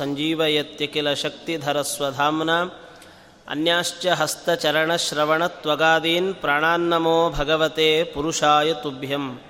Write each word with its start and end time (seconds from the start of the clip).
ಸಂಜೀವಯತ್ಯ 0.00 0.86
ಕಿಲ 0.86 1.14
ಶಕ್ತಿಧರಸ್ವಧಾಮ್ನ 1.14 2.50
ಅನ್ಯಾಶ್ಚ 3.48 4.06
ಹಸ್ತಚರಣಶ್ರವಣತ್ವಗಾದೀನ್ 4.20 6.34
ಪ್ರಾಣಾನ್ನಮೋ 6.34 7.30
ಭಗವತೆ 7.30 8.10
ಪುರುಷಾಯ 8.14 8.74
ತುಭ್ಯಂ. 8.82 9.40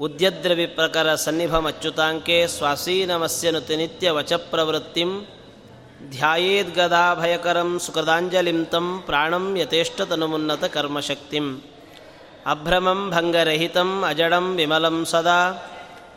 ಉದ್ಯದ್ರವಿಪ್ರಕರ 0.00 1.14
ಸನ್ನಿಭಮಚ್ಯುತಾಂಕೆ 1.24 2.46
ಸ್ವಾಸೀನಮಸ್ಯನುತಿ 2.46 3.76
ನಿತ್ಯವಚಪ್ರವೃತ್ತಿಂ 3.76 5.26
ಧ್ಯಾಯೇದ್ಗದಾಭಯಕರಂ 6.10 7.80
ಸುಕೃದಾಂಜಲಿಂ 7.86 8.64
ತಂ 8.64 9.02
ಪ್ರಾಣಂ 9.06 9.56
ಯಥೇಷ್ಟತನುಮುನ್ನತ 9.56 10.76
ಕರ್ಮಶಕ್ತಿಂ. 10.76 11.62
ಅಭ್ರಮಂ 12.46 13.10
ಭಂಗರಹಿತಂ 13.10 14.04
ಅಜಡಂ 14.10 14.56
ವಿಮಲಂ 14.56 15.04
ಸದಾ. 15.04 15.62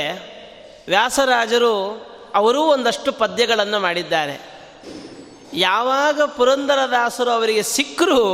ವ್ಯಾಸರಾಜರು 0.89 1.75
ಅವರೂ 2.35 2.61
ಒಂದಷ್ಟು 2.63 3.13
ಪದ್ಯಗಳನ್ನು 3.13 3.79
ಮಾಡಿದ್ದಾರೆ. 3.81 4.41
ಯಾವಾಗ 5.55 6.23
ಪುರಂದರದಾಸರು 6.23 7.31
ಅವರಿಗೆ 7.31 7.63
ಸಿಕ್ಕರು, 7.63 8.25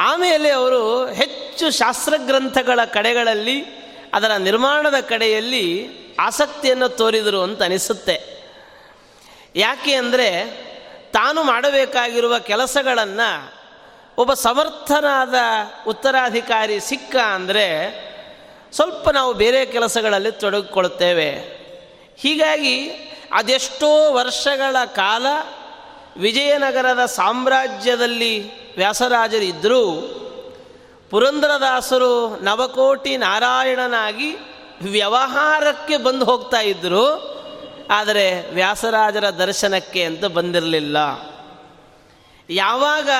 ಆಮೇಲೆ 0.00 0.50
ಅವರು 0.50 1.06
ಹೆಚ್ಚು 1.06 1.70
ಶಾಸ್ತ್ರಗ್ರಂಥಗಳ 1.70 2.80
ಕಡೆಗಳಲ್ಲಿ, 2.84 3.58
ಅದರ 4.14 4.32
ನಿರ್ಮಾಣದ 4.36 4.94
ಕಡೆಯಲ್ಲಿ 5.00 5.66
ಆಸಕ್ತಿಯನ್ನು 6.20 6.88
ತೋರಿದರು 6.88 7.42
ಅಂತ 7.42 7.62
ಅನಿಸುತ್ತೆ. 7.62 8.16
ಯಾಕೆ 9.56 9.94
ಅಂದರೆ 9.94 10.28
ತಾನು 11.12 11.42
ಮಾಡಬೇಕಾಗಿರುವ 11.42 12.38
ಕೆಲಸಗಳನ್ನು 12.38 13.28
ಒಬ್ಬ 14.18 14.32
ಸಮರ್ಥನಾದ 14.34 15.34
ಉತ್ತರಾಧಿಕಾರಿ 15.86 16.80
ಸಿಕ್ಕ 16.80 17.16
ಅಂದರೆ 17.16 17.66
ಸ್ವಲ್ಪ 18.74 19.10
ನಾವು 19.10 19.34
ಬೇರೆ 19.34 19.66
ಕೆಲಸಗಳಲ್ಲಿ 19.66 20.32
ತೊಡಗಿಕೊಳ್ಳುತ್ತೇವೆ. 20.32 21.30
ಹೀಗಾಗಿ 22.16 22.90
ಅದೆಷ್ಟೋ 23.32 24.12
ವರ್ಷಗಳ 24.12 24.76
ಕಾಲ 24.86 25.26
ವಿಜಯನಗರದ 26.16 27.06
ಸಾಮ್ರಾಜ್ಯದಲ್ಲಿ 27.06 28.50
ವ್ಯಾಸರಾಜರಿದ್ದರೂ 28.76 29.90
ಪುರಂದರದಾಸರು 31.10 32.40
ನವಕೋಟಿ 32.40 33.16
ನಾರಾಯಣನಾಗಿ 33.16 34.36
ವ್ಯವಹಾರಕ್ಕೆ 34.82 35.96
ಬಂದು 35.96 36.24
ಹೋಗ್ತಾ 36.24 36.60
ಇದ್ದರು. 36.60 37.34
ಆದರೆ 37.90 38.50
ವ್ಯಾಸರಾಜರ 38.54 39.30
ದರ್ಶನಕ್ಕೆ 39.30 40.04
ಅಂತ 40.04 40.24
ಬಂದಿರಲಿಲ್ಲ. 40.24 40.96
ಯಾವಾಗ 42.50 43.10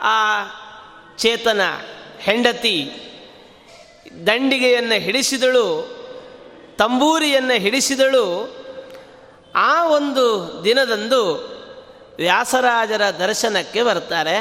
ಆ 0.00 0.42
ಚೇತನ 1.18 1.60
ಹೆಂಡತಿ 2.18 2.90
ದಂಡಿಗೆಯನ್ನು 4.26 5.00
ಹಿಡಿಸಿದಳು, 5.00 5.66
ತಂಬೂರಿಯನ್ನು 6.78 7.60
ಹಿಡಿಸಿದಳು. 7.60 8.26
ಆ 9.54 9.86
ಒಂದು 9.86 10.24
ದಿನದಂದು 10.64 11.22
ವ್ಯಾಸರಾಜರ 12.16 13.10
ದರ್ಶನಕ್ಕೆ 13.10 13.82
ಬರ್ತಾರೆ. 13.82 14.36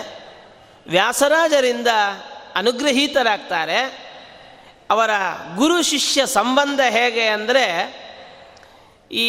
ವ್ಯಾಸರಾಜರಿಂದ 0.90 1.88
ಅನುಗ್ರಹೀತರಾಗ್ತಾರೆ. 2.56 3.80
ಅವರ 4.90 5.10
ಗುರು 5.56 5.82
ಶಿಷ್ಯ 5.82 6.26
ಸಂಬಂಧ 6.26 6.80
ಹೇಗೆ 6.90 7.28
ಅಂದರೆ, 7.28 7.66
ಈ 9.12 9.28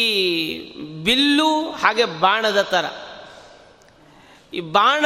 ಬಿಲ್ಲು 1.03 1.71
ಹಾಗೆ 1.71 2.05
ಬಾಣದ 2.05 2.61
ಥರ 2.61 2.85
ಈ 4.53 4.59
ಬಾಣ 4.59 5.05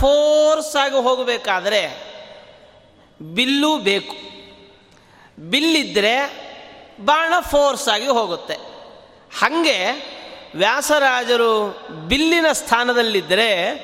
ಫೋರ್ಸ್ 0.00 0.76
ಆಗಿ 0.76 1.02
ಹೋಗಬೇಕಾದ್ರೆ 1.02 1.82
ಬಿಲ್ಲು 3.34 3.76
ಬೇಕು. 3.76 4.25
ಬಿಲ್ಲಿದ್ದರೆ 5.38 6.46
ಬಾಣ 7.00 7.34
ಫೋರ್ಸ್ 7.40 7.88
ಆಗಿ 7.88 8.06
ಹೋಗುತ್ತೆ. 8.06 8.54
ಹಾಗೆ 9.38 9.78
ವ್ಯಾಸರಾಜರು 10.54 11.78
ಬಿಲ್ಲಿನ 12.08 12.46
ಸ್ಥಾನದಲ್ಲಿದ್ದರೆ 12.52 13.74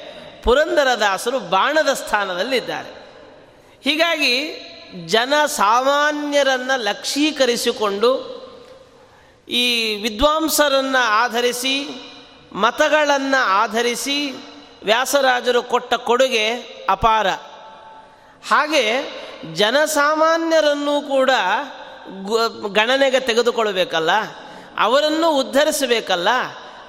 ಪುರಂದರದಾಸರು 0.45 1.41
ಬಾಣದ 1.41 1.93
ಸ್ಥಾನದಲ್ಲಿದ್ದಾರೆ. 1.93 2.89
ಹೀಗಾಗಿ 3.85 4.67
ಜನ 5.07 5.33
ಸಾಮಾನ್ಯರನ್ನು 5.47 6.81
ಲಕ್ಷೀಕರಿಸಿಕೊಂಡು 6.81 8.43
ಈ 9.49 9.95
ವಿದ್ವಾಂಸರನ್ನು 9.95 11.05
ಆಧರಿಸಿ, 11.05 11.89
ಮತಗಳನ್ನು 12.53 13.45
ಆಧರಿಸಿ 13.45 14.31
ವ್ಯಾಸರಾಜರು 14.85 15.63
ಕೊಟ್ಟ 15.63 15.95
ಕೊಡುಗೆ 15.95 16.49
ಅಪಾರ. 16.89 17.27
ಹಾಗೆ 18.49 19.05
ಜನಸಾಮಾನ್ಯರನ್ನು 19.55 21.09
ಕೂಡ 21.09 21.31
ಗಣನೆಗೆ 22.73 23.21
ತೆಗೆದುಕೊಳ್ಬೇಕಲ್ಲ 23.21 24.11
ಅವರನ್ನು 24.79 25.31
ಉದ್ಧರಿಸಬೇಕಲ್ಲ. 25.31 26.29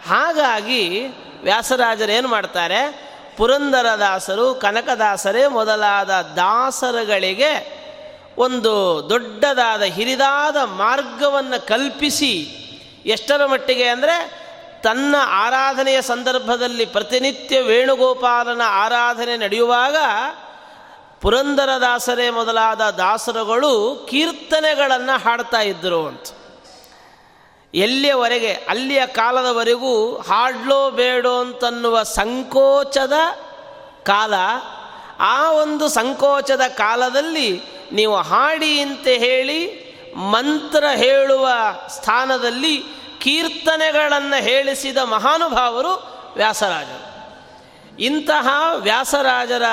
ಹಾಗಾಗಿ 0.07 1.07
ವ್ಯಾಸರಾಜರೇನು 1.43 2.27
ಮಾಡ್ತಾರೆ? 2.27 3.13
ಪುರಂದರದಾಸರು, 3.37 4.55
ಕನಕದಾಸರೇ 4.55 5.47
ಮೊದಲಾದ 5.47 6.09
ದಾಸರುಗಳಿಗೆ 6.35 7.83
ಒಂದು 8.37 9.05
ದೊಡ್ಡದಾದ, 9.09 9.81
ಹಿರಿದಾದ 9.81 10.57
ಮಾರ್ಗವನ್ನು 10.57 11.67
ಕಲ್ಪಿಸಿ, 11.67 12.59
ಎಷ್ಟರ 13.05 13.45
ಮಟ್ಟಿಗೆ 13.45 13.87
ಅಂದರೆ 13.87 14.43
ತನ್ನ 14.83 15.15
ಆರಾಧನೆಯ 15.19 16.01
ಸಂದರ್ಭದಲ್ಲಿ 16.01 16.85
ಪ್ರತಿನಿತ್ಯ 16.85 17.61
ವೇಣುಗೋಪಾಲನ 17.61 18.61
ಆರಾಧನೆ 18.65 19.37
ನಡೆಯುವಾಗ 19.37 19.95
ಪುರಂದರದಾಸರೇ 21.23 22.29
ಮೊದಲಾದ 22.29 22.81
ದಾಸರುಗಳು 22.89 23.95
ಕೀರ್ತನೆಗಳನ್ನು 24.09 25.19
ಹಾಡ್ತಾ 25.23 25.61
ಇದ್ದರು 25.61 26.07
ಅಂತ. 26.07 26.23
ಎಲ್ಲಿಯವರೆಗೆ? 27.73 28.51
ಅಲ್ಲಿಯ 28.53 29.07
ಕಾಲದವರೆಗೂ 29.07 30.17
ಹಾಡ್ಲೋ 30.17 30.91
ಬೇಡೋ 30.91 31.39
ಅಂತನ್ನುವ 31.39 32.03
ಸಂಕೋಚದ 32.03 33.13
ಕಾಲ. 34.03 34.33
ಆ 35.19 35.51
ಒಂದು 35.51 35.87
ಸಂಕೋಚದ 35.87 36.61
ಕಾಲದಲ್ಲಿ 36.67 37.63
ನೀವು 37.91 38.15
ಹಾಡಿ 38.15 38.79
ಅಂತ 38.79 39.07
ಹೇಳಿ 39.07 39.83
ಮಂತ್ರ 40.15 40.83
ಹೇಳುವ 40.95 41.49
ಸ್ಥಾನದಲ್ಲಿ 41.89 42.83
ಕೀರ್ತನೆಗಳನ್ನು 43.19 44.43
ಹೇಳಿಸಿದ 44.43 44.97
ಮಹಾನುಭಾವರು 44.97 46.07
ವ್ಯಾಸರಾಜರು. 46.35 47.13
ಇಂತಹ 47.99 48.47
ವ್ಯಾಸರಾಜರ 48.75 49.63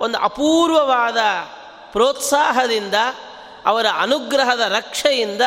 ಒಂದು 0.00 0.18
ಅಪೂರ್ವವಾದ 0.18 1.16
ಪ್ರೋತ್ಸಾಹದಿಂದ, 1.92 2.94
ಅವರ 3.66 3.86
ಅನುಗ್ರಹದ 3.98 4.60
ರಕ್ಷೆಯಿಂದ 4.60 5.42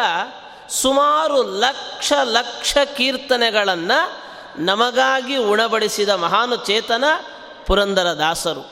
ಸುಮಾರು 0.70 1.44
ಲಕ್ಷ 1.44 2.14
ಲಕ್ಷ 2.24 2.78
ಕೀರ್ತನೆಗಳನ್ನು 2.96 4.26
ನಮಗಾಗಿ 4.64 5.38
ಉಣಬಡಿಸಿದ 5.38 6.10
ಮಹಾನು 6.10 6.56
ಚೇತನ 6.56 7.04
ಪುರಂದರ 7.66 8.04
ದಾಸರು. 8.04 8.72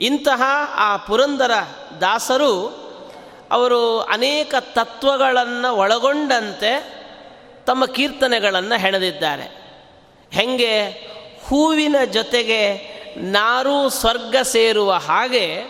ಇಂತಹ 0.00 0.42
ಆ 0.74 0.96
ಪುರಂದರ 0.96 1.50
ದಾಸರು 2.00 2.82
ಅವರು 3.50 4.00
ಅನೇಕ 4.00 4.54
ತತ್ವಗಳನ್ನು 4.60 5.76
ಒಳಗೊಂಡಂತೆ 5.76 7.02
ತಮ್ಮ 7.66 7.86
ಕೀರ್ತನೆಗಳನ್ನು 7.86 8.80
ಹೆಣೆದಿದ್ದಾರೆ. 8.80 9.62
ಹೆಂಗೆ? 10.30 10.90
ಹೂವಿನ 11.48 11.96
ಜೊತೆಗೆ 12.04 12.91
ನಾರು 13.16 13.90
ಸ್ವರ್ಗ 13.90 14.36
ಸೇರುವ 14.42 14.92
ಹಾಗೆ 14.92 15.62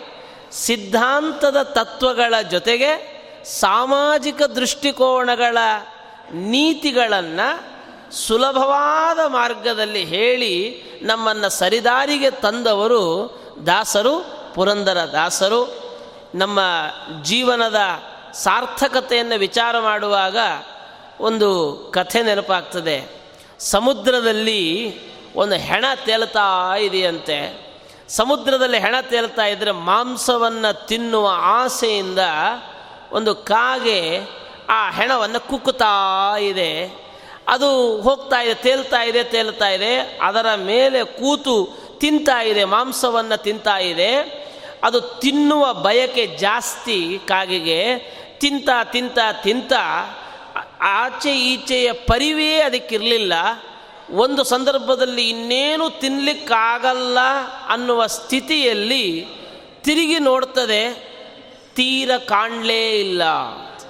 ಸಿದ್ಧಾಂತದ 0.51 1.61
ತತ್ವಗಳ 1.61 2.41
ಜೊತೆಗೆ 2.51 3.13
ಸಾಮಾಜಿಕ 3.45 4.41
ದೃಷ್ಟಿಕೋನಗಳ 4.41 5.57
ನೀತಿಗಳನ್ನು 6.33 7.73
ಸುಲಭವಾದ 8.13 9.19
ಮಾರ್ಗದಲ್ಲಿ 9.27 10.05
ಹೇಳಿ 10.05 10.83
ನಮ್ಮನ್ನು 11.01 11.49
ಸರಿದಾರಿಗೆ 11.49 12.31
ತಂದವರು 12.31 13.33
ದಾಸರು, 13.65 14.25
ಪುರಂದರ 14.55 14.97
ದಾಸರು. 15.11 15.83
ನಮ್ಮ 16.35 16.59
ಜೀವನದ 17.21 17.79
ಸಾರ್ಥಕತೆಯನ್ನು 18.33 19.39
ವಿಚಾರ 19.39 19.79
ಮಾಡುವಾಗ 19.79 20.37
ಒಂದು 21.19 21.75
ಕಥೆ 21.93 22.23
ನೆನಪಾಗ್ತದೆ. 22.23 23.23
ಸಮುದ್ರದಲ್ಲಿ 23.59 24.93
ಒಂದು 25.35 25.55
ಹೆಣ 25.55 25.85
ತೇಲ್ತಾ 26.05 26.75
ಇದೆಯಂತೆ. 26.75 27.63
ಸಮುದ್ರದಲ್ಲಿ 28.09 28.79
ಹೆಣ 28.79 28.95
ತೇಲ್ತಾ 29.01 29.45
ಇದ್ದರೆ 29.45 29.71
ಮಾಂಸವನ್ನು 29.71 30.87
ತಿನ್ನುವ 30.87 31.29
ಆಸೆಯಿಂದ 31.35 32.19
ಒಂದು 33.11 33.35
ಕಾಗೆ 33.35 34.19
ಆ 34.69 34.89
ಹೆಣವನ್ನು 34.89 35.39
ಕುಕ್ಕುತ್ತಾ 35.39 36.37
ಇದೆ. 36.37 37.03
ಅದು 37.47 38.01
ಹೋಗ್ತಾ 38.01 38.41
ಇದೆ 38.41 38.53
ತೇಲ್ತಾ 38.53 39.03
ಇದೆ 39.03 39.23
ತೇಲ್ತಾ 39.23 39.69
ಇದೆ. 39.69 40.19
ಅದರ 40.21 40.45
ಮೇಲೆ 40.55 41.03
ಕೂತು 41.03 41.69
ತಿಂತಾ 41.99 42.43
ಇದೆ, 42.43 42.63
ಮಾಂಸವನ್ನು 42.65 43.37
ತಿಂತಾ 43.37 43.77
ಇದೆ. 43.77 44.43
ಅದು 44.83 45.01
ತಿನ್ನುವ 45.01 45.73
ಬಯಕೆ 45.73 46.25
ಜಾಸ್ತಿ 46.25 47.19
ಕಾಗೆಗೆ. 47.27 47.99
ತಿಂತ 48.39 48.69
ತಿಂತ 48.91 49.17
ತಿಂತ 49.43 49.73
ಆಚೆ 50.81 51.39
ಈಚೆಯ 51.39 51.91
ಪರಿವೇ 51.91 52.55
ಅದಕ್ಕಿರಲಿಲ್ಲ. 52.59 53.33
ಒಂದು 54.11 54.43
ಸಂದರ್ಭದಲ್ಲಿ 54.43 55.29
ಇನ್ನೇನು 55.29 55.89
ತಿನ್ನಲಿಕ್ಕಾಗಲ್ಲ 55.89 57.17
ಅನ್ನುವ 57.69 58.07
ಸ್ಥಿತಿಯಲ್ಲಿ 58.07 59.25
ತಿರುಗಿ 59.83 60.19
ನೋಡ್ತದೆ, 60.19 61.13
ತೀರ 61.75 62.11
ಕಾಣಲೇ 62.17 62.99
ಇಲ್ಲ. 62.99 63.21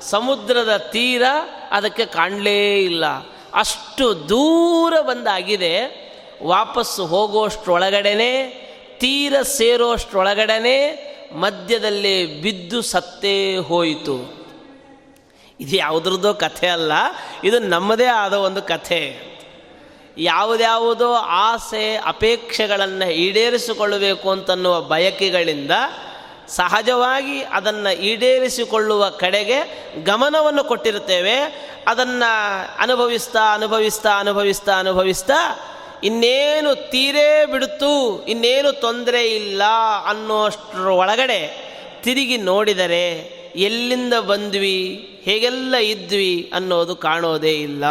ಸಮುದ್ರದ 0.01 0.77
ತೀರ 0.77 1.23
ಅದಕ್ಕೆ 1.71 2.05
ಕಾಣಲೇ 2.05 2.79
ಇಲ್ಲ. 2.79 3.05
ಅಷ್ಟು 3.53 4.29
ದೂರ 4.29 5.01
ಬಂದಾಗಿದೆ, 5.01 6.03
ವಾಪಸ್ಸು 6.43 7.05
ಹೋಗೋಷ್ಟರೊಳಗಡೆನೆ, 7.05 8.47
ತೀರ 8.99 9.41
ಸೇರೋಷ್ಟ್ರೊಳಗಡೆನೆ 9.41 11.13
ಮಧ್ಯದಲ್ಲಿ 11.33 12.41
ಬಿದ್ದು 12.41 12.81
ಸತ್ತೇ 12.81 13.57
ಹೋಯಿತು. 13.57 14.45
ಇದು 15.59 15.75
ಯಾವುದ್ರದ್ದೋ 15.75 16.33
ಕಥೆ 16.33 16.67
ಅಲ್ಲ, 16.67 16.91
ಇದು 17.43 17.59
ನಮ್ಮದೇ 17.59 18.05
ಆದ 18.05 18.33
ಒಂದು 18.33 18.61
ಕಥೆ. 18.61 19.32
ಯಾವುದ್ಯಾವುದೋ 20.17 21.13
ಆಸೆ, 21.13 21.95
ಅಪೇಕ್ಷೆಗಳನ್ನು 21.95 23.11
ಈಡೇರಿಸಿಕೊಳ್ಳಬೇಕು 23.11 24.31
ಅಂತನ್ನುವ 24.31 24.81
ಬಯಕೆಗಳಿಂದ 24.81 25.71
ಸಹಜವಾಗಿ 26.47 27.41
ಅದನ್ನು 27.41 28.01
ಈಡೇರಿಸಿಕೊಳ್ಳುವ 28.01 29.09
ಕಡೆಗೆ 29.09 29.89
ಗಮನವನ್ನು 30.03 30.63
ಕೊಟ್ಟಿರುತ್ತೇವೆ. 30.63 31.35
ಅದನ್ನು 31.87 32.81
ಅನುಭವಿಸ್ತಾ 32.81 33.53
ಅನುಭವಿಸ್ತಾ 33.53 34.19
ಅನುಭವಿಸ್ತಾ 34.19 34.79
ಅನುಭವಿಸ್ತಾ 34.79 35.69
ಇನ್ನೇನು 36.03 36.89
ತೀರೇ 36.89 37.45
ಬಿಡುತ್ತು, 37.45 38.25
ಇನ್ನೇನು 38.25 38.71
ತೊಂದರೆ 38.71 39.27
ಇಲ್ಲ 39.27 39.63
ಅನ್ನೋಷ್ಟರ 40.07 40.79
ಒಳಗಡೆ 40.79 41.73
ತಿರುಗಿ 42.03 42.37
ನೋಡಿದರೆ 42.37 43.11
ಎಲ್ಲಿಂದ 43.55 44.13
ಬಂದ್ವಿ, 44.13 45.09
ಹೇಗೆಲ್ಲ 45.23 45.75
ಇದ್ವಿ 45.75 46.51
ಅನ್ನೋದು 46.53 46.95
ಕಾಣೋದೇ 46.95 47.51
ಇಲ್ಲ. 47.51 47.83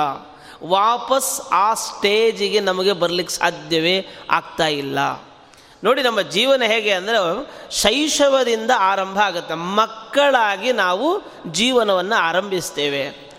ವಾಪಸ್ 0.64 1.41
ಆ 1.50 1.75
ಸ್ಟೇಜಿಗೆ 1.75 2.61
ನಮಗೆ 2.61 2.93
ಬರಲಿಕ್ಕೆ 2.93 3.35
ಸಾಧ್ಯವೇ 3.35 4.06
ಆಗ್ತಾ 4.31 4.67
ಇಲ್ಲ. 4.67 4.99
ನೋಡಿ 5.85 6.03
ನಮ್ಮ 6.03 6.20
ಜೀವನ 6.20 6.62
ಹೇಗೆ 6.67 6.93
ಅಂದರೆ 6.93 7.17
ಶೈಶವದಿಂದ 7.70 8.70
ಆರಂಭ 8.79 9.19
ಆಗುತ್ತೆ. 9.19 9.55
ಮಕ್ಕಳಾಗಿ 9.55 10.73
ನಾವು 10.73 11.23
ಜೀವನವನ್ನು 11.53 12.14
ಆರಂಭಿಸ್ತೇವೆ. 12.14 13.32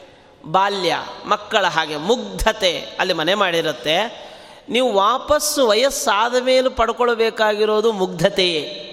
ಬಾಲ್ಯ, 0.45 0.95
ಮಕ್ಕಳ 1.25 1.65
ಹಾಗೆ, 1.65 1.97
ಮುಗ್ಧತೆ 1.97 2.79
ಅಲ್ಲಿ 2.79 3.13
ಮನೆ 3.13 3.33
ಮಾಡಿರುತ್ತೆ. 3.33 4.23
ನೀವು 4.69 4.93
ವಾಪಸ್ಸು 4.93 5.67
ವಯಸ್ಸಾದ 5.67 6.35
ಮೇಲೆ 6.43 6.69
ಪಡ್ಕೊಳ್ಬೇಕಾಗಿರೋದು 6.69 7.91
ಮುಗ್ಧತೆಯೇ. 7.91 8.89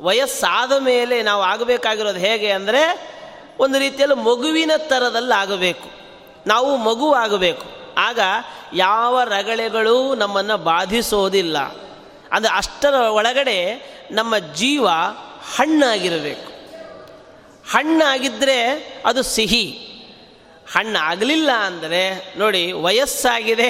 ವಯಸ್ಸಾದ 0.00 0.72
ಮೇಲೆ 0.78 1.22
ನಾವು 1.22 1.42
ಆಗಬೇಕಾಗಿರೋದು 1.42 2.18
ಹೇಗೆ 2.18 2.50
ಅಂದರೆ 2.50 3.12
ಒಂದು 3.58 3.78
ರೀತಿಯಲ್ಲಿ 3.78 4.16
ಮಗುವಿನ 4.16 4.70
ಥರದಲ್ಲಿ 4.76 5.34
ಆಗಬೇಕು 5.34 6.01
ನಾವು 6.46 6.76
ಮಗುವಾಗಬೇಕು. 6.76 7.94
ಆಗ 7.98 8.20
ಯಾವ 8.74 9.22
ರಗಳೆಗಳು 9.22 10.14
ನಮ್ಮನ್ನು 10.14 10.56
ಬಾಧಿಸೋದಿಲ್ಲ. 10.56 11.58
ಅಂದರೆ 12.32 12.56
ಅಷ್ಟರ 12.56 12.94
ಒಳಗಡೆ 12.94 13.86
ನಮ್ಮ 14.10 14.38
ಜೀವ 14.38 14.88
ಹಣ್ಣಾಗಿರಬೇಕು. 15.56 16.52
ಹಣ್ಣಾಗಿದ್ದರೆ 17.70 18.66
ಅದು 19.06 19.22
ಸಿಹಿ. 19.22 19.88
ಹಣ್ಣಾಗಲಿಲ್ಲ 20.74 21.50
ಅಂದರೆ 21.52 22.34
ನೋಡಿ 22.38 22.72
ವಯಸ್ಸಾಗಿದೆ, 22.72 23.68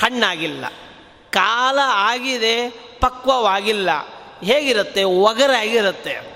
ಹಣ್ಣಾಗಿಲ್ಲ. 0.00 0.64
ಕಾಲ 1.30 1.78
ಆಗಿದೆ, 1.86 2.68
ಪಕ್ವವಾಗಿಲ್ಲ. 3.00 3.90
ಹೇಗಿರುತ್ತೆ? 4.44 5.04
ಒಗರಾಗಿರುತ್ತೆ. 5.04 6.32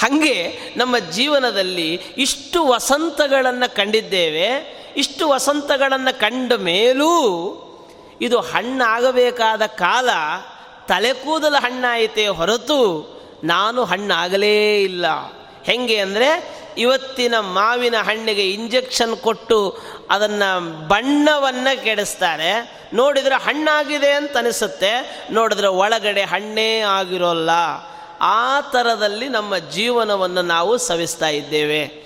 ಹಾಗೆ 0.00 0.36
ನಮ್ಮ 0.76 0.94
ಜೀವನದಲ್ಲಿ 1.16 1.90
ಇಷ್ಟು 2.24 2.60
ವಸಂತಗಳನ್ನು 2.66 3.68
ಕಂಡಿದ್ದೇವೆ, 3.76 4.48
ಇಷ್ಟು 4.96 5.24
ವಸಂತಗಳನ್ನು 5.28 6.12
ಕಂಡ 6.20 6.52
ಮೇಲೂ 6.68 7.12
ಇದು 8.20 8.38
ಹಣ್ಣಾಗಬೇಕಾದ 8.52 9.62
ಕಾಲ 9.84 10.08
ತಲೆ 10.88 11.12
ಕೂದಲು 11.22 11.58
ಹಣ್ಣಾಯಿತೇ 11.64 12.26
ಹೊರತು 12.40 12.80
ನಾನು 13.44 13.80
ಹಣ್ಣಾಗಲೇ 13.84 14.58
ಇಲ್ಲ. 14.82 15.06
ಹೆಂಗೆ 15.68 15.96
ಅಂದರೆ 15.98 16.28
ಇವತ್ತಿನ 16.78 17.34
ಮಾವಿನ 17.56 17.96
ಹಣ್ಣಿಗೆ 18.08 18.44
ಇಂಜೆಕ್ಷನ್ 18.50 19.14
ಕೊಟ್ಟು 19.16 19.58
ಅದನ್ನು 20.10 20.48
ಬಣ್ಣವನ್ನು 20.88 21.72
ಕೆಡಿಸ್ತಾರೆ. 21.84 22.52
ನೋಡಿದರೆ 22.94 23.36
ಹಣ್ಣಾಗಿದೆ 23.44 24.10
ಅಂತ 24.12 24.36
ಅನಿಸುತ್ತೆ, 24.36 24.92
ನೋಡಿದ್ರೆ 25.30 25.68
ಒಳಗಡೆ 25.82 26.24
ಹಣ್ಣೇ 26.32 26.70
ಆಗಿರೋಲ್ಲ. 26.98 27.50
ಆ 28.20 28.60
ಥರದಲ್ಲಿ 28.60 29.28
ನಮ್ಮ 29.28 29.58
ಜೀವನವನ್ನು 29.58 30.42
ನಾವು 30.42 30.78
ಸವಿಸ್ತಾ 30.78 31.28
ಇದ್ದೇವೆ. 31.28 32.04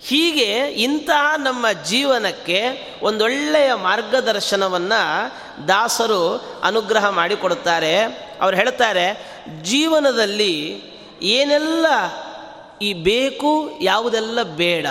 ಹೀಗೆ 0.00 0.66
ಇಂತಹ 0.70 1.34
ನಮ್ಮ 1.36 1.66
ಜೀವನಕ್ಕೆ 1.72 2.62
ಒಂದೊಳ್ಳೆಯ 3.02 3.74
ಮಾರ್ಗದರ್ಶನವನ್ನು 3.74 5.32
ದಾಸರು 5.68 6.36
ಅನುಗ್ರಹ 6.62 7.08
ಮಾಡಿಕೊಡುತ್ತಾರೆ. 7.08 8.02
ಅವ್ರು 8.40 8.56
ಹೇಳ್ತಾರೆ, 8.56 9.36
ಜೀವನದಲ್ಲಿ 9.62 10.82
ಏನೆಲ್ಲ 11.22 11.86
ಈ 12.82 12.92
ಬೇಕು, 12.92 13.78
ಯಾವುದೆಲ್ಲ 13.82 14.42
ಬೇಡ, 14.42 14.86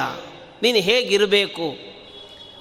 ನೀನು 0.62 0.78
ಹೇಗಿರಬೇಕು, 0.78 1.78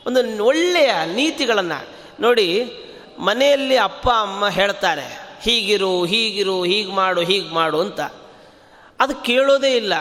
ಒಂದು 0.06 0.44
ಒಳ್ಳೆಯ 0.44 0.92
ನೀತಿಗಳನ್ನು 1.14 1.88
ನೋಡಿ 2.20 2.72
ಮನೆಯಲ್ಲಿ 3.18 3.76
ಅಪ್ಪ, 3.76 4.08
ಅಮ್ಮ 4.08 4.48
ಹೇಳ್ತಾರೆ. 4.48 5.21
ಹೀಗಿರು 5.42 6.04
ಹೀಗಿರು, 6.04 6.64
ಹೀಗೆ 6.64 6.92
ಮಾಡು 6.92 7.20
ಹೀಗೆ 7.20 7.54
ಮಾಡು 7.54 7.80
ಅಂತ. 7.80 8.00
ಅದು 9.00 9.14
ಕೇಳೋದೇ 9.14 9.76
ಇಲ್ಲ. 9.76 9.94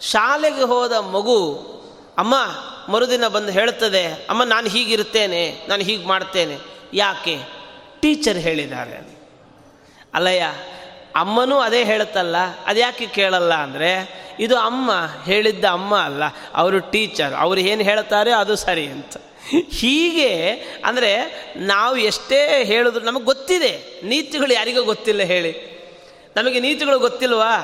ಶಾಲೆಗೆ 0.00 0.62
ಹೋದ 0.62 0.92
ಮಗು, 0.92 1.40
ಅಮ್ಮ, 2.18 2.34
ಮರುದಿನ 2.92 3.28
ಬಂದು 3.28 3.52
ಹೇಳ್ತದೆ, 3.52 4.04
ಅಮ್ಮ, 4.06 4.42
ನಾನು 4.44 4.68
ಹೀಗಿರ್ತೇನೆ 4.68 5.42
ನಾನು 5.68 5.82
ಹೀಗೆ 5.82 6.06
ಮಾಡ್ತೇನೆ. 6.06 6.58
ಯಾಕೆ? 6.94 7.36
ಟೀಚರ್ 8.00 8.38
ಹೇಳಿದ್ದಾರೆ 8.38 8.96
ಅಲ್ಲಯ್ಯ, 10.14 10.44
ಅಮ್ಮನೂ 11.16 11.58
ಅದೇ 11.58 11.84
ಹೇಳುತ್ತಲ್ಲ 11.84 12.36
ಅದ್ಯಾಕೆ 12.66 13.06
ಕೇಳಲ್ಲ 13.06 13.54
ಅಂದರೆ, 13.54 13.92
ಇದು 14.40 14.56
ಅಮ್ಮ 14.58 14.90
ಹೇಳಿದ್ದ 15.24 15.64
ಅಮ್ಮ 15.64 15.96
ಅಲ್ಲ, 15.98 16.22
ಅವರು 16.54 16.78
ಟೀಚರ್, 16.90 17.34
ಅವರು 17.34 17.60
ಏನು 17.60 17.82
ಹೇಳ್ತಾರೆ 17.82 18.32
ಅದು 18.32 18.56
ಸರಿ 18.56 18.86
ಅಂತ. 18.86 19.16
ಹೀಗೆ 19.50 20.30
ಅಂದರೆ 20.84 21.12
ನಾವು 21.56 21.96
ಎಷ್ಟೇ 21.96 22.64
ಹೇಳಿದ್ರು 22.64 23.04
ನಮಗೆ 23.04 23.24
ಗೊತ್ತಿದೆ, 23.24 23.72
ನೀತಿಗಳು 24.04 24.52
ಯಾರಿಗೂ 24.52 24.82
ಗೊತ್ತಿಲ್ಲ 24.84 25.22
ಹೇಳಿ. 25.22 25.52
ನಮಗೆ 26.36 26.58
ನೀತಿಗಳು 26.60 26.98
ಗೊತ್ತಿಲ್ವಾ? 26.98 27.54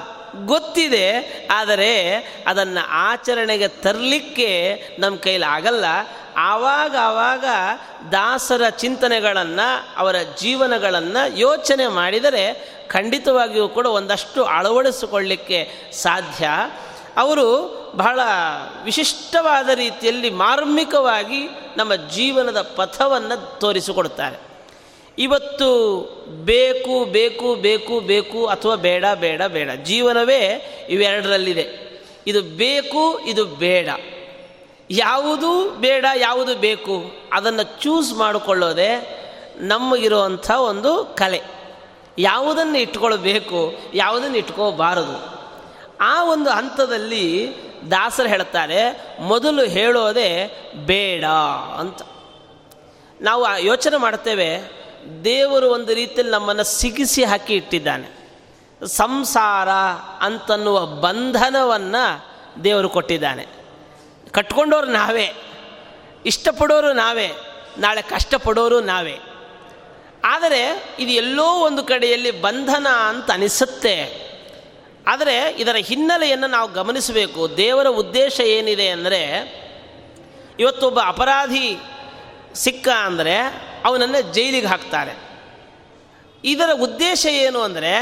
ಗೊತ್ತಿದೆ, 0.47 1.07
ಆದರೆ 1.51 1.91
ಅದನ್ನು 2.47 2.83
ಆಚರಣೆಗೆ 2.89 3.69
ತರಲಿಕ್ಕೆ 3.69 4.51
ನಮ್ಮ 4.99 5.17
ಕೈಲಿ 5.17 5.45
ಆಗಲ್ಲ. 5.45 5.85
ಆವಾಗ 6.37 6.95
ಆವಾಗ 7.01 7.45
ದಾಸರ 8.13 8.69
ಚಿಂತನೆಗಳನ್ನು, 8.69 9.69
ಅವರ 9.97 10.17
ಜೀವನಗಳನ್ನು 10.41 11.23
ಯೋಚನೆ 11.39 11.87
ಮಾಡಿದರೆ 11.87 12.45
ಖಂಡಿತವಾಗಿಯೂ 12.89 13.69
ಕೂಡ 13.69 13.87
ಒಂದಷ್ಟು 13.87 14.41
ಅಳವಡಿಸಿಕೊಳ್ಳಿಕ್ಕೆ 14.45 15.61
ಸಾಧ್ಯ. 16.03 16.49
ಅವರು 17.17 17.47
ಬಹಳ 17.97 18.21
ವಿಶಿಷ್ಟವಾದ 18.85 19.69
ರೀತಿಯಲ್ಲಿ 19.69 20.31
ಮಾರ್ಮಿಕವಾಗಿ 20.31 21.43
ನಮ್ಮ 21.77 21.95
ಜೀವನದ 21.95 22.61
ಪಥವನ್ನು 22.77 23.59
ತೋರಿಸಿಕೊಡುತ್ತಾರೆ. 23.59 24.55
ಇವತ್ತು 25.19 26.01
ಬೇಕು 26.45 27.05
ಬೇಕು 27.05 27.55
ಬೇಕು 27.55 28.01
ಬೇಕು 28.01 28.47
ಅಥವಾ 28.47 28.75
ಬೇಡ 28.75 29.05
ಬೇಡ 29.15 29.43
ಬೇಡ. 29.43 29.71
ಜೀವನವೇ 29.71 30.41
ಇವೆರಡರಲ್ಲಿದೆ. 30.91 31.85
ಇದು 32.27 32.43
ಬೇಕು, 32.43 33.19
ಇದು 33.19 33.45
ಬೇಡ. 33.45 33.89
ಯಾವುದು 34.91 35.71
ಬೇಡ, 35.71 36.05
ಯಾವುದು 36.17 36.55
ಬೇಕು 36.55 37.05
ಅದನ್ನು 37.33 37.83
ಚೂಸ್ 37.83 38.15
ಮಾಡಿಕೊಳ್ಳೋದೆ 38.15 39.25
ನಮಗಿರುವಂಥ 39.59 40.51
ಒಂದು 40.51 41.15
ಕಲೆ. 41.17 41.43
ಯಾವುದನ್ನು 42.19 42.79
ಇಟ್ಕೊಳ್ಬೇಕು, 42.79 43.75
ಯಾವುದನ್ನು 43.95 44.39
ಇಟ್ಕೋಬಾರದು 44.39 45.35
ಆ 46.01 46.25
ಒಂದು 46.25 46.51
ಹಂತದಲ್ಲಿ 46.51 47.55
ದಾಸರು 47.91 48.29
ಹೇಳ್ತಾರೆ 48.29 49.07
ಮೊದಲು 49.21 49.65
ಹೇಳೋದೇ 49.65 50.61
ಬೇಡ 50.87 51.25
ಅಂತ. 51.79 52.03
ನಾವು 53.21 53.59
ಯೋಚನೆ 53.59 53.97
ಮಾಡ್ತೇವೆ 53.97 54.61
ದೇವರು 55.25 55.71
ಒಂದು 55.71 55.95
ರೀತಿಯಲ್ಲಿ 55.95 56.33
ನಮ್ಮನ್ನು 56.33 56.65
ಸಿಗಿಸಿ 56.65 57.25
ಹಾಕಿ 57.25 57.55
ಇಟ್ಟಿದ್ದಾನೆ. 57.55 58.25
ಸಂಸಾರ 58.87 59.69
ಅಂತನ್ನುವ 60.21 60.87
ಬಂಧನವನ್ನು 60.87 62.35
ದೇವರು 62.65 62.89
ಕೊಟ್ಟಿದ್ದಾನೆ. 62.89 63.47
ಕಟ್ಕೊಂಡವರು 64.31 64.87
ನಾವೇ, 64.87 65.33
ಇಷ್ಟಪಡೋರು 66.27 66.93
ನಾವೇ, 66.93 67.31
ನಾಳೆ 67.79 68.03
ಕಷ್ಟಪಡೋರು 68.03 68.81
ನಾವೇ. 68.81 69.19
ಆದರೆ 70.25 70.95
ಇದು 70.99 71.13
ಎಲ್ಲೋ 71.13 71.47
ಒಂದು 71.47 71.83
ಕಡೆಯಲ್ಲಿ 71.83 72.31
ಬಂಧನ 72.31 72.87
ಅಂತ 73.09 73.31
ಅನಿಸುತ್ತೆ. 73.31 74.25
ಆದರೆ 75.07 75.51
ಇದರ 75.51 75.77
ಹಿನ್ನೆಲೆಯನ್ನು 75.77 76.47
ನಾವು 76.47 76.73
ಗಮನಿಸಬೇಕು. 76.73 77.57
ದೇವರ 77.57 77.87
ಉದ್ದೇಶ 77.89 78.41
ಏನಿದೆ 78.41 78.89
ಅಂದರೆ, 78.89 79.23
ಇವತ್ತೊಬ್ಬ 80.59 81.01
ಅಪರಾಧಿ 81.07 81.77
ಸಿಕ್ಕ 82.55 82.89
ಅಂದರೆ 82.89 83.37
ಅವನನ್ನು 83.85 84.33
ಜೈಲಿಗೆ 84.33 84.67
ಹಾಕ್ತಾರೆ. 84.67 85.15
ಇದರ 86.45 86.71
ಉದ್ದೇಶ 86.81 87.27
ಏನು 87.27 87.61
ಅಂದರೆ, 87.61 87.93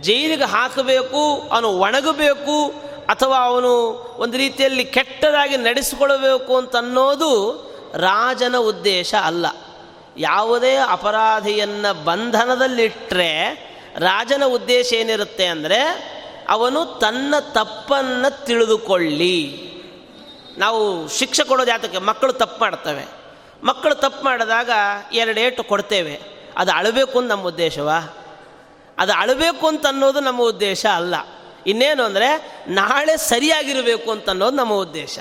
ಜೈಲಿಗೆ 0.00 0.44
ಹಾಕಬೇಕು, 0.44 1.48
ಅವನು 1.52 1.68
ಒಣಗಬೇಕು, 1.68 2.68
ಅಥವಾ 3.08 3.44
ಅವನು 3.44 3.72
ಒಂದು 4.18 4.36
ರೀತಿಯಲ್ಲಿ 4.36 4.84
ಕೆಟ್ಟದಾಗಿ 4.84 5.56
ನಡೆಸಿಕೊಳ್ಳಬೇಕು 5.56 6.56
ಅಂತ 6.56 6.76
ಅನ್ನೋದು 6.76 7.32
ರಾಜನ 7.94 8.56
ಉದ್ದೇಶ 8.56 9.14
ಅಲ್ಲ. 9.24 9.46
ಯಾವುದೇ 10.16 10.76
ಅಪರಾಧಿಯನ್ನು 10.76 12.04
ಬಂಧನದಲ್ಲಿಟ್ಟರೆ 12.04 13.71
ರಾಜನ 13.96 14.42
ಉದ್ದೇಶ 14.46 14.92
ಏನಿರುತ್ತೆ 14.92 15.46
ಅಂದರೆ 15.46 16.12
ಅವನು 16.48 16.84
ತನ್ನ 16.84 17.34
ತಪ್ಪನ್ನು 17.40 18.44
ತಿಳಿದುಕೊಳ್ಳಿ. 18.44 19.72
ನಾವು 20.58 21.08
ಶಿಕ್ಷೆ 21.08 21.44
ಕೊಡೋದು 21.44 21.70
ಯಾತಕ್ಕೆ 21.70 21.98
ಮಕ್ಕಳು 21.98 22.32
ತಪ್ಪು 22.32 22.60
ಮಾಡ್ತವೆ. 22.60 23.08
ಮಕ್ಕಳು 23.64 23.94
ತಪ್ಪು 23.94 24.24
ಮಾಡಿದಾಗ 24.24 24.70
ಎರಡೇಟು 25.12 25.64
ಕೊಡ್ತೇವೆ. 25.64 26.20
ಅದು 26.56 26.72
ಅಳಬೇಕು 26.72 27.18
ಅಂತ 27.18 27.30
ನಮ್ಮ 27.30 27.42
ಉದ್ದೇಶವಾ. 27.42 28.18
ಅದು 28.98 29.12
ಅಳಬೇಕು 29.12 29.66
ಅಂತ 29.66 29.86
ಅನ್ನೋದು 29.86 30.20
ನಮ್ಮ 30.20 30.42
ಉದ್ದೇಶ 30.42 30.86
ಅಲ್ಲ. 30.94 31.14
ಇನ್ನೇನು 31.66 32.02
ಅಂದರೆ 32.02 32.58
ನಾಳೆ 32.68 33.16
ಸರಿಯಾಗಿರಬೇಕು 33.16 34.10
ಅಂತ 34.10 34.28
ಅನ್ನೋದು 34.28 34.56
ನಮ್ಮ 34.56 34.72
ಉದ್ದೇಶ. 34.72 35.18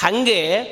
ಹಾಗೆ 0.00 0.62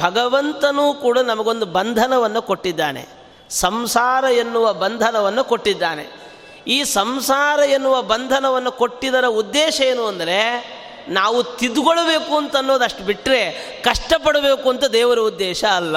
ಭಗವಂತನೂ 0.00 0.94
ಕೂಡ 0.94 1.18
ನಮಗೊಂದು 1.18 1.66
ಬಂಧನವನ್ನು 1.66 2.42
ಕೊಟ್ಟಿದ್ದಾನೆ. 2.42 3.06
ಸಂಸಾರ 3.50 4.24
ಎನ್ನುವ 4.24 4.72
ಬಂಧನವನ್ನು 4.72 5.44
ಕೊಟ್ಟಿದ್ದಾನೆ. 5.44 6.21
ಈ 6.66 6.84
ಸಂಸಾರ 6.84 7.60
ಎನ್ನುವ 7.60 8.02
ಬಂಧನವನ್ನು 8.02 8.72
ಕೊಟ್ಟಿದ್ದರ 8.72 9.24
ಉದ್ದೇಶ 9.26 9.80
ಏನು 9.80 10.06
ಅಂದರೆ, 10.06 10.82
ನಾವು 11.08 11.42
ತಿದ್ದುಕೊಳ್ಬೇಕು 11.42 12.36
ಅಂತ 12.36 12.56
ಅನ್ನೋದಷ್ಟು 12.56 13.04
ಬಿಟ್ಟರೆ 13.04 13.52
ಕಷ್ಟಪಡಬೇಕು 13.84 14.70
ಅಂತ 14.70 14.84
ದೇವರ 14.84 15.18
ಉದ್ದೇಶ 15.18 15.64
ಅಲ್ಲ. 15.64 15.96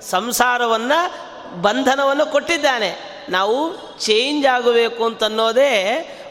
ಸಂಸಾರವನ್ನು 0.00 1.26
ಬಂಧನವನ್ನು 1.62 2.32
ಕೊಟ್ಟಿದ್ದಾನೆ. 2.32 3.16
ನಾವು 3.28 3.76
ಚೇಂಜ್ 3.98 4.46
ಆಗಬೇಕು 4.46 5.04
ಅಂತನ್ನೋದೇ 5.04 5.72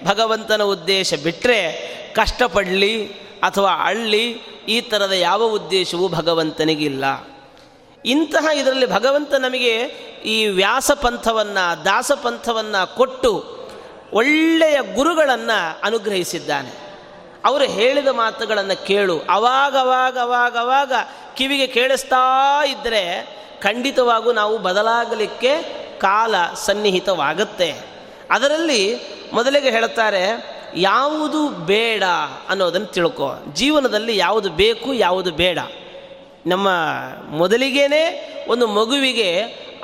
ಭಗವಂತನ 0.03 0.63
ಉದ್ದೇಶ 0.63 1.13
ಬಿಟ್ಟರೆ 1.13 1.95
ಕಷ್ಟಪಡಲಿ 2.15 3.07
ಅಥವಾ 3.43 3.71
ಅಳ್ಳಿ 3.83 4.33
ಈ 4.67 4.81
ಥರದ 4.81 5.11
ಯಾವ 5.11 5.43
ಉದ್ದೇಶವೂ 5.43 6.07
ಭಗವಂತನಿಗಿಲ್ಲ. 6.07 7.05
ಇಂತಹ 8.05 8.57
ಇದರಲ್ಲಿ 8.57 8.85
ಭಗವಂತ 8.85 9.33
ನಮಗೆ 9.33 9.75
ಈ 10.25 10.47
ವ್ಯಾಸ 10.47 10.91
ಪಂಥವನ್ನು, 10.91 11.85
ದಾಸ 11.85 12.11
ದಾಸಪಂಥವನ್ನು 12.11 12.95
ಕೊಟ್ಟು 12.95 13.55
ಒಳ್ಳೆಯ 14.13 14.79
ಗುರುಗಳನ್ನು 14.95 15.79
ಅನುಗ್ರಹಿಸಿದ್ದಾನೆ. 15.83 16.85
ಅವರು 17.45 17.63
ಹೇಳಿದ 17.63 18.07
ಮಾತುಗಳನ್ನು 18.07 18.85
ಕೇಳು. 18.85 19.19
ಅವಾಗವಾಗವಾಗವಾಗ 19.19 20.17
ಅವಾಗ 20.17 20.57
ಅವಾಗ 20.57 20.91
ಅವಾಗ 20.91 21.07
ಕಿವಿಗೆ 21.37 21.67
ಕೇಳಿಸ್ತಾ 21.67 22.65
ಇದ್ದರೆ 22.65 23.35
ಖಂಡಿತವಾಗೂ 23.61 24.31
ನಾವು 24.31 24.57
ಬದಲಾಗಲಿಕ್ಕೆ 24.57 25.61
ಕಾಲ 25.99 26.35
ಸನ್ನಿಹಿತವಾಗುತ್ತೆ. 26.55 27.75
ಅದರಲ್ಲಿ 28.31 28.99
ಮೊದಲಿಗೆ 29.33 29.69
ಹೇಳ್ತಾರೆ, 29.69 30.55
ಯಾವುದು 30.75 31.49
ಬೇಡ 31.49 32.03
ಅನ್ನೋದನ್ನು 32.49 32.87
ತಿಳ್ಕೊ. 32.87 33.35
ಜೀವನದಲ್ಲಿ 33.53 34.17
ಯಾವುದು 34.17 34.49
ಬೇಕು, 34.49 34.93
ಯಾವುದು 34.93 35.31
ಬೇಡ. 35.31 35.59
ನಮ್ಮ 36.45 36.67
ಮೊದಲಿಗೇನೆ 37.27 38.35
ಒಂದು 38.47 38.67
ಮಗುವಿಗೆ 38.67 39.29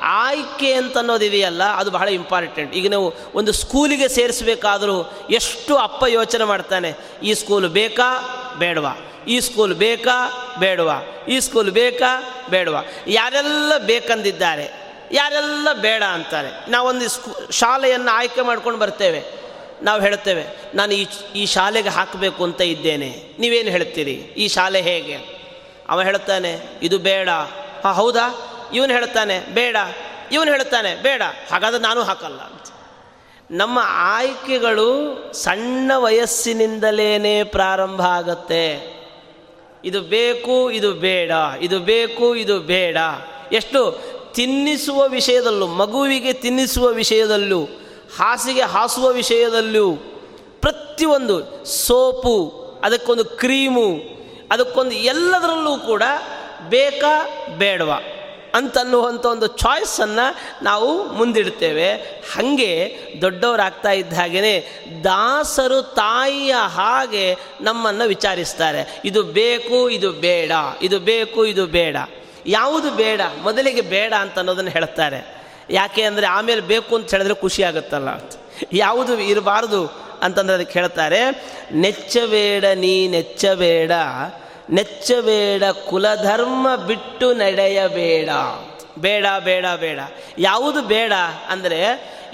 ಆಯ್ಕೆ 0.00 0.72
ಅಂತ 0.72 0.98
ಅನ್ನೋದಿದೆಯಲ್ಲ 0.98 1.64
ಅದು 1.64 1.90
ಬಹಳ 1.90 2.08
ಇಂಪಾರ್ಟೆಂಟ್ 2.08 2.74
ಈಗ 2.74 2.90
ನಾವು 2.90 3.14
ಒಂದು 3.34 3.52
ಸ್ಕೂಲಿಗೆ 3.52 4.08
ಸೇರಿಸಬೇಕಾದರೂ 4.08 5.12
ಎಷ್ಟು 5.30 5.76
ಅಪ್ಪ 5.76 6.04
ಯೋಚನೆ 6.08 6.44
ಮಾಡ್ತಾನೆ, 6.44 6.94
ಈ 7.22 7.34
ಸ್ಕೂಲ್ 7.34 7.68
ಬೇಕಾ, 7.68 8.08
ಬೇಡವಾ? 8.58 8.98
ಈ 9.28 9.40
ಸ್ಕೂಲ್ 9.40 9.74
ಬೇಕಾ, 9.74 10.30
ಬೇಡವಾ? 10.58 11.26
ಈ 11.28 11.40
ಸ್ಕೂಲ್ 11.40 11.70
ಬೇಕಾ, 11.70 12.22
ಬೇಡವಾ? 12.50 12.82
ಯಾರೆಲ್ಲ 13.06 13.78
ಬೇಕಂದಿದ್ದಾರೆ, 13.78 14.72
ಯಾರೆಲ್ಲ 15.12 15.72
ಬೇಡ 15.72 16.02
ಅಂತಾರೆ 16.02 16.70
ನಾವೊಂದು 16.70 17.08
ಸ್ಕೂ, 17.08 17.50
ಶಾಲೆಯನ್ನು 17.50 18.10
ಆಯ್ಕೆ 18.10 18.40
ಮಾಡ್ಕೊಂಡು 18.40 18.78
ಬರ್ತೇವೆ. 18.78 19.22
ನಾವು 19.82 20.02
ಹೇಳ್ತೇವೆ, 20.02 20.44
ನಾನು 20.74 20.94
ಈ 20.94 21.06
ಈ 21.36 21.46
ಶಾಲೆಗೆ 21.46 21.88
ಹಾಕಬೇಕು 21.88 22.44
ಅಂತ 22.44 22.60
ಇದ್ದೇನೆ. 22.60 23.22
ನೀವೇನು 23.38 23.70
ಹೇಳ್ತೀರಿ? 23.70 24.12
ಈ 24.12 24.48
ಶಾಲೆ 24.48 24.82
ಹೇಗೆ? 24.82 25.31
ಅವ 25.88 26.02
ಹೇಳ್ತಾನೆ 26.02 26.58
ಇದು 26.82 26.98
ಬೇಡ. 26.98 27.28
ಹಾಂ, 27.84 27.94
ಹೌದಾ? 27.94 28.48
ಇವನು 28.74 28.92
ಹೇಳ್ತಾನೆ 28.92 29.38
ಬೇಡ. 29.38 29.76
ಇವನು 30.32 30.50
ಹೇಳ್ತಾನೆ 30.50 31.02
ಬೇಡ. 31.02 31.22
ಹಾಗಾದ್ರೆ 31.50 31.82
ನಾನು 31.82 32.02
ಹಾಕಲ್ಲ 32.02 32.40
ಅಂತ. 32.40 32.72
ನಮ್ಮ 33.50 33.78
ಆಯ್ಕೆಗಳು 33.82 35.18
ಸಣ್ಣ 35.34 35.92
ವಯಸ್ಸಿನಿಂದಲೇ 35.96 37.44
ಪ್ರಾರಂಭ 37.44 38.02
ಆಗತ್ತೆ. 38.02 38.92
ಇದು 39.84 40.00
ಬೇಕು, 40.00 40.70
ಇದು 40.70 40.92
ಬೇಡ. 40.92 41.30
ಇದು 41.60 41.80
ಬೇಕು, 41.80 42.36
ಇದು 42.36 42.60
ಬೇಡ. 42.60 42.96
ಎಷ್ಟು? 43.52 44.12
ತಿನ್ನಿಸುವ 44.34 45.08
ವಿಷಯದಲ್ಲೂ, 45.08 45.66
ಮಗುವಿಗೆ 45.66 46.32
ತಿನ್ನಿಸುವ 46.32 46.86
ವಿಷಯದಲ್ಲೂ, 46.86 47.64
ಹಾಸಿಗೆ 48.18 48.62
ಹಾಸುವ 48.62 49.08
ವಿಷಯದಲ್ಲೂ 49.08 49.96
ಪ್ರತಿಯೊಂದು 50.60 51.64
ಸೋಪು, 51.64 52.52
ಅದಕ್ಕೊಂದು 52.84 53.24
ಕ್ರೀಮು 53.24 54.00
ಅದಕ್ಕೊಂದು 54.52 54.92
ಎಲ್ಲದರಲ್ಲೂ 54.92 55.76
ಕೂಡ 55.76 56.02
ಬೇಕಾ 56.68 57.14
ಬೇಡವಾ 57.58 57.98
ಅಂತನ್ನುವಂಥ 58.54 59.26
ಒಂದು 59.26 59.46
ಚಾಯ್ಸನ್ನು 59.46 60.26
ನಾವು 60.64 61.12
ಮುಂದಿಡ್ತೇವೆ. 61.12 61.92
ಹಾಗೆ 62.32 62.98
ದೊಡ್ಡವರಾಗ್ತಾ 63.20 63.90
ಇದ್ದ 63.90 64.12
ಹಾಗೆಯೇ 64.12 64.54
ದಾಸರು 65.04 65.82
ತಾಯಿಯ 65.82 66.54
ಹಾಗೆ 66.54 67.36
ನಮ್ಮನ್ನು 67.60 68.04
ವಿಚಾರಿಸ್ತಾರೆ. 68.08 69.02
ಇದು 69.04 69.22
ಬೇಕು, 69.22 69.90
ಇದು 69.90 70.12
ಬೇಡ, 70.12 70.52
ಇದು 70.82 70.98
ಬೇಕು, 71.00 71.46
ಇದು 71.46 71.66
ಬೇಡ. 71.66 71.96
ಯಾವುದು 72.46 72.90
ಬೇಡ, 72.90 73.20
ಮೊದಲಿಗೆ 73.42 73.80
ಬೇಡ 73.80 74.12
ಅಂತ 74.20 74.38
ಅನ್ನೋದನ್ನು 74.38 74.70
ಹೇಳ್ತಾರೆ. 74.70 75.20
ಯಾಕೆ 75.70 76.02
ಅಂದರೆ 76.02 76.26
ಆಮೇಲೆ 76.26 76.60
ಬೇಕು 76.60 76.96
ಅಂತ 76.96 77.10
ಹೇಳಿದ್ರೆ 77.10 77.34
ಖುಷಿ 77.34 77.62
ಆಗುತ್ತಲ್ಲ 77.62 78.08
ಯಾವುದು 78.72 79.20
ಇರಬಾರ್ದು 79.20 79.86
ಅಂತಂದ್ರೆ 80.22 80.54
ಅದಕ್ಕೆ 80.54 80.78
ಹೇಳ್ತಾರೆ, 80.78 81.20
ನೆಚ್ಚಬೇಡ, 81.72 82.64
ನೀ 82.64 83.08
ನೆಚ್ಚಬೇಡ. 83.08 83.90
ನೆಚ್ಚಬೇಡ, 84.70 85.62
ಕುಲಧರ್ಮ 85.88 86.76
ಬಿಟ್ಟು 86.76 87.32
ನಡೆಯಬೇಡ. 87.32 88.28
ಬೇಡ 88.98 89.26
ಬೇಡ 89.44 89.66
ಬೇಡ. 89.80 90.00
ಯಾವುದು 90.38 90.82
ಬೇಡ 90.82 91.12
ಅಂದರೆ 91.48 91.80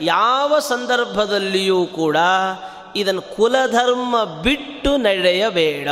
ಯಾವ 0.01 0.59
ಸಂದರ್ಭದಲ್ಲಿಯೂ 0.59 1.87
ಕೂಡ 1.87 2.17
ಇದನ್ನು 2.97 3.23
ಕುಲಧರ್ಮ 3.23 4.25
ಬಿಟ್ಟು 4.25 4.97
ನಡೆಯಬೇಡ. 4.97 5.89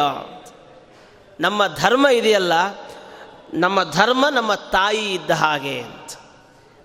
ನಮ್ಮ 1.40 1.66
ಧರ್ಮ 1.66 2.06
ಇದೆಯಲ್ಲ, 2.06 2.52
ನಮ್ಮ 3.54 3.82
ಧರ್ಮ 3.82 4.28
ನಮ್ಮ 4.28 4.54
ತಾಯಿ 4.54 5.14
ಇದ್ದ 5.14 5.30
ಹಾಗೆ 5.30 5.80
ಅಂತ. 5.80 6.12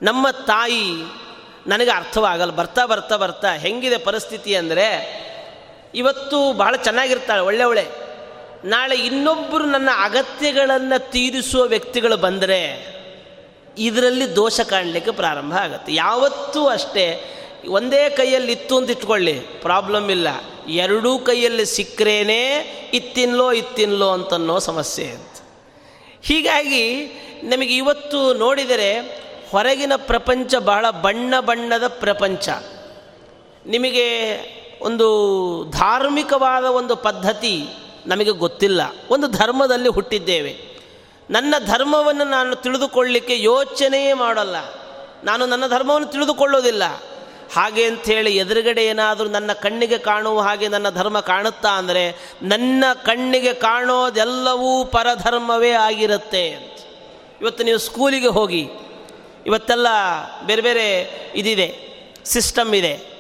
ನಮ್ಮ 0.02 0.30
ತಾಯಿ 0.30 1.04
ನನಗೆ 1.68 1.92
ಅರ್ಥವಾಗಲ್ಲ, 1.92 2.52
ಬರ್ತಾ 2.52 2.86
ಬರ್ತಾ 2.86 3.18
ಬರ್ತಾ 3.18 3.52
ಹೆಂಗಿದೆ 3.52 3.98
ಪರಿಸ್ಥಿತಿ 3.98 4.56
ಅಂದರೆ 4.56 4.88
ಇವತ್ತು 5.96 6.54
ಬಹಳ 6.54 6.76
ಚೆನ್ನಾಗಿರ್ತಾಳೆ, 6.76 7.42
ಒಳ್ಳೆ 7.42 7.64
ಒಳ್ಳೆ. 7.64 7.86
ನಾಳೆ 8.66 8.96
ಇನ್ನೊಬ್ಬರು 8.96 9.66
ನನ್ನ 9.66 9.90
ಅಗತ್ಯಗಳನ್ನು 10.04 11.12
ತೀರಿಸುವ 11.12 11.64
ವ್ಯಕ್ತಿಗಳು 11.64 12.18
ಬಂದರೆ 12.18 12.92
ಇದರಲ್ಲಿ 13.78 14.36
ದೋಷ 14.36 14.60
ಕಾಣಲಿಕ್ಕೆ 14.60 15.12
ಪ್ರಾರಂಭ 15.12 15.54
ಆಗುತ್ತೆ. 15.54 15.94
ಯಾವತ್ತೂ 15.94 16.68
ಅಷ್ಟೇ, 16.68 17.36
ಒಂದೇ 17.68 18.10
ಕೈಯಲ್ಲಿ 18.10 18.52
ಇತ್ತು 18.52 18.78
ಅಂತ 18.78 18.90
ಇಟ್ಕೊಳ್ಳಿ 18.90 19.34
ಪ್ರಾಬ್ಲಮ್ 19.34 20.12
ಇಲ್ಲ. 20.12 20.28
ಎರಡೂ 20.68 21.20
ಕೈಯಲ್ಲಿ 21.20 21.66
ಸಿಕ್ಕರೇನೆ 21.66 22.48
ಇತ್ತಿನ್ಲೋ 22.94 23.52
ಇತ್ತಿನ್ಲೋ 23.52 24.10
ಅಂತನ್ನೋ 24.10 24.60
ಸಮಸ್ಯೆ 24.60 25.06
ಅಂತ 25.06 25.42
ಹೀಗಾಗಿ 26.22 27.06
ನಮಗೆ 27.44 27.76
ಇವತ್ತು 27.76 28.34
ನೋಡಿದರೆ 28.34 29.00
ಹೊರಗಿನ 29.52 29.94
ಪ್ರಪಂಚ 29.96 30.56
ಬಹಳ 30.56 30.90
ಬಣ್ಣ 30.90 31.34
ಬಣ್ಣದ 31.40 31.88
ಪ್ರಪಂಚ. 31.88 32.50
ನಿಮಗೆ 33.66 34.08
ಒಂದು 34.82 35.08
ಧಾರ್ಮಿಕವಾದ 35.72 36.64
ಒಂದು 36.64 36.96
ಪದ್ಧತಿ 36.96 37.66
ನಮಗೆ 38.06 38.32
ಗೊತ್ತಿಲ್ಲ. 38.32 38.82
ಒಂದು 39.10 39.28
ಧರ್ಮದಲ್ಲಿ 39.28 39.90
ಹುಟ್ಟಿದ್ದೇವೆ. 39.90 40.72
ನನ್ನ 41.30 41.56
ಧರ್ಮವನ್ನು 41.66 42.24
ನಾನು 42.24 42.56
ತಿಳಿದುಕೊಳ್ಳಲಿಕ್ಕೆ 42.56 43.42
ಯೋಚನೆಯೇ 43.42 44.14
ಮಾಡಲ್ಲ. 44.14 44.56
ನಾನು 45.24 45.46
ನನ್ನ 45.46 45.68
ಧರ್ಮವನ್ನು 45.68 46.08
ತಿಳಿದುಕೊಳ್ಳೋದಿಲ್ಲ. 46.08 46.84
ಹಾಗೆ 47.54 47.84
ಅಂಥೇಳಿ 47.84 48.38
ಎದುರುಗಡೆ 48.38 48.86
ಏನಾದರೂ 48.86 49.30
ನನ್ನ 49.30 49.54
ಕಣ್ಣಿಗೆ 49.54 49.98
ಕಾಣುವ 49.98 50.42
ಹಾಗೆ 50.42 50.68
ನನ್ನ 50.68 50.90
ಧರ್ಮ 50.90 51.20
ಕಾಣುತ್ತಾ 51.20 51.70
ಅಂದರೆ, 51.70 52.36
ನನ್ನ 52.44 52.84
ಕಣ್ಣಿಗೆ 53.06 53.54
ಕಾಣೋದೆಲ್ಲವೂ 53.54 54.86
ಪರಧರ್ಮವೇ 54.86 55.72
ಆಗಿರುತ್ತೆ 55.72 56.50
ಅಂತ. 56.50 56.80
ಇವತ್ತು 57.42 57.64
ನೀವು 57.64 57.78
ಸ್ಕೂಲಿಗೆ 57.78 58.28
ಹೋಗಿ, 58.28 58.70
ಇವತ್ತೆಲ್ಲ 59.46 59.88
ಬೇರೆ 60.46 60.62
ಬೇರೆ 60.62 60.88
ಇದಿದೆ, 61.36 61.70
ಸಿಸ್ಟಮ್ 62.26 62.76
ಇದೆ. 62.76 63.12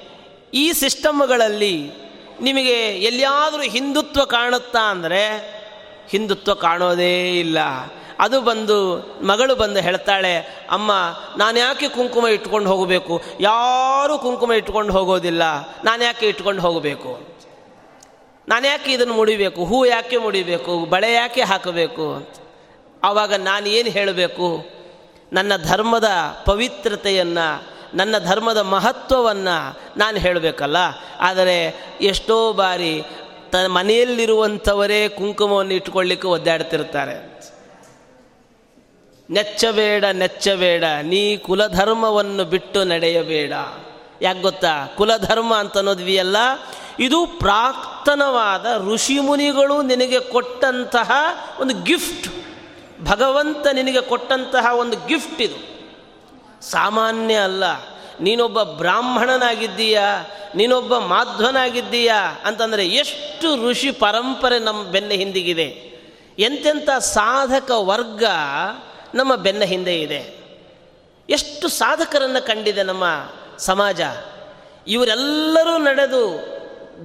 ಈ 0.53 0.71
ಸಿಸ್ಟಮ್ಗಳಲ್ಲಿ 0.71 1.91
ನಿಮಗೆ 2.41 2.87
ಎಲ್ಲಿಯಾದರೂ 2.87 3.61
ಹಿಂದುತ್ವ 3.61 4.25
ಕಾಣುತ್ತಾ 4.25 4.79
ಅಂದರೆ 4.79 5.23
ಹಿಂದುತ್ವ 6.09 6.53
ಕಾಣೋದೇ 6.53 7.39
ಇಲ್ಲ. 7.39 7.57
ಅದು 8.19 8.41
ಬಂದು 8.41 8.97
ಮಗಳು 9.23 9.55
ಬಂದು 9.55 9.79
ಹೇಳ್ತಾಳೆ, 9.79 10.37
ಅಮ್ಮ, 10.71 10.91
ನಾನು 11.37 11.59
ಯಾಕೆ 11.59 11.87
ಕುಂಕುಮ 11.87 12.27
ಇಟ್ಕೊಂಡು 12.27 12.69
ಹೋಗಬೇಕು? 12.69 13.21
ಯಾರೂ 13.39 14.17
ಕುಂಕುಮ 14.17 14.53
ಇಟ್ಕೊಂಡು 14.53 14.93
ಹೋಗೋದಿಲ್ಲ. 14.93 15.43
ನಾನು 15.83 16.03
ಯಾಕೆ 16.03 16.27
ಇಟ್ಕೊಂಡು 16.27 16.61
ಹೋಗಬೇಕು? 16.61 17.19
ನಾನು 18.47 18.67
ಯಾಕೆ 18.67 18.93
ಇದನ್ನು 18.93 19.13
ಮುಡಿಬೇಕು? 19.13 19.65
ಹೂ 19.65 19.85
ಯಾಕೆ 19.85 20.17
ಮುಡಿಬೇಕು? 20.17 20.85
ಬಳೆ 20.85 21.13
ಯಾಕೆ 21.13 21.41
ಹಾಕಬೇಕು? 21.41 22.29
ಆವಾಗ 23.03 23.33
ನಾನು 23.33 23.67
ಏನು 23.69 23.89
ಹೇಳಬೇಕು? 23.89 24.65
ನನ್ನ 25.33 25.51
ಧರ್ಮದ 25.55 26.09
ಪವಿತ್ರತೆಯನ್ನು 26.45 27.63
ನನ್ನ 27.93 28.17
ಧರ್ಮದ 28.17 28.57
ಮಹತ್ವವನ್ನು 28.57 29.79
ನಾನು 29.97 30.17
ಹೇಳಬೇಕಲ್ಲ? 30.17 30.77
ಆದರೆ 31.19 31.75
ಎಷ್ಟೋ 32.01 32.53
ಬಾರಿ 32.53 33.03
ತ 33.51 33.55
ಮನೆಯಲ್ಲಿರುವಂಥವರೇ 33.55 35.09
ಕುಂಕುಮವನ್ನು 35.09 35.73
ಇಟ್ಕೊಳ್ಳಿಕ್ಕೆ 35.73 36.27
ಒದ್ದಾಡ್ತಿರ್ತಾರೆ. 36.27 37.31
ನೆಚ್ಚಬೇಡ 39.29 40.05
ನೆಚ್ಚಬೇಡ, 40.05 40.83
ನೀ 41.01 41.37
ಕುಲಧರ್ಮವನ್ನು 41.37 42.45
ಬಿಟ್ಟು 42.45 42.83
ನಡೆಯಬೇಡ. 42.83 43.53
ಯಾಕೆ 44.21 44.41
ಗೊತ್ತಾ? 44.41 44.85
ಕುಲಧರ್ಮ 44.97 45.55
ಅಂತ 45.55 45.77
ಅನ್ನೋದ್ವಿಯಲ್ಲ 45.77 46.37
ಇದು 46.99 47.25
ಪ್ರಾಕ್ತನವಾದ 47.25 48.65
ಋಷಿಮುನಿಗಳು 48.93 49.81
ನಿನಗೆ 49.81 50.19
ಕೊಟ್ಟಂತಹ 50.19 51.11
ಒಂದು 51.59 51.83
ಗಿಫ್ಟ್. 51.83 52.31
ಭಗವಂತ 53.05 53.67
ನಿನಗೆ 53.67 54.01
ಕೊಟ್ಟಂತಹ 54.01 54.73
ಒಂದು 54.73 55.07
ಗಿಫ್ಟ್ 55.07 55.41
ಇದು. 55.41 55.70
ಸಾಮಾನ್ಯ 56.61 57.35
ಅಲ್ಲ. 57.35 57.63
ನೀನೊಬ್ಬ 58.19 58.63
ಬ್ರಾಹ್ಮಣನಾಗಿದ್ದೀಯಾ, 58.63 60.29
ನೀನೊಬ್ಬ 60.55 60.97
ಮಾಧ್ವನಾಗಿದ್ದೀಯಾ 60.97 62.41
ಅಂತಂದರೆ 62.45 62.87
ಎಷ್ಟು 62.87 63.69
ಋಷಿ 63.69 63.91
ಪರಂಪರೆ 63.91 64.59
ನಮ್ಮ 64.59 64.83
ಬೆನ್ನ 64.83 65.09
ಹಿಂದಿಗಿದೆ. 65.09 65.91
ಎಂತೆಂಥ 66.39 66.89
ಸಾಧಕ 66.89 67.71
ವರ್ಗ 67.71 68.23
ನಮ್ಮ 69.15 69.35
ಬೆನ್ನ 69.35 69.63
ಹಿಂದೆ 69.63 70.01
ಇದೆ. 70.01 70.41
ಎಷ್ಟು 71.29 71.67
ಸಾಧಕರನ್ನು 71.67 72.45
ಕಂಡಿದೆ 72.45 72.83
ನಮ್ಮ 72.83 73.03
ಸಮಾಜ. 73.57 74.01
ಇವರೆಲ್ಲರೂ 74.87 75.77
ನಡೆದು 75.77 76.51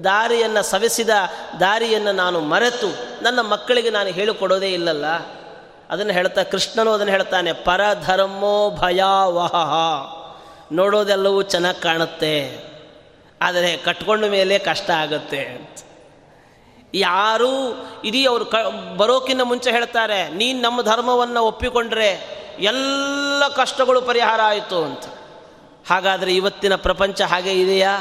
ದಾರಿಯನ್ನು 0.05 0.63
ಸವೆಸಿದ 0.63 1.09
ದಾರಿಯನ್ನು 1.61 2.13
ನಾನು 2.13 2.41
ಮರೆತು 2.41 2.87
ನನ್ನ 3.23 3.41
ಮಕ್ಕಳಿಗೆ 3.41 3.91
ನಾನು 3.91 4.09
ಹೇಳಿಕೊಡೋದೇ 4.09 4.73
ಇಲ್ಲಲ್ಲ. 4.73 5.05
ಅದನ್ನು 5.91 6.13
ಹೇಳ್ತಾ, 6.13 6.43
ಕೃಷ್ಣನು 6.43 6.91
ಅದನ್ನು 6.91 7.13
ಹೇಳ್ತಾನೆ, 7.13 7.53
ಪರಧರ್ಮೋ 7.53 8.71
ಭಯಾವಹ. 8.71 9.55
ನೋಡೋದೆಲ್ಲವೂ 10.73 11.43
ಚೆನ್ನಾಗಿ 11.43 11.81
ಕಾಣುತ್ತೆ. 11.81 12.67
ಆದರೆ 13.43 13.77
ಕಟ್ಕೊಂಡ 13.77 14.25
ಮೇಲೆ 14.25 14.59
ಕಷ್ಟ 14.59 14.91
ಆಗುತ್ತೆ 14.91 15.71
ಯಾರೂ, 16.95 17.87
ಇಡೀ 18.05 18.27
ಅವರು 18.27 18.45
ಕ 18.45 18.55
ಬರೋಕ್ಕಿಂತ 18.97 19.41
ಮುಂಚೆ 19.43 19.71
ಹೇಳ್ತಾರೆ, 19.71 20.29
ನೀನು 20.29 20.61
ನಮ್ಮ 20.61 20.83
ಧರ್ಮವನ್ನು 20.83 21.43
ಒಪ್ಪಿಕೊಂಡ್ರೆ 21.43 22.37
ಎಲ್ಲ 22.61 23.49
ಕಷ್ಟಗಳು 23.49 24.03
ಪರಿಹಾರ 24.03 24.41
ಆಯಿತು 24.45 24.85
ಅಂತ. 24.85 25.03
ಹಾಗಾದರೆ 25.91 26.35
ಇವತ್ತಿನ 26.35 26.77
ಪ್ರಪಂಚ 26.77 27.23
ಹಾಗೆ 27.23 27.53
ಇದೆಯಾ? 27.53 28.01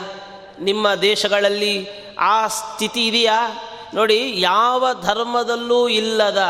ನಿಮ್ಮ 0.59 0.93
ದೇಶಗಳಲ್ಲಿ 0.93 1.87
ಆ 2.19 2.47
ಸ್ಥಿತಿ 2.47 3.07
ಇದೆಯಾ? 3.07 3.47
ನೋಡಿ, 3.93 4.33
ಯಾವ 4.35 4.87
ಧರ್ಮದಲ್ಲೂ 5.01 5.87
ಇಲ್ಲದ 5.87 6.43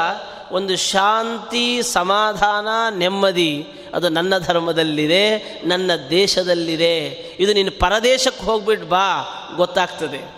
ಒಂದು 0.51 0.77
ಶಾಂತಿ, 0.77 1.81
ಸಮಾಧಾನ, 1.83 2.67
ನೆಮ್ಮದಿ, 2.97 3.67
ಅದು 3.93 4.09
ನನ್ನ 4.09 4.37
ಧರ್ಮದಲ್ಲಿದೆ, 4.37 5.37
ನನ್ನ 5.65 5.91
ದೇಶದಲ್ಲಿದೆ. 6.09 7.05
ಇದು 7.39 7.53
ನೀನು 7.53 7.71
ಪರದೇಶಕ್ಕೆ 7.71 8.45
ಹೋಗ್ಬಿಟ್ಟು 8.45 8.87
ಬಾ, 8.87 9.21
ಗೊತ್ತಾಗ್ತದೆ. 9.55 10.35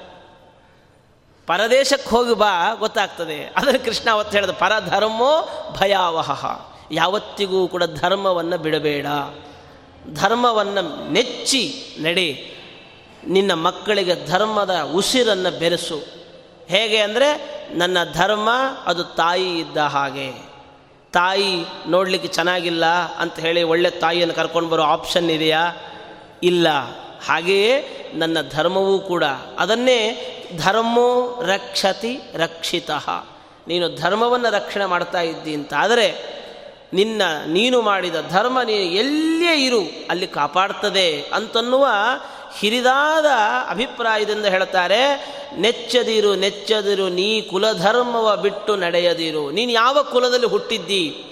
ಪರದೇಶಕ್ಕೆ 1.47 2.09
ಹೋಗಿ 2.09 2.33
ಬಾ, 2.33 2.73
ಗೊತ್ತಾಗ್ತದೆ. 2.73 3.53
ಅದನ್ನು 3.55 3.85
ಕೃಷ್ಣ 3.85 4.09
ಅವತ್ತು 4.09 4.37
ಹೇಳಿದ, 4.37 4.51
ಪರಧರ್ಮೋ 4.51 5.49
ಭಯಾವಹ. 5.79 6.45
ಯಾವತ್ತಿಗೂ 6.91 7.67
ಕೂಡ 7.67 7.83
ಧರ್ಮವನ್ನು 7.83 8.57
ಬಿಡಬೇಡ. 8.57 9.05
ಧರ್ಮವನ್ನು 10.13 11.11
ನೆಚ್ಚಿ 11.11 11.95
ನಡೆ. 11.99 12.57
ನಿನ್ನ 13.27 13.53
ಮಕ್ಕಳಿಗೆ 13.53 14.27
ಧರ್ಮದ 14.27 14.75
ಉಸಿರನ್ನು 14.93 15.59
ಬೆರೆಸು. 15.59 16.26
ಹೇಗೆ 16.69 16.97
ಅಂದರೆ, 16.97 17.57
ನನ್ನ 17.75 17.97
ಧರ್ಮ 18.13 18.49
ಅದು 18.85 19.03
ತಾಯಿ 19.03 19.59
ಇದ್ದ 19.59 19.77
ಹಾಗೆ. 19.77 20.47
ತಾಯಿ 21.13 21.65
ನೋಡಲಿಕ್ಕೆ 21.87 22.29
ಚೆನ್ನಾಗಿಲ್ಲ 22.29 22.85
ಅಂತ 23.19 23.39
ಹೇಳಿ 23.39 23.63
ಒಳ್ಳೆ 23.63 23.89
ತಾಯಿಯನ್ನು 23.89 24.35
ಕರ್ಕೊಂಡು 24.35 24.69
ಬರೋ 24.69 24.83
ಆಪ್ಷನ್ 24.83 25.29
ಇದೆಯಾ? 25.29 25.75
ಇಲ್ಲ. 26.43 26.67
ಹಾಗೆಯೇ 27.27 27.87
ನನ್ನ 28.13 28.37
ಧರ್ಮವೂ 28.51 28.99
ಕೂಡ. 28.99 29.23
ಅದನ್ನೇ 29.59 29.99
ಧರ್ಮೋ 30.57 31.41
ರಕ್ಷತಿ 31.45 32.19
ರಕ್ಷಿತ. 32.35 32.91
ನೀನು 33.67 33.95
ಧರ್ಮವನ್ನು 33.95 34.51
ರಕ್ಷಣೆ 34.51 34.85
ಮಾಡ್ತಾ 34.85 35.21
ಇದ್ದಿ 35.21 35.53
ಅಂತ. 35.53 35.73
ಆದರೆ 35.77 36.37
ನಿನ್ನ, 36.93 37.21
ನೀನು 37.47 37.81
ಮಾಡಿದ 37.81 38.15
ಧರ್ಮ 38.29 38.61
ನೀನು 38.61 38.83
ಎಲ್ಲೇ 38.83 39.65
ಇರು, 39.65 39.81
ಅಲ್ಲಿ 40.09 40.27
ಕಾಪಾಡ್ತದೆ 40.27 41.21
ಅಂತನ್ನುವ 41.21 41.87
ಹಿರಿದಾದ 42.57 43.25
ಅಭಿಪ್ರಾಯದಿಂದ 43.69 44.45
ಹೇಳ್ತಾರೆ 44.45 45.36
ನೆಚ್ಚದಿರು 45.57 46.35
ನೆಚ್ಚದಿರು, 46.35 47.09
ನೀ 47.09 47.41
ಕುಲಧರ್ಮವ 47.41 48.35
ಬಿಟ್ಟು 48.35 48.75
ನಡೆಯದಿರು. 48.75 49.51
ನೀನು 49.51 49.71
ಯಾವ 49.71 50.03
ಕುಲದಲ್ಲಿ 50.03 50.47
ಹುಟ್ಟಿದ್ದಿ? 50.47 51.23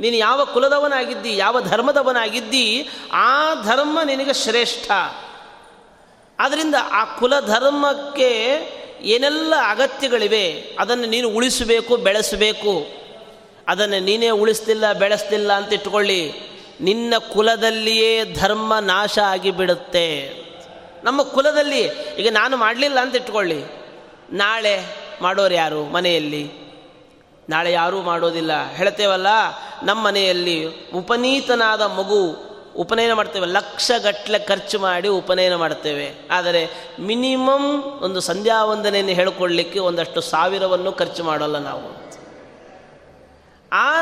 ನೀನು 0.00 0.16
ಯಾವ 0.16 0.44
ಕುಲದವನಾಗಿದ್ದಿ? 0.44 1.36
ಯಾವ 1.36 1.60
ಧರ್ಮದವನಾಗಿದ್ದಿ? 1.60 2.88
ಆ 3.12 3.54
ಧರ್ಮ 3.54 3.98
ನಿನಗೆ 4.04 4.34
ಶ್ರೇಷ್ಠ. 4.34 4.90
ಆದ್ದರಿಂದ 6.40 6.74
ಆ 6.92 7.04
ಕುಲಧರ್ಮಕ್ಕೆ 7.04 8.60
ಏನೆಲ್ಲ 9.00 9.54
ಅಗತ್ಯಗಳಿವೆ, 9.68 10.76
ಅದನ್ನು 10.78 11.06
ನೀನು 11.06 11.28
ಉಳಿಸಬೇಕು, 11.28 11.96
ಬೆಳೆಸಬೇಕು. 11.96 12.86
ಅದನ್ನು 13.68 14.04
ನೀನೇ 14.04 14.30
ಉಳಿಸ್ತಿಲ್ಲ, 14.30 14.92
ಬೆಳೆಸ್ತಿಲ್ಲ 14.92 15.52
ಅಂತ 15.52 15.72
ಇಟ್ಕೊಳ್ಳಿ. 15.72 16.32
ನಿನ್ನ 16.80 17.14
ಕುಲದಲ್ಲಿಯೇ 17.32 18.24
ಧರ್ಮ 18.24 18.78
ನಾಶ 18.78 19.18
ಆಗಿಬಿಡುತ್ತೆ. 19.18 20.43
ನಮ್ಮ 21.04 21.22
ಕುಲದಲ್ಲಿ, 21.22 21.80
ಈಗ 22.18 22.28
ನಾನು 22.30 22.56
ಮಾಡಲಿಲ್ಲ 22.56 23.00
ಅಂತ 23.00 23.16
ಇಟ್ಕೊಳ್ಳಿ. 23.16 23.64
ನಾಳೆ 24.32 24.80
ಮಾಡೋರು 25.22 25.54
ಯಾರು? 25.54 25.84
ಮನೆಯಲ್ಲಿ. 25.84 26.52
ನಾಳೆ 27.48 27.72
ಯಾರೂ 27.72 28.02
ಮಾಡೋದಿಲ್ಲ. 28.02 28.70
ಹೇಳ್ತೇವಲ್ಲ, 28.72 29.26
ನಮ್ಮ 29.82 30.06
ಮನೆಯಲ್ಲಿ 30.06 30.90
ಉಪನೀತನಾದ 30.90 31.82
ಮಗು 31.82 32.36
ಉಪನಯನ 32.76 33.12
ಮಾಡ್ತೇವೆ. 33.12 33.46
ಲಕ್ಷಗಟ್ಟಲೆ 33.46 34.38
ಖರ್ಚು 34.38 34.78
ಮಾಡಿ 34.78 35.08
ಉಪನಯನ 35.08 35.54
ಮಾಡ್ತೇವೆ. 35.54 36.28
ಆದರೆ 36.30 36.68
ಮಿನಿಮಮ್ 37.00 37.82
ಒಂದು 37.82 38.20
ಸಂಧ್ಯಾ 38.20 38.64
ವಂದನೆಯನ್ನು 38.64 39.12
ಹೇಳ್ಕೊಳ್ಳಿಕ್ಕೆ 39.12 39.78
ಒಂದಷ್ಟು 39.78 40.20
ಸಾವಿರವನ್ನು 40.20 40.92
ಖರ್ಚು 40.92 41.24
ಮಾಡೋಲ್ಲ 41.24 41.58
ನಾವು. 41.58 42.04
ಆ 43.72 43.92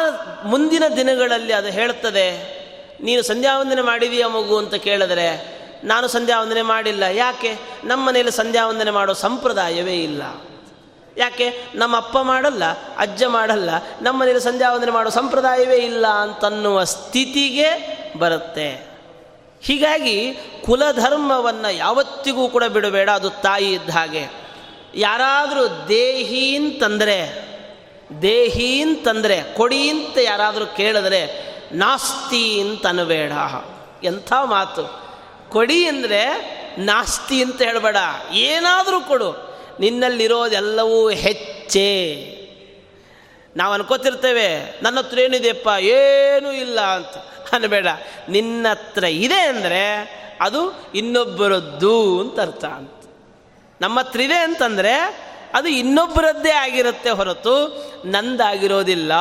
ಮುಂದಿನ 0.44 0.82
ದಿನಗಳಲ್ಲಿ 0.96 1.52
ಅದು 1.52 1.68
ಹೇಳ್ತದೆ, 1.68 2.28
ನೀನು 3.02 3.22
ಸಂಧ್ಯಾ 3.22 3.58
ವಂದನೆ 3.58 3.82
ಮಾಡಿದೀಯ 3.82 4.26
ಮಗು? 4.26 4.58
ಅಂತ 4.58 4.74
ಕೇಳಿದ್ರೆ 4.74 5.61
ನಾನು 5.84 6.08
ಸಂಧ್ಯಾ 6.08 6.40
ವಂದನೆ 6.40 6.62
ಮಾಡಿಲ್ಲ. 6.62 7.02
ಯಾಕೆ? 7.02 7.58
ನಮ್ಮ 7.84 8.08
ಮನೆಯಲ್ಲಿ 8.08 8.32
ಸಂಧ್ಯಾ 8.32 8.68
ವಂದನೆ 8.68 8.90
ಮಾಡೋ 8.90 9.12
ಸಂಪ್ರದಾಯವೇ 9.12 9.94
ಇಲ್ಲ. 9.94 10.22
ಯಾಕೆ? 11.16 11.64
ನಮ್ಮ 11.74 11.96
ಅಪ್ಪ 11.96 12.18
ಮಾಡಲ್ಲ, 12.18 12.64
ಅಜ್ಜ 12.98 13.24
ಮಾಡಲ್ಲ, 13.24 13.70
ನಮ್ಮ 14.02 14.20
ಮನೆಯಲ್ಲಿ 14.20 14.44
ಸಂಧ್ಯಾ 14.44 14.74
ವಂದನೆ 14.74 14.90
ಮಾಡೋ 14.90 15.10
ಸಂಪ್ರದಾಯವೇ 15.10 15.76
ಇಲ್ಲ 15.76 16.06
ಅಂತನ್ನುವ 16.06 16.84
ಸ್ಥಿತಿಗೆ 16.84 17.92
ಬರುತ್ತೆ. 18.18 18.92
ಹೀಗಾಗಿ 19.62 20.38
ಕುಲಧರ್ಮವನ್ನು 20.66 21.74
ಯಾವತ್ತಿಗೂ 21.74 22.48
ಕೂಡ 22.48 22.64
ಬಿಡಬೇಡ. 22.64 23.10
ಅದು 23.10 23.30
ತಾಯಿ 23.30 23.72
ಇದ್ದ 23.72 23.90
ಹಾಗೆ. 23.90 24.26
ಯಾರಾದರೂ 24.94 25.88
ದೇಹಿ 25.88 26.56
ಅಂತಂದರೆ 26.56 27.52
ದೇಹಿ 28.22 28.80
ಅಂತಂದರೆ, 28.80 29.42
ಕೊಡಿ 29.54 29.88
ಅಂತ 29.88 30.18
ಯಾರಾದರೂ 30.18 30.66
ಕೇಳಿದ್ರೆ 30.66 31.52
ನಾಸ್ತಿ 31.72 32.60
ಅಂತನಬೇಡ. 32.60 33.32
ಎಂಥ 34.04 34.32
ಮಾತು. 34.44 35.01
ಕೊಡಿ 35.52 35.86
ಅಂದರೆ 35.86 36.22
ನಾಸ್ತಿ 36.78 37.42
ಅಂತ 37.42 37.62
ಹೇಳಬೇಡ. 37.62 37.96
ಏನಾದರೂ 38.32 39.00
ಕೊಡು. 39.00 39.30
ನಿನ್ನಲ್ಲಿರೋದೆಲ್ಲವೂ 39.80 41.08
ಹೆಚ್ಚೇ. 41.08 41.90
ನಾವು 43.56 43.74
ಅನ್ಕೋತಿರ್ತೇವೆ, 43.74 44.80
ನನ್ನ 44.82 44.98
ಹತ್ರ 44.98 45.18
ಏನಿದೆಯಪ್ಪ? 45.18 45.68
ಏನೂ 45.80 46.52
ಇಲ್ಲ 46.52 46.80
ಅಂತ. 46.80 47.16
ಅನ್ಬೇಡ. 47.54 47.86
ನಿನ್ನ 48.28 48.66
ಹತ್ರ 48.70 49.04
ಇದೆ 49.04 49.40
ಅಂದರೆ 49.40 49.82
ಅದು 50.40 50.60
ಇನ್ನೊಬ್ಬರದ್ದು 50.94 52.20
ಅಂತ 52.20 52.40
ಅರ್ಥ 52.40 52.64
ಅಂತ. 52.64 53.04
ನಮ್ಮ 53.80 54.00
ಹತ್ರ 54.00 54.20
ಇದೆ 54.20 54.36
ಅಂತಂದರೆ 54.36 54.94
ಅದು 55.54 55.68
ಇನ್ನೊಬ್ಬರದ್ದೇ 55.68 56.50
ಆಗಿರುತ್ತೆ 56.50 57.10
ಹೊರತು 57.10 57.54
ನಂದಾಗಿರೋದಿಲ್ಲ. 58.04 59.12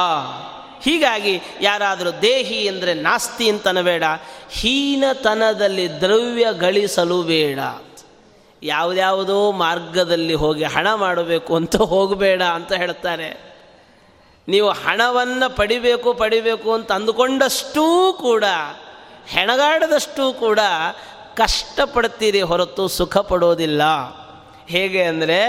ಹೀಗಾಗಿ 0.81 1.41
ಯಾರಾದರೂ 1.61 2.11
ದೇಹಿ 2.21 2.67
ಅಂದರೆ 2.67 2.93
ನಾಸ್ತಿ 2.93 3.49
ಅಂತನಬೇಡ 3.49 4.03
ಹೀನತನದಲ್ಲಿ 4.49 6.01
ದ್ರವ್ಯ 6.01 6.47
ಗಳಿಸಲು 6.51 7.23
ಬೇಡ. 7.23 7.59
ಯಾವುದ್ಯಾವುದೋ 8.63 9.51
ಮಾರ್ಗದಲ್ಲಿ 9.51 10.33
ಹೋಗಿ 10.33 10.63
ಹಣ 10.63 10.93
ಮಾಡಬೇಕು 10.93 11.55
ಅಂತ 11.55 11.75
ಹೋಗಬೇಡ 11.75 12.41
ಅಂತ 12.41 12.73
ಹೇಳ್ತಾರೆ. 12.73 13.51
ನೀವು 14.47 14.69
ಹಣವನ್ನು 14.69 15.55
ಪಡಿಬೇಕು 15.55 16.13
ಪಡಿಬೇಕು 16.13 16.73
ಅಂತ 16.73 16.91
ಅಂದುಕೊಂಡಷ್ಟೂ 16.91 18.13
ಕೂಡ, 18.13 18.43
ಹೆಣಗಾಡದಷ್ಟೂ 19.27 20.33
ಕೂಡ 20.33 20.59
ಕಷ್ಟಪಡ್ತೀರಿ 21.35 22.41
ಹೊರತು 22.41 22.87
ಸುಖ 22.87 23.17
ಪಡೋದಿಲ್ಲ. 23.17 23.81
ಹೇಗೆ 24.67 25.03
ಅಂದರೆ, 25.03 25.41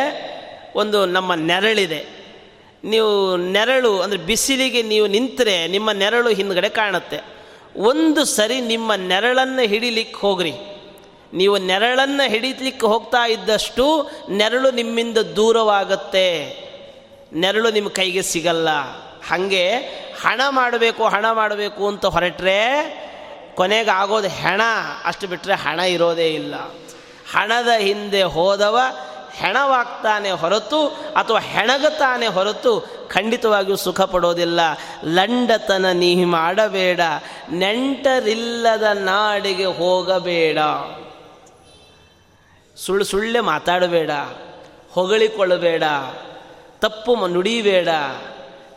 ಒಂದು 0.77 1.07
ನಮ್ಮ 1.07 1.35
ನೆರಳಿದೆ. 1.35 2.22
ನೀವು 2.85 3.37
ನೆರಳು, 3.37 4.01
ಅಂದರೆ 4.01 4.19
ಬಿಸಿಲಿಗೆ 4.19 4.83
ನೀವು 4.83 5.07
ನಿಂತರೆ 5.07 5.67
ನಿಮ್ಮ 5.67 5.93
ನೆರಳು 5.93 6.29
ಹಿಂದ್ಗಡೆ 6.29 6.69
ಕಾಣುತ್ತೆ. 6.69 7.21
ಒಂದು 7.77 8.25
ಸರಿ 8.25 8.61
ನಿಮ್ಮ 8.61 8.95
ನೆರಳನ್ನು 8.95 9.69
ಹಿಡಿಲಿಕ್ಕೆ 9.69 10.17
ಹೋಗ್ರಿ. 10.17 10.53
ನೀವು 11.33 11.59
ನೆರಳನ್ನು 11.59 12.31
ಹಿಡಿಲಿಕ್ಕೆ 12.31 12.87
ಹೋಗ್ತಾ 12.87 13.29
ಇದ್ದಷ್ಟು 13.29 14.11
ನೆರಳು 14.31 14.71
ನಿಮ್ಮಿಂದ 14.71 15.19
ದೂರವಾಗುತ್ತೆ. 15.19 16.63
ನೆರಳು 17.33 17.71
ನಿಮ್ಮ 17.71 17.89
ಕೈಗೆ 17.89 18.23
ಸಿಗಲ್ಲ. 18.23 18.69
ಹಾಗೆ 19.29 19.77
ಹಣ 20.23 20.41
ಮಾಡಬೇಕು 20.49 21.05
ಹಣ 21.05 21.27
ಮಾಡಬೇಕು 21.33 21.89
ಅಂತ 21.89 22.07
ಹೊರಟ್ರೆ 22.07 22.59
ಕೊನೆಗೆ 23.55 23.91
ಆಗೋದು 23.91 24.29
ಹೆಣ. 24.29 24.61
ಅಷ್ಟು 25.05 25.27
ಬಿಟ್ಟರೆ 25.27 25.55
ಹಣ 25.55 25.81
ಇರೋದೇ 25.81 26.29
ಇಲ್ಲ. 26.35 26.55
ಹಣದ 27.33 27.69
ಹಿಂದೆ 27.79 28.23
ಹೋದವ 28.23 28.79
ಹೆಣವಾಗ್ತಾನೆ 29.35 30.31
ಹೊರತು 30.31 30.81
ಅಥವಾ 31.17 31.41
ಹೆಣಗುತ್ತಾನೆ 31.53 32.27
ಹೊರತು 32.27 32.73
ಖಂಡಿತವಾಗಿಯೂ 33.09 33.77
ಸುಖ 33.77 34.01
ಪಡೋದಿಲ್ಲ. 34.01 34.61
ಲಂಡತನ 35.05 35.87
ನೀ 35.93 36.11
ಮಾಡಬೇಡ, 36.25 37.01
ನೆಂಟರಿಲ್ಲದ 37.53 38.83
ನಾಡಿಗೆ 38.83 39.65
ಹೋಗಬೇಡ. 39.65 40.59
ಸುಳ್ಳು 42.77 43.05
ಸುಳ್ಳೆ 43.05 43.41
ಮಾತಾಡಬೇಡ, 43.41 44.11
ಹೊಗಳಿಕೊಳ್ಳಬೇಡ, 44.93 45.83
ತಪ್ಪು 46.81 47.27
ನುಡಿಬೇಡ. 47.27 47.89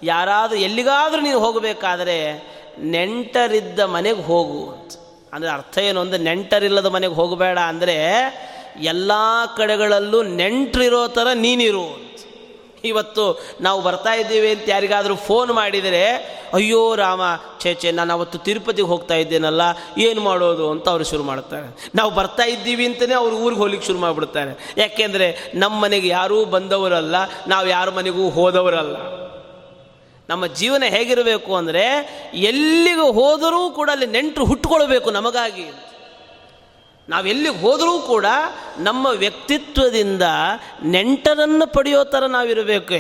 ಯಾರಾದರೂ 0.03 0.57
ಎಲ್ಲಿಗಾದರೂ 0.57 1.21
ನೀನು 1.21 1.39
ಹೋಗಬೇಕಾದರೆ 1.39 2.17
ನೆಂಟರಿದ್ದ 2.79 3.79
ಮನೆಗೆ 3.79 4.21
ಹೋಗು 4.21 4.59
ಅಂತ. 4.69 4.91
ಅಂದರೆ 5.33 5.49
ಅರ್ಥ 5.49 5.77
ಏನು? 5.77 5.99
ಅಂದರೆ 6.01 6.21
ನೆಂಟರಿಲ್ಲದ 6.23 6.85
ಮನೆಗೆ 6.85 7.13
ಹೋಗಬೇಡ 7.13 7.57
ಅಂದರೆ 7.57 7.95
ಎಲ್ಲ 8.81 9.11
ಕಡೆಗಳಲ್ಲೂ 9.57 10.21
ನೆಂಟರಿರೋ 10.21 11.07
ಥರ 11.07 11.27
ನೀನಿರು 11.33 12.05
ಇವತ್ತು 12.83 13.41
ನಾವು 13.61 13.81
ಬರ್ತಾ 13.81 14.13
ಇದ್ದೀವಿ 14.13 14.49
ಅಂತ 14.51 14.69
ಯಾರಿಗಾದರೂ 14.69 15.15
ಫೋನ್ 15.15 15.51
ಮಾಡಿದರೆ, 15.51 16.03
ಅಯ್ಯೋ 16.53 16.95
ರಾಮ, 16.95 17.21
ಛೇ 17.59 17.91
ನಾನು 17.91 18.13
ಅವತ್ತು 18.13 18.37
ತಿರುಪತಿಗೆ 18.37 18.87
ಹೋಗ್ತಾ 18.87 19.15
ಇದ್ದೇನಲ್ಲ, 19.15 19.61
ಏನು 19.97 20.21
ಮಾಡೋದು? 20.21 20.71
ಅಂತ 20.71 20.89
ಅವರು 20.89 21.03
ಶುರು 21.03 21.23
ಮಾಡ್ತಾರೆ. 21.23 21.89
ನಾವು 21.95 22.11
ಬರ್ತಾ 22.11 22.43
ಇದ್ದೀವಿ 22.43 22.85
ಅಂತಲೇ 22.85 23.13
ಅವ್ರು 23.13 23.37
ಊರಿಗೆ 23.37 23.61
ಹೋಗ್ಲಿಕ್ಕೆ 23.61 23.87
ಶುರು 23.87 23.99
ಮಾಡಿಬಿಡ್ತಾರೆ. 23.99 24.73
ಯಾಕೆಂದರೆ 24.77 25.51
ನಮ್ಮ 25.55 25.81
ಮನೆಗೆ 25.81 26.07
ಯಾರೂ 26.07 26.45
ಬಂದವರಲ್ಲ, 26.45 27.15
ನಾವು 27.47 27.67
ಯಾರ 27.67 27.89
ಮನೆಗೂ 27.89 28.29
ಹೋದವರಲ್ಲ. 28.29 28.97
ನಮ್ಮ 30.29 30.45
ಜೀವನ 30.45 30.83
ಹೇಗಿರಬೇಕು 30.89 31.55
ಅಂದರೆ, 31.55 31.85
ಎಲ್ಲಿಗೂ 32.33 33.11
ಹೋದರೂ 33.11 33.69
ಕೂಡ 33.69 33.89
ಅಲ್ಲಿ 33.91 34.05
ನೆಂಟರು 34.05 34.45
ಹುಟ್ಟುಕೊಳ್ಬೇಕು 34.45 35.11
ನಮಗಾಗಿ 35.11 35.71
ನಾವೆಲ್ಲಿಗೆ 37.09 37.61
ಹೋದರೂ 37.61 37.99
ಕೂಡ 37.99 38.25
ನಮ್ಮ 38.77 39.07
ವ್ಯಕ್ತಿತ್ವದಿಂದ 39.07 40.25
ನೆಂಟರನ್ನು 40.83 41.67
ಪಡೆಯೋ 41.67 42.03
ಥರ 42.03 42.25
ನಾವಿರಬೇಕು. 42.25 42.99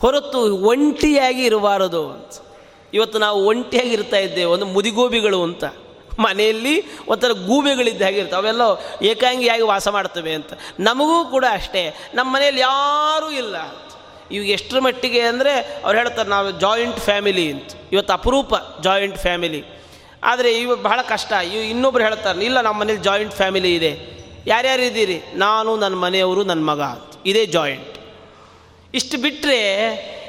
ಹೊರತು 0.00 0.40
ಒಂಟಿಯಾಗಿ 0.56 1.44
ಇರಬಾರದು 1.44 2.02
ಅಂತ. 2.10 2.32
ಇವತ್ತು 2.94 3.18
ನಾವು 3.18 3.46
ಒಂಟಿಯಾಗಿ 3.46 3.92
ಇರ್ತಾ 3.92 4.16
ಇದ್ದೇವೆ, 4.16 4.44
ಒಂದು 4.44 4.66
ಮುದಿಗೋಬಿಗಳು 4.66 5.42
ಅಂತ. 5.42 5.64
ಮನೆಯಲ್ಲಿ 6.18 6.74
ಒಂಥರ 7.08 7.32
ಗೂಬೆಗಳಿದ್ದ 7.32 8.02
ಹಾಗಿರ್ತವೆ 8.02 8.36
ಅವೆಲ್ಲ 8.36 8.62
ಏಕಾಂಗಿಯಾಗಿ 9.02 9.62
ವಾಸ 9.62 9.88
ಮಾಡ್ತವೆ 9.88 10.32
ಅಂತ. 10.34 10.52
ನಮಗೂ 10.80 11.24
ಕೂಡ 11.24 11.44
ಅಷ್ಟೇ, 11.52 11.82
ನಮ್ಮ 12.14 12.34
ಮನೆಯಲ್ಲಿ 12.34 12.60
ಯಾರೂ 12.60 13.30
ಇಲ್ಲ 13.30 13.56
ಇವಾಗ 14.30 14.48
ಎಷ್ಟರ 14.48 14.78
ಮಟ್ಟಿಗೆ 14.78 15.20
ಅಂದರೆ 15.20 15.52
ಅವ್ರು 15.84 15.98
ಹೇಳ್ತಾರೆ, 15.98 16.28
ನಾವು 16.28 16.50
ಜಾಯಿಂಟ್ 16.50 16.98
ಫ್ಯಾಮಿಲಿ 16.98 17.52
ಅಂತ. 17.52 17.70
ಇವತ್ತು 17.92 18.12
ಅಪರೂಪ 18.12 18.54
ಜಾಯಿಂಟ್ 18.82 19.18
ಫ್ಯಾಮಿಲಿ 19.18 19.79
ಆದರೆ 20.24 20.58
ಇವು 20.58 20.76
ಬಹಳ 20.76 21.02
ಕಷ್ಟ. 21.02 21.32
ಇವು 21.32 21.62
ಇನ್ನೊಬ್ರು 21.62 22.04
ಹೇಳ್ತಾರೆ, 22.04 22.44
ಇಲ್ಲ 22.44 22.60
ನಮ್ಮ 22.60 22.80
ಮನೇಲಿ 22.80 22.98
ಜಾಯಿಂಟ್ 22.98 23.34
ಫ್ಯಾಮಿಲಿ 23.34 23.74
ಇದೆ. 23.74 24.20
ಯಾರ್ಯಾರು 24.46 24.82
ಇದ್ದೀರಿ? 24.82 25.22
ನಾನು 25.34 25.76
ನನ್ನ 25.76 25.94
ಮನೆಯವರು 25.94 26.44
ನನ್ನ 26.44 26.70
ಮಗ. 26.70 26.80
ಇದೇ 27.26 27.46
ಜಾಯಿಂಟ್ 27.46 27.98
ಇಷ್ಟು 28.94 29.18
ಬಿಟ್ಟರೆ 29.18 29.60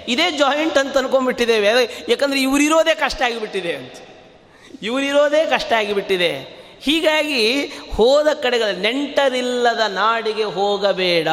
ಇದೇ 0.07 0.31
ಜಾಯಿಂಟ್ 0.31 0.77
ಅಂತ 0.77 0.97
ಅನ್ಕೊಂಡ್ಬಿಟ್ಟಿದ್ದೇವೆ. 0.97 2.03
ಯಾಕಂದರೆ 2.09 2.41
ಇವರಿರೋದೇ 2.41 2.95
ಕಷ್ಟ 2.95 3.21
ಆಗಿಬಿಟ್ಟಿದೆ 3.21 3.75
ಅಂತ. 3.75 3.93
ಇವರಿರೋದೇ 4.83 5.45
ಕಷ್ಟ 5.45 5.73
ಆಗಿಬಿಟ್ಟಿದೆ. 5.73 6.61
ಹೀಗಾಗಿ 6.81 7.65
ಹೋದ 7.95 8.27
ಕಡೆಗಳ 8.33 8.67
ನೆಂಟರಿಲ್ಲದ 8.79 9.79
ನಾಡಿಗೆ 9.87 10.43
ಹೋಗಬೇಡ. 10.43 11.27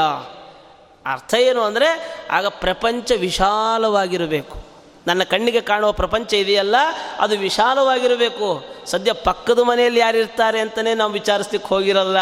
ಅರ್ಥ 1.06 1.34
ಏನು 1.34 1.60
ಅಂದರೆ, 1.60 2.16
ಆಗ 2.30 2.46
ಪ್ರಪಂಚ 2.46 3.12
ವಿಶಾಲವಾಗಿರಬೇಕು. 3.12 4.67
ನನ್ನ 5.08 5.22
ಕಣ್ಣಿಗೆ 5.22 5.60
ಕಾಣುವ 5.60 5.92
ಪ್ರಪಂಚ 5.92 6.34
ಇದೆಯಲ್ಲ, 6.34 6.76
ಅದು 7.18 7.38
ವಿಶಾಲವಾಗಿರಬೇಕು. 7.38 8.48
ಸದ್ಯ 8.86 9.12
ಪಕ್ಕದ 9.12 9.58
ಮನೆಯಲ್ಲಿ 9.58 10.00
ಯಾರಿರ್ತಾರೆ 10.00 10.60
ಅಂತಲೇ 10.60 10.94
ನಾವು 10.94 11.12
ವಿಚಾರಿಸ್ಲಿಕ್ಕೆ 11.12 11.68
ಹೋಗಿರಲ್ಲ. 11.68 12.18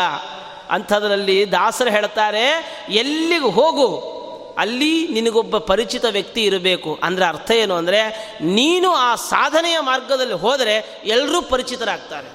ಅಂಥದ್ರಲ್ಲಿ 0.70 1.53
ದಾಸರು 1.53 1.90
ಹೇಳ್ತಾರೆ, 1.90 2.44
ಎಲ್ಲಿಗೆ 2.90 3.51
ಹೋಗು, 3.51 4.16
ಅಲ್ಲಿ 4.59 5.09
ನಿನಗೊಬ್ಬ 5.09 5.59
ಪರಿಚಿತ 5.59 6.05
ವ್ಯಕ್ತಿ 6.11 6.42
ಇರಬೇಕು. 6.44 6.99
ಅಂದರೆ 7.03 7.25
ಅರ್ಥ 7.25 7.51
ಏನು 7.51 7.75
ಅಂದರೆ, 7.75 8.01
ನೀನು 8.42 8.90
ಆ 8.90 9.14
ಸಾಧನೆಯ 9.14 9.79
ಮಾರ್ಗದಲ್ಲಿ 9.81 10.35
ಹೋದರೆ 10.35 11.03
ಎಲ್ಲರೂ 11.05 11.42
ಪರಿಚಿತರಾಗ್ತಾರೆ. 11.42 12.31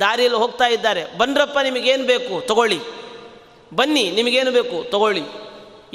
ದಾರಿಯಲ್ಲಿ 0.00 0.38
ಹೋಗ್ತಾ 0.38 0.66
ಇದ್ದಾರೆ. 0.66 1.02
ಬನ್ರಪ್ಪ 1.18 1.58
ನಿಮಗೇನು 1.58 2.06
ಬೇಕು? 2.06 2.46
ತಗೊಳ್ಳಿ. 2.46 2.80
ಬನ್ನಿ, 3.74 4.10
ನಿಮಗೇನು 4.10 4.50
ಬೇಕು? 4.50 4.90
ತಗೊಳ್ಳಿ. 4.90 5.22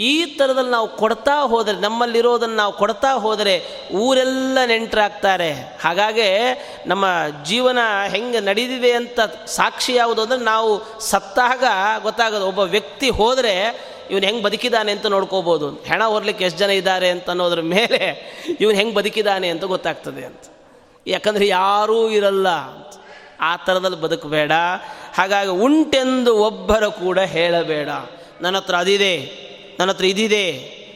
ಈ 0.01 0.25
ಥರದಲ್ಲಿ 0.25 0.69
ನಾವು 0.69 0.97
ಕೊಡ್ತಾ 0.97 1.41
ಹೋದರೆ, 1.41 1.75
ನಮ್ಮಲ್ಲಿರೋದನ್ನು 1.75 2.55
ನಾವು 2.55 2.73
ಕೊಡ್ತಾ 2.73 3.13
ಹೋದರೆ 3.13 3.65
ಊರೆಲ್ಲ 3.93 4.57
ನೆಂಟರಾಗ್ತಾರೆ. 4.65 5.53
ಹಾಗಾಗಿ 5.53 6.29
ನಮ್ಮ 6.87 7.05
ಜೀವನ 7.43 7.77
ಹೆಂಗೆ 8.09 8.39
ನಡೆದಿದೆ 8.39 8.91
ಅಂತ 8.91 9.19
ಸಾಕ್ಷಿ 9.45 9.93
ಯಾವುದು 9.93 10.21
ಅಂದರೆ 10.21 10.37
ನಾವು 10.37 10.99
ಸತ್ತಾಗ 10.99 11.63
ಗೊತ್ತಾಗೋದು. 12.03 12.47
ಒಬ್ಬ 12.47 12.59
ವ್ಯಕ್ತಿ 12.59 13.09
ಹೋದರೆ 13.09 13.81
ಇವನು 14.11 14.25
ಹೆಂಗೆ 14.25 14.43
ಬದುಕಿದ್ದಾನೆ 14.43 14.91
ಅಂತ 14.91 15.05
ನೋಡ್ಕೋಬೋದು. 15.05 15.69
ಹೆಣ 15.69 16.03
ಹೊರ್ಲಿಕ್ಕೆ 16.03 16.45
ಎಷ್ಟು 16.45 16.59
ಜನ 16.59 16.69
ಇದ್ದಾರೆ 16.69 17.09
ಅಂತ 17.09 17.29
ಅನ್ನೋದ್ರ 17.29 17.61
ಮೇಲೆ 17.61 18.31
ಇವನು 18.59 18.77
ಹೆಂಗೆ 18.77 18.93
ಬದುಕಿದ್ದಾನೆ 18.93 19.49
ಅಂತ 19.49 19.63
ಗೊತ್ತಾಗ್ತದೆ 19.63 20.25
ಅಂತ. 20.25 20.41
ಯಾಕಂದರೆ 21.07 21.47
ಯಾರೂ 21.47 22.09
ಇರಲ್ಲ 22.09 22.49
ಅಂತ. 22.49 22.97
ಆ 23.39 23.55
ಥರದಲ್ಲಿ 23.55 24.01
ಬದುಕಬೇಡ. 24.01 24.51
ಹಾಗಾಗಿ 25.15 25.49
ಉಂಟೆಂದು 25.49 26.37
ಒಬ್ಬರ 26.37 26.87
ಕೂಡ 26.87 27.19
ಹೇಳಬೇಡ. 27.19 27.89
ನನ್ನ 28.41 28.57
ಹತ್ರ 28.57 28.75
ಅದಿದೆ. 28.75 29.50
ನನ್ನ 29.81 29.91
ಹತ್ರ 29.91 30.05
ಇದಿದೆ. 30.05 30.47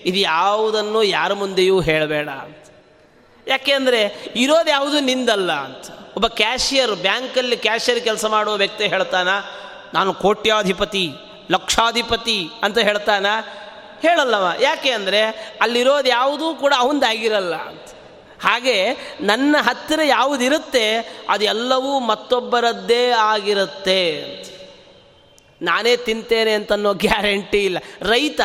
ಇದು 0.06 0.18
ಯಾವುದನ್ನು 0.18 1.04
ಯಾರ 1.04 1.34
ಮುಂದೆಯೂ 1.34 1.82
ಹೇಳಬೇಡ 1.82 2.30
ಅಂತ. 2.30 2.64
ಯಾಕೆಂದರೆ 3.48 4.02
ಇರೋದು 4.36 4.70
ಯಾವುದು 4.70 5.00
ನಿಂದಲ್ಲ 5.00 5.52
ಅಂತ. 5.52 5.86
ಒಬ್ಬ 6.16 6.28
ಕ್ಯಾಶಿಯರ್ 6.28 6.92
ಬ್ಯಾಂಕಲ್ಲಿ 6.92 7.58
ಕ್ಯಾಶಿಯರ್ 7.58 8.00
ಕೆಲಸ 8.00 8.26
ಮಾಡುವ 8.26 8.54
ವ್ಯಕ್ತಿ 8.54 8.88
ಹೇಳ್ತಾನ, 8.88 9.30
ನಾನು 9.94 10.14
ಕೋಟ್ಯಾಧಿಪತಿ, 10.14 11.12
ಲಕ್ಷಾಧಿಪತಿ 11.52 12.50
ಅಂತ 12.64 12.78
ಹೇಳ್ತಾನ. 12.78 13.26
ಹೇಳಲ್ಲವ. 14.02 14.52
ಯಾಕೆ 14.62 14.92
ಅಂದರೆ, 14.92 15.22
ಅಲ್ಲಿರೋದು 15.62 16.10
ಯಾವುದೂ 16.10 16.54
ಕೂಡ 16.54 16.74
ಅವಂದಾಗಿರಲ್ಲ 16.78 17.56
ಅಂತ. 17.56 17.88
ಹಾಗೆ, 18.44 18.78
ನನ್ನ 19.22 19.56
ಹತ್ತಿರ 19.62 20.00
ಯಾವುದಿರುತ್ತೆ, 20.06 20.86
ಅದೆಲ್ಲವೂ 21.30 22.00
ಮತ್ತೊಬ್ಬರದ್ದೇ 22.00 23.10
ಆಗಿರುತ್ತೆ 23.10 24.02
ನಾನೇ 25.62 25.98
ತಿಂತೇನೆ 25.98 26.54
ಅಂತನ್ನೋ 26.54 26.94
ಗ್ಯಾರಂಟಿ 26.94 27.66
ಇಲ್ಲ. 27.66 27.78
ರೈತ 28.02 28.42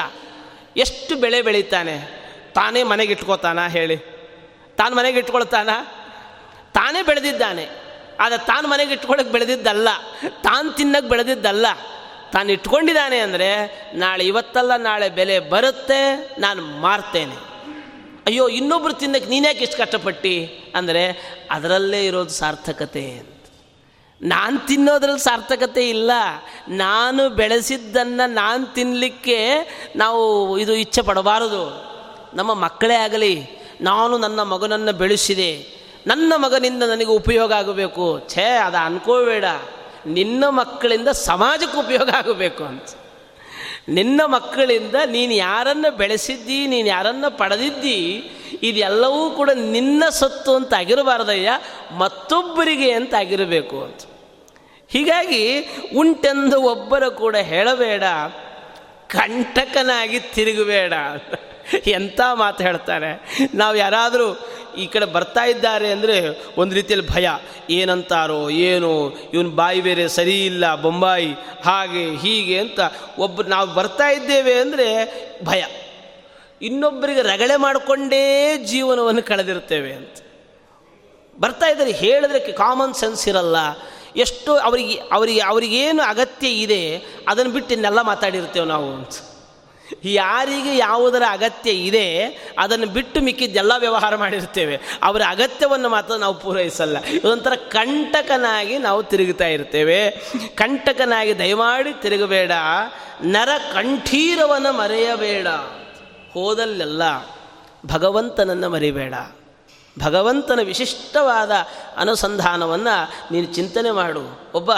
ಎಷ್ಟು 0.76 1.16
ಬೆಳೆ 1.16 1.42
ಬೆಳೀತಾನೆ? 1.42 2.20
ತಾನೇ 2.54 2.82
ಮನೆಗೆ 2.82 3.12
ಇಟ್ಕೋತಾನ 3.12 3.66
ಹೇಳಿ. 3.66 3.96
ತಾನು 4.76 4.96
ಮನೆಗೆ 4.96 5.18
ಇಟ್ಕೊಳ್ತಾನ? 5.18 5.70
ತಾನೇ 6.74 7.02
ಬೆಳೆದಿದ್ದಾನೆ. 7.02 7.68
ಆದರೆ 8.20 8.46
ತಾನು 8.46 8.68
ಮನೆಗೆ 8.68 8.92
ಇಟ್ಕೊಳ್ಳೋಕೆ 8.92 9.32
ಬೆಳೆದಿದ್ದಲ್ಲ. 9.32 9.88
ತಾನು 10.42 10.72
ತಿನ್ನಕ್ಕೆ 10.72 11.10
ಬೆಳೆದಿದ್ದಲ್ಲ. 11.10 11.66
ತಾನು 12.32 12.52
ಇಟ್ಕೊಂಡಿದ್ದಾನೆ 12.52 13.18
ಅಂದರೆ 13.18 13.82
ನಾಳೆ 13.94 14.26
ಇವತ್ತಲ್ಲ, 14.26 14.76
ನಾಳೆ 14.76 15.08
ಬೆಲೆ 15.08 15.38
ಬರುತ್ತೆ, 15.38 16.30
ನಾನು 16.40 16.62
ಮಾರ್ತೇನೆ. 16.62 17.34
ಅಯ್ಯೋ, 18.26 18.48
ಇನ್ನೊಬ್ರು 18.48 18.92
ತಿನ್ನಕ್ಕೆ 18.92 19.30
ನೀನ್ಯಾಕೆ 19.30 19.58
ಇಷ್ಟು 19.58 19.78
ಕಷ್ಟಪಟ್ಟು 19.78 20.62
ಅಂದರೆ 20.74 21.34
ಅದರಲ್ಲೇ 21.50 22.06
ಇರೋದು 22.06 22.30
ಸಾರ್ಥಕತೆ 22.30 23.39
ನಾನು 24.22 24.66
ತಿನ್ನೋದ್ರಲ್ಲಿ 24.66 25.20
ಸಾರ್ಥಕತೆ 25.20 25.88
ಇಲ್ಲ. 25.88 26.10
ನಾನು 26.68 27.28
ಬೆಳೆಸಿದ್ದನ್ನು 27.28 28.30
ನಾನು 28.30 28.74
ತಿನ್ನಲಿಕ್ಕೆ 28.74 29.44
ನಾವು 29.96 30.58
ಇದು 30.58 30.72
ಇಚ್ಛೆ 30.72 31.02
ಪಡಬಾರದು. 31.02 31.90
ನಮ್ಮ 32.34 32.54
ಮಕ್ಕಳೇ 32.54 32.94
ಆಗಲಿ, 32.94 33.46
ನಾನು 33.80 34.18
ನನ್ನ 34.18 34.42
ಮಗನನ್ನು 34.42 34.92
ಬೆಳೆಸಿದೆ. 34.92 35.80
ನನ್ನ 36.06 36.32
ಮಗನಿಂದ 36.36 36.82
ನನಗೆ 36.82 37.04
ಉಪಯೋಗ 37.04 37.52
ಆಗಬೇಕು. 37.52 38.20
ಛೇ, 38.28 38.44
ಅದು 38.44 38.76
ಅನ್ಕೋಬೇಡ. 38.76 39.44
ನಿನ್ನ 40.06 40.48
ಮಕ್ಕಳಿಂದ 40.48 41.08
ಸಮಾಜಕ್ಕೆ 41.08 41.78
ಉಪಯೋಗ 41.78 42.10
ಆಗಬೇಕು 42.10 42.64
ಅಂತ. 42.64 42.84
ನಿನ್ನ 43.88 44.20
ಮಕ್ಕಳಿಂದ 44.26 44.94
ನೀನು 45.06 45.32
ಯಾರನ್ನು 45.32 45.96
ಬೆಳೆಸಿದ್ದಿ, 45.96 46.66
ನೀನು 46.66 46.88
ಯಾರನ್ನು 46.88 47.38
ಪಡೆದಿದ್ದಿ, 47.38 48.30
ಇದೆಲ್ಲವೂ 48.62 49.30
ಕೂಡ 49.30 49.50
ನಿನ್ನ 49.50 50.04
ಸತ್ತು 50.10 50.54
ಅಂತ 50.54 50.74
ಆಗಿರಬಾರ್ದಯ್ಯ. 50.74 51.50
ಮತ್ತೊಬ್ಬರಿಗೆ 51.98 52.92
ಅಂತ 52.92 53.14
ಆಗಿರಬೇಕು 53.14 53.84
ಅಂತ. 53.84 54.00
ಹೀಗಾಗಿ 54.90 55.42
ಉಂಟೆಂದು 55.96 56.56
ಒಬ್ಬರ 56.62 57.04
ಕೂಡ 57.22 57.36
ಹೇಳಬೇಡ, 57.52 58.04
ಕಂಟಕನಾಗಿ 59.08 60.18
ತಿರುಗಬೇಡ 60.34 60.92
ಎಂಥ 61.86 62.20
ಮಾತು 62.34 62.60
ಹೇಳ್ತಾರೆ? 62.62 63.10
ನಾವು 63.54 63.74
ಯಾರಾದರೂ 63.76 64.26
ಈ 64.76 64.84
ಕಡೆ 64.86 65.06
ಬರ್ತಾ 65.06 65.44
ಇದ್ದಾರೆ 65.44 65.88
ಅಂದರೆ 65.92 66.16
ಒಂದು 66.56 66.74
ರೀತಿಯಲ್ಲಿ 66.74 67.06
ಭಯ. 67.08 67.28
ಏನಂತಾರೋ, 67.70 68.50
ಏನು, 68.50 68.90
ಇವನು 69.34 69.50
ಬಾಯಿ 69.50 69.80
ಬೇರೆ 69.80 70.04
ಸರಿ 70.08 70.36
ಇಲ್ಲ, 70.46 70.64
ಬೊಂಬಾಯಿ, 70.74 71.30
ಹಾಗೆ, 71.64 72.04
ಹೀಗೆ 72.16 72.56
ಅಂತ 72.58 72.80
ಒಬ್ಬರು 73.18 73.48
ನಾವು 73.48 73.68
ಬರ್ತಾ 73.74 74.08
ಇದ್ದೇವೆ 74.08 74.54
ಅಂದರೆ 74.54 74.88
ಭಯ. 75.44 75.62
ಇನ್ನೊಬ್ಬರಿಗೆ 76.62 77.22
ರಗಳೆ 77.22 77.56
ಮಾಡಿಕೊಂಡೇ 77.56 78.24
ಜೀವನವನ್ನು 78.64 79.22
ಕಳೆದಿರ್ತೇವೆ 79.22 79.92
ಅಂತ. 79.92 80.16
ಬರ್ತಾ 81.40 81.66
ಇದ್ದಾರೆ, 81.66 81.92
ಹೇಳಿದ್ರೆ 81.92 82.40
ಕಾಮನ್ 82.52 82.94
ಸೆನ್ಸ್ 82.94 83.28
ಇರಲ್ಲ. 83.28 83.56
ಎಷ್ಟು 84.16 84.56
ಅವರಿಗೆ 84.56 84.94
ಅವರಿಗೆ, 85.12 85.40
ಅವರಿಗೇನು 85.40 86.02
ಅಗತ್ಯ 86.02 86.48
ಇದೆ, 86.48 86.96
ಅದನ್ನು 87.28 87.52
ಬಿಟ್ಟು 87.52 87.74
ಇನ್ನೆಲ್ಲ 87.74 88.00
ಮಾತಾಡಿರ್ತೇವೆ 88.00 88.66
ನಾವು 88.66 88.94
ಅಂತ. 88.94 89.10
ಯಾರಿಗೆ 90.04 90.76
ಯಾವುದರ 90.76 91.22
ಅಗತ್ಯ 91.30 91.70
ಇದೆ, 91.70 92.24
ಅದನ್ನು 92.58 92.86
ಬಿಟ್ಟು 92.86 93.20
ಮಿಕ್ಕಿದ್ದೆಲ್ಲ 93.20 93.72
ವ್ಯವಹಾರ 93.78 94.16
ಮಾಡಿರ್ತೇವೆ 94.16 94.80
ಅವರ 95.02 95.22
ಅಗತ್ಯವನ್ನು 95.28 95.88
ಮಾತ್ರ 95.88 96.14
ನಾವು 96.14 96.34
ಪೂರೈಸಲ್ಲ. 96.34 97.04
ಇದೊಂಥರ 97.04 97.54
ಕಂಟಕನಾಗಿ 97.54 98.78
ನಾವು 98.78 99.02
ತಿರುಗುತ್ತಾ 99.02 99.46
ಇರ್ತೇವೆ. 99.46 100.10
ಕಂಟಕನಾಗಿ 100.54 101.38
ದಯಮಾಡಿ 101.38 102.02
ತಿರುಗಬೇಡ. 102.02 102.52
ನರ 103.22 103.48
ಕಂಠೀರವನ್ನು 103.74 104.72
ಮರೆಯಬೇಡ. 104.72 105.46
ಹೋದಲ್ಲೆಲ್ಲ 106.34 107.02
ಭಗವಂತನನ್ನು 107.86 108.70
ಮರಿಬೇಡ. 108.70 109.14
ಭಗವಂತನ 109.98 110.60
ವಿಶಿಷ್ಟವಾದ 110.64 111.50
ಅನುಸಂಧಾನವನ್ನು 111.96 113.10
ನೀನು 113.32 113.54
ಚಿಂತನೆ 113.54 113.90
ಮಾಡು. 113.90 114.40
ಒಬ್ಬ 114.54 114.70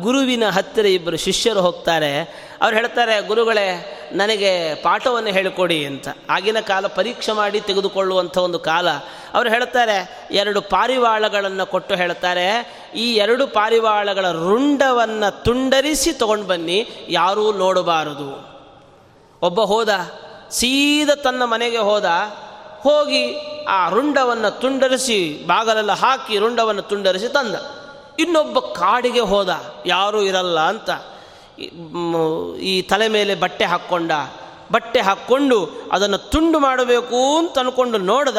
ಗುರುವಿನ 0.00 0.48
ಹತ್ತಿರ 0.48 0.86
ಇಬ್ಬರು 0.86 1.16
ಶಿಷ್ಯರು 1.16 1.60
ಹೋಗ್ತಾರೆ. 1.60 2.20
ಅವ್ರು 2.62 2.76
ಹೇಳ್ತಾರೆ, 2.76 3.26
ಗುರುಗಳೇ, 3.26 3.94
ನನಗೆ 4.12 4.74
ಪಾಠವನ್ನು 4.74 5.30
ಹೇಳಿಕೊಡಿ 5.30 5.86
ಅಂತ. 5.86 6.08
ಆಗಿನ 6.30 6.60
ಕಾಲ 6.60 6.86
ಪರೀಕ್ಷೆ 6.86 7.32
ಮಾಡಿ 7.32 7.60
ತೆಗೆದುಕೊಳ್ಳುವಂಥ 7.60 8.38
ಒಂದು 8.38 8.58
ಕಾಲ. 8.58 8.90
ಅವರು 9.34 9.48
ಹೇಳ್ತಾರೆ, 9.48 10.28
ಎರಡು 10.30 10.60
ಪಾರಿವಾಳಗಳನ್ನು 10.60 11.66
ಕೊಟ್ಟು 11.66 11.94
ಹೇಳ್ತಾರೆ. 11.94 12.76
ಈ 12.94 13.14
ಎರಡು 13.14 13.46
ಪಾರಿವಾಳಗಳ 13.46 14.30
ರುಂಡವನ್ನು 14.30 15.44
ತುಂಡರಿಸಿ 15.44 16.12
ತಗೊಂಡು 16.12 16.46
ಬನ್ನಿ. 16.46 16.88
ಯಾರೂ 17.08 17.52
ನೋಡಬಾರದು. 17.52 18.58
ಒಬ್ಬ 19.42 19.60
ಹೋದ, 19.60 19.88
ಸೀದ 20.50 21.10
ತನ್ನ 21.10 21.44
ಮನೆಗೆ 21.44 21.78
ಹೋದ. 21.78 22.04
ಹೋಗಿ 22.82 23.22
ಆ 23.68 23.88
ರುಂಡವನ್ನು 23.88 24.50
ತುಂಡರಿಸಿ, 24.60 25.18
ಬಾಗಲೆಲ್ಲ 25.46 25.92
ಹಾಕಿ 25.92 26.38
ರುಂಡವನ್ನು 26.38 26.82
ತುಂಡರಿಸಿ 26.82 27.28
ತಂದ. 27.28 27.56
ಇನ್ನೊಬ್ಬ 28.18 28.58
ಕಾಡಿಗೆ 28.58 29.20
ಹೋದ, 29.20 29.50
ಯಾರೂ 29.86 30.22
ಇರಲ್ಲ 30.22 30.60
ಅಂತ. 30.60 30.90
ಈ 32.60 32.82
ತಲೆ 32.82 33.08
ಮೇಲೆ 33.08 33.34
ಬಟ್ಟೆ 33.34 33.64
ಹಾಕ್ಕೊಂಡ. 33.64 34.12
ಬಟ್ಟೆ 34.72 35.00
ಹಾಕ್ಕೊಂಡು 35.00 35.58
ಅದನ್ನು 35.92 36.18
ತುಂಡು 36.18 36.58
ಮಾಡಬೇಕು 36.58 37.36
ಅಂತ 37.38 37.58
ಅಂದ್ಕೊಂಡು 37.58 37.98
ನೋಡ್ದ, 37.98 38.36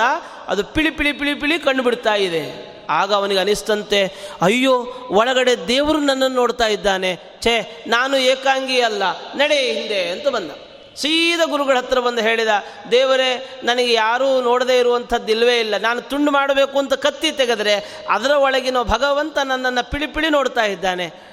ಅದು 0.48 0.64
ಪಿಳಿ 0.64 0.90
ಪಿಳಿ 0.90 1.12
ಪಿಳಿ 1.12 1.34
ಪಿಳಿ 1.34 1.60
ಕಂಡು 1.60 1.84
ಬಿಡ್ತಾ 1.84 2.16
ಇದೆ. 2.16 2.44
ಆಗ 2.90 3.14
ಅವನಿಗೆ 3.14 3.40
ಅನಿಸ್ತಂತೆ, 3.40 4.02
ಅಯ್ಯೋ, 4.42 4.74
ಒಳಗಡೆ 5.12 5.68
ದೇವರು 5.68 6.00
ನನ್ನನ್ನು 6.00 6.36
ನೋಡ್ತಾ 6.36 6.68
ಇದ್ದಾನೆ. 6.68 7.12
ಛೇ, 7.42 7.84
ನಾನು 7.88 8.18
ಏಕಾಂಗಿ 8.18 8.80
ಅಲ್ಲ 8.82 9.04
ನಡೆ 9.36 9.58
ಹಿಂದೆ 9.72 10.10
ಅಂತ 10.10 10.28
ಬಂದ. 10.28 10.52
ಸೀದ 10.96 11.40
ಗುರುಗಳ 11.46 11.78
ಹತ್ರ 11.78 12.00
ಬಂದು 12.00 12.22
ಹೇಳಿದ, 12.22 12.48
ದೇವರೇ, 12.92 13.60
ನನಗೆ 13.64 13.94
ಯಾರೂ 13.94 14.42
ನೋಡದೇ 14.42 14.80
ಇರುವಂಥದ್ದಿಲ್ವೇ 14.80 15.60
ಇಲ್ಲ, 15.60 15.78
ನಾನು 15.78 16.02
ತುಂಡು 16.02 16.32
ಮಾಡಬೇಕು 16.32 16.80
ಅಂತ 16.80 16.94
ಕತ್ತಿ 16.94 17.32
ತೆಗೆದರೆ 17.32 18.06
ಅದರ 18.10 18.32
ಒಳಗಿನ 18.32 18.82
ಭಗವಂತ 18.82 19.38
ನನ್ನನ್ನು 19.38 19.90
ಪಿಳಿಪಿಳಿ 19.92 20.14
ಪಿಳಿ 20.14 20.30
ನೋಡ್ತಾ 20.30 20.66
ಇದ್ದಾನೆ. 20.66 21.30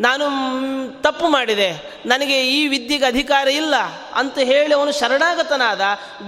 ನಾನು 0.00 0.24
ತಪ್ಪು 1.02 1.28
ಮಾಡಿದೆ, 1.28 1.68
ನನಗೆ 2.06 2.48
ಈ 2.48 2.66
ವಿದ್ಯೆಗೆ 2.66 3.04
ಅಧಿಕಾರ 3.04 3.48
ಇಲ್ಲ 3.48 3.74
ಅಂತ 4.14 4.38
ಹೇಳಿ 4.38 4.74
ಅವನು 4.74 4.92
ಶರಣಾಗತನಾದ, 4.92 5.80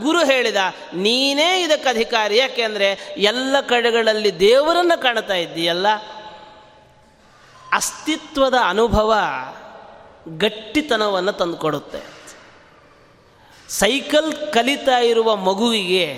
ಗುರು 0.02 0.24
ಹೇಳಿದ, 0.24 0.57
ನೀನೇ 0.94 1.62
ಇದಕ್ಕೆ 1.62 1.88
ಅಧಿಕಾರಿ 1.88 2.37
ಯಾಕೆಂದರೆ 2.37 3.14
ಎಲ್ಲ 3.16 3.57
ಕಡೆಗಳಲ್ಲಿ 3.61 4.40
ದೇವರನ್ನು 4.40 5.02
ಕಾಣ್ತಾ 5.02 5.35
ಇದ್ದೀಯಲ್ಲ. 5.35 5.87
ಅಸ್ತಿತ್ವದ 7.72 8.54
ಅನುಭವ. 8.64 9.14
ಗಟ್ಟಿತನವನ್ನು 10.37 11.33
ತಂದುಕೊಡುತ್ತೆ. 11.33 12.19
ಸೈಕಲ್ 13.69 14.53
ಕಲಿತಾ 14.53 14.99
ಇರುವ 14.99 15.37
ಮಗುವಿಗೆ 15.37 16.14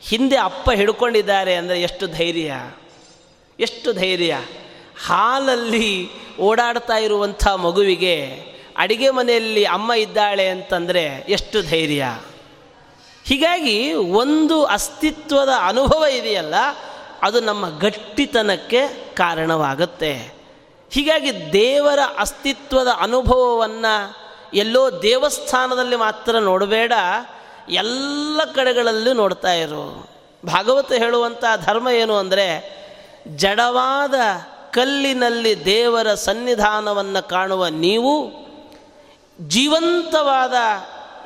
ಹಿಂದೆ 0.00 0.36
ಅಪ್ಪ 0.36 0.70
ಹಿಡ್ಕೊಂಡಿದ್ದಾರೆ 0.70 1.54
ಅಂದರೆ 1.54 1.82
ಎಷ್ಟು 1.82 2.06
ಧೈರ್ಯ? 2.06 2.54
ಎಷ್ಟು 3.60 3.92
ಧೈರ್ಯ? 3.92 4.40
ಹಾಲಲ್ಲಿ 5.06 6.08
ಓಡಾಡ್ತಾ 6.38 6.96
ಇರುವಂಥ 6.96 7.48
ಮಗುವಿಗೆ 7.48 8.42
ಅಡಿಗೆ 8.76 9.10
ಮನೆಯಲ್ಲಿ 9.10 9.64
ಅಮ್ಮ 9.64 9.92
ಇದ್ದಾಳೆ 9.92 10.48
ಅಂತಂದರೆ 10.48 11.26
ಎಷ್ಟು 11.28 11.62
ಧೈರ್ಯ? 11.62 12.20
ಹೀಗಾಗಿ 13.24 13.92
ಒಂದು 13.92 14.64
ಅಸ್ತಿತ್ವದ 14.64 15.48
ಅನುಭವ 15.60 16.04
ಇದೆಯಲ್ಲ, 16.04 16.54
ಅದು 17.22 17.40
ನಮ್ಮ 17.40 17.78
ಗಟ್ಟಿತನಕ್ಕೆ 17.78 18.88
ಕಾರಣವಾಗುತ್ತೆ. 19.14 20.41
ಹೀಗಾಗಿ 20.92 21.52
ದೇವರ 21.52 21.98
ಅಸ್ತಿತ್ವದ 22.18 22.88
ಅನುಭವವನ್ನು 23.00 24.22
ಎಲ್ಲೋ 24.54 25.02
ದೇವಸ್ಥಾನದಲ್ಲಿ 25.02 25.96
ಮಾತ್ರ 25.96 26.38
ನೋಡಬೇಡ, 26.38 26.92
ಎಲ್ಲ 27.68 28.40
ಕಡೆಗಳಲ್ಲೂ 28.54 29.12
ನೋಡ್ತಾ 29.12 29.52
ಇರು. 29.52 30.10
ಭಾಗವತ 30.46 30.92
ಹೇಳುವಂಥ 30.92 31.44
ಧರ್ಮ 31.66 31.88
ಏನು 31.88 32.16
ಅಂದರೆ, 32.16 32.82
ಜಡವಾದ 33.36 34.14
ಕಲ್ಲಿನಲ್ಲಿ 34.72 35.64
ದೇವರ 35.64 36.14
ಸನ್ನಿಧಾನವನ್ನು 36.14 37.28
ಕಾಣುವ 37.28 37.66
ನೀವು, 37.66 38.30
ಜೀವಂತವಾದ 39.48 40.54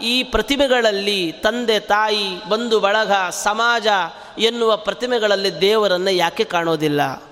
ಈ 0.02 0.22
ಪ್ರತಿಮೆಗಳಲ್ಲಿ 0.22 1.32
ತಂದೆ, 1.32 1.80
ತಾಯಿ, 1.80 2.48
ಬಂಧು, 2.48 2.80
ಬಳಗ, 2.80 3.12
ಸಮಾಜ 3.30 3.86
ಎನ್ನುವ 4.38 4.76
ಪ್ರತಿಮೆಗಳಲ್ಲಿ 4.76 5.60
ದೇವರನ್ನು 5.60 6.10
ಯಾಕೆ 6.10 6.44
ಕಾಣೋದಿಲ್ಲ? 6.44 7.22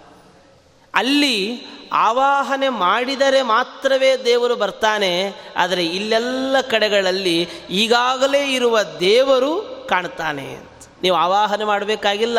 ಅಲ್ಲಿ 0.94 1.66
ಆವಾಹನೆ 1.92 2.68
ಮಾಡಿದರೆ 2.68 3.42
ಮಾತ್ರವೇ 3.42 4.16
ದೇವರು 4.16 4.56
ಬರ್ತಾನೆ, 4.56 5.12
ಆದರೆ 5.56 5.86
ಇಲ್ಲೆಲ್ಲ 5.86 6.56
ಕಡೆಗಳಲ್ಲಿ 6.70 7.48
ಈಗಾಗಲೇ 7.70 8.52
ಇರುವ 8.52 8.82
ದೇವರು 8.82 9.52
ಕಾಣ್ತಾನೆ 9.88 10.46
ಅಂತ. 10.54 10.82
ನೀವು 11.02 11.16
ಆವಾಹನೆ 11.16 11.64
ಮಾಡಬೇಕಾಗಿಲ್ಲ. 11.64 12.38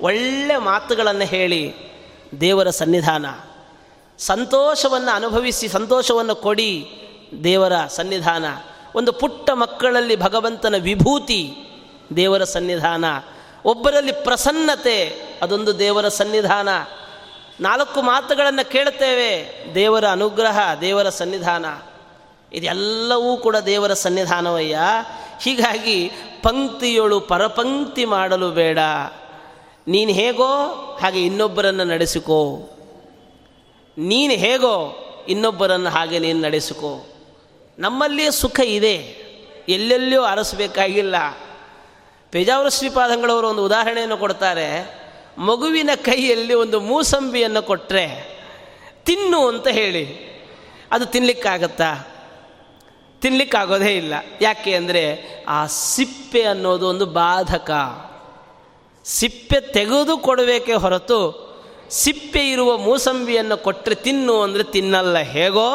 ಒಳ್ಳೆ 0.00 0.56
ಮಾತುಗಳನ್ನು 0.56 1.24
ಹೇಳಿ 1.24 1.74
ದೇವರ 2.40 2.70
ಸನ್ನಿಧಾನ. 2.70 3.26
ಸಂತೋಷವನ್ನು 4.18 5.10
ಅನುಭವಿಸಿ, 5.10 5.68
ಸಂತೋಷವನ್ನು 5.68 6.34
ಕೊಡಿ 6.34 6.72
ದೇವರ 7.44 7.72
ಸನ್ನಿಧಾನ. 7.86 8.44
ಒಂದು 8.94 9.12
ಪುಟ್ಟ 9.12 9.50
ಮಕ್ಕಳಲ್ಲಿ 9.50 10.16
ಭಗವಂತನ 10.16 10.74
ವಿಭೂತಿ 10.78 11.42
ದೇವರ 12.16 12.44
ಸನ್ನಿಧಾನ. 12.44 13.04
ಒಬ್ಬರಲ್ಲಿ 13.64 14.12
ಪ್ರಸನ್ನತೆ, 14.12 14.98
ಅದೊಂದು 15.42 15.78
ದೇವರ 15.78 16.08
ಸನ್ನಿಧಾನ. 16.08 16.68
ನಾಲ್ಕು 17.60 18.02
ಮಾತುಗಳನ್ನು 18.02 18.70
ಕೇಳುತ್ತೇವೆ. 18.70 19.52
ದೇವರ 19.74 20.04
ಅನುಗ್ರಹ, 20.04 20.74
ದೇವರ 20.80 21.08
ಸನ್ನಿಧಾನ. 21.08 21.66
ಇದೆಲ್ಲವೂ 22.52 23.36
ಕೂಡ 23.36 23.56
ದೇವರ 23.56 23.92
ಸನ್ನಿಧಾನವಯ್ಯ. 23.92 24.78
ಹೀಗಾಗಿ 25.40 26.10
ಪಂಕ್ತಿಯೊಳು 26.42 27.20
ಪರಪಂಕ್ತಿ 27.20 28.04
ಮಾಡಲು 28.04 28.50
ಬೇಡ. 28.50 28.78
ನೀನು 29.88 30.12
ಹೇಗೋ 30.12 30.72
ಹಾಗೆ 31.02 31.22
ಇನ್ನೊಬ್ಬರನ್ನು 31.22 31.84
ನಡೆಸಿಕೋ. 31.84 32.70
ನೀನು 33.98 34.34
ಹೇಗೋ 34.34 35.02
ಇನ್ನೊಬ್ಬರನ್ನು 35.28 35.90
ಹಾಗೆ 35.90 36.18
ನೀನು 36.18 36.40
ನಡೆಸಿಕೋ. 36.40 37.06
ನಮ್ಮಲ್ಲಿಯೇ 37.78 38.30
ಸುಖ 38.30 38.60
ಇದೆ. 38.64 39.26
ಎಲ್ಲೆಲ್ಲಿಯೂ 39.68 40.22
ಅರಸಬೇಕಾಗಿಲ್ಲ. 40.22 41.14
ಪೇಜಾವರ 42.30 42.68
ಶ್ರೀಪಾದಂಗಳವರು 42.68 43.48
ಒಂದು 43.48 43.64
ಉದಾಹರಣೆಯನ್ನು 43.64 44.16
ಕೊಡ್ತಾರೆ. 44.16 45.05
ಮಗುವಿನ 45.38 45.90
ಕೈಯಲ್ಲಿ 45.96 46.54
ಒಂದು 46.54 46.80
ಮೂಸಂಬಿಯನ್ನು 46.80 47.62
ಕೊಟ್ಟರೆ 47.62 48.36
ತಿನ್ನು 49.04 49.48
ಅಂತ 49.48 49.68
ಹೇಳಿ. 49.68 50.36
ಅದು 50.92 51.06
ತಿನ್ನಲಿಕ್ಕಾಗತ್ತಾ 51.06 52.12
ತಿನ್ನಲಿಕ್ಕಾಗೋದೇ 53.20 53.96
ಇಲ್ಲ. 53.96 54.14
ಯಾಕೆ 54.40 54.74
ಅಂದರೆ 54.74 55.22
ಆ 55.48 55.66
ಸಿಪ್ಪೆ 55.66 56.42
ಅನ್ನೋದು 56.42 56.88
ಒಂದು 56.88 57.06
ಬಾಧಕ. 57.06 57.70
ಸಿಪ್ಪೆ 59.04 59.60
ತೆಗೆದು 59.60 60.18
ಕೊಡಬೇಕೇ 60.18 60.72
ಹೊರತು 60.72 61.46
ಸಿಪ್ಪೆ 61.90 62.50
ಇರುವ 62.50 62.78
ಮೂಸಂಬಿಯನ್ನು 62.78 63.56
ಕೊಟ್ಟರೆ 63.56 63.94
ತಿನ್ನು 63.94 64.42
ಅಂದರೆ 64.42 64.62
ತಿನ್ನಲ್ಲ. 64.62 65.18
ಹೇಗೋ? 65.18 65.68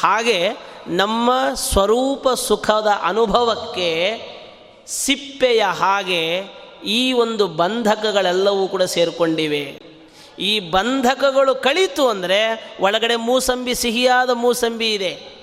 ಹಾಗೆ 0.00 0.48
ನಮ್ಮ 0.86 1.30
ಸ್ವರೂಪ 1.54 2.28
ಸುಖದ 2.28 2.86
ಅನುಭವಕ್ಕೆ 3.02 4.20
ಸಿಪ್ಪೆಯ 4.86 5.64
ಹಾಗೆ 5.64 6.42
ಈ 6.84 7.12
ಒಂದು 7.12 7.46
ಬಂಧಕಗಳೆಲ್ಲವೂ 7.46 8.68
ಕೂಡ 8.68 8.82
ಸೇರಿಕೊಂಡಿವೆ. 8.82 9.80
ಈ 10.38 10.60
ಬಂಧಕಗಳು 10.60 11.54
ಕಳೀತು 11.54 12.08
ಅಂದರೆ 12.08 12.76
ಒಳಗಡೆ 12.80 13.16
ಮೂಸಂಬಿ, 13.16 13.74
ಸಿಹಿಯಾದ 13.74 14.30
ಮೂಸಂಬಿ 14.30 14.94
ಇದೆ. 14.94 15.40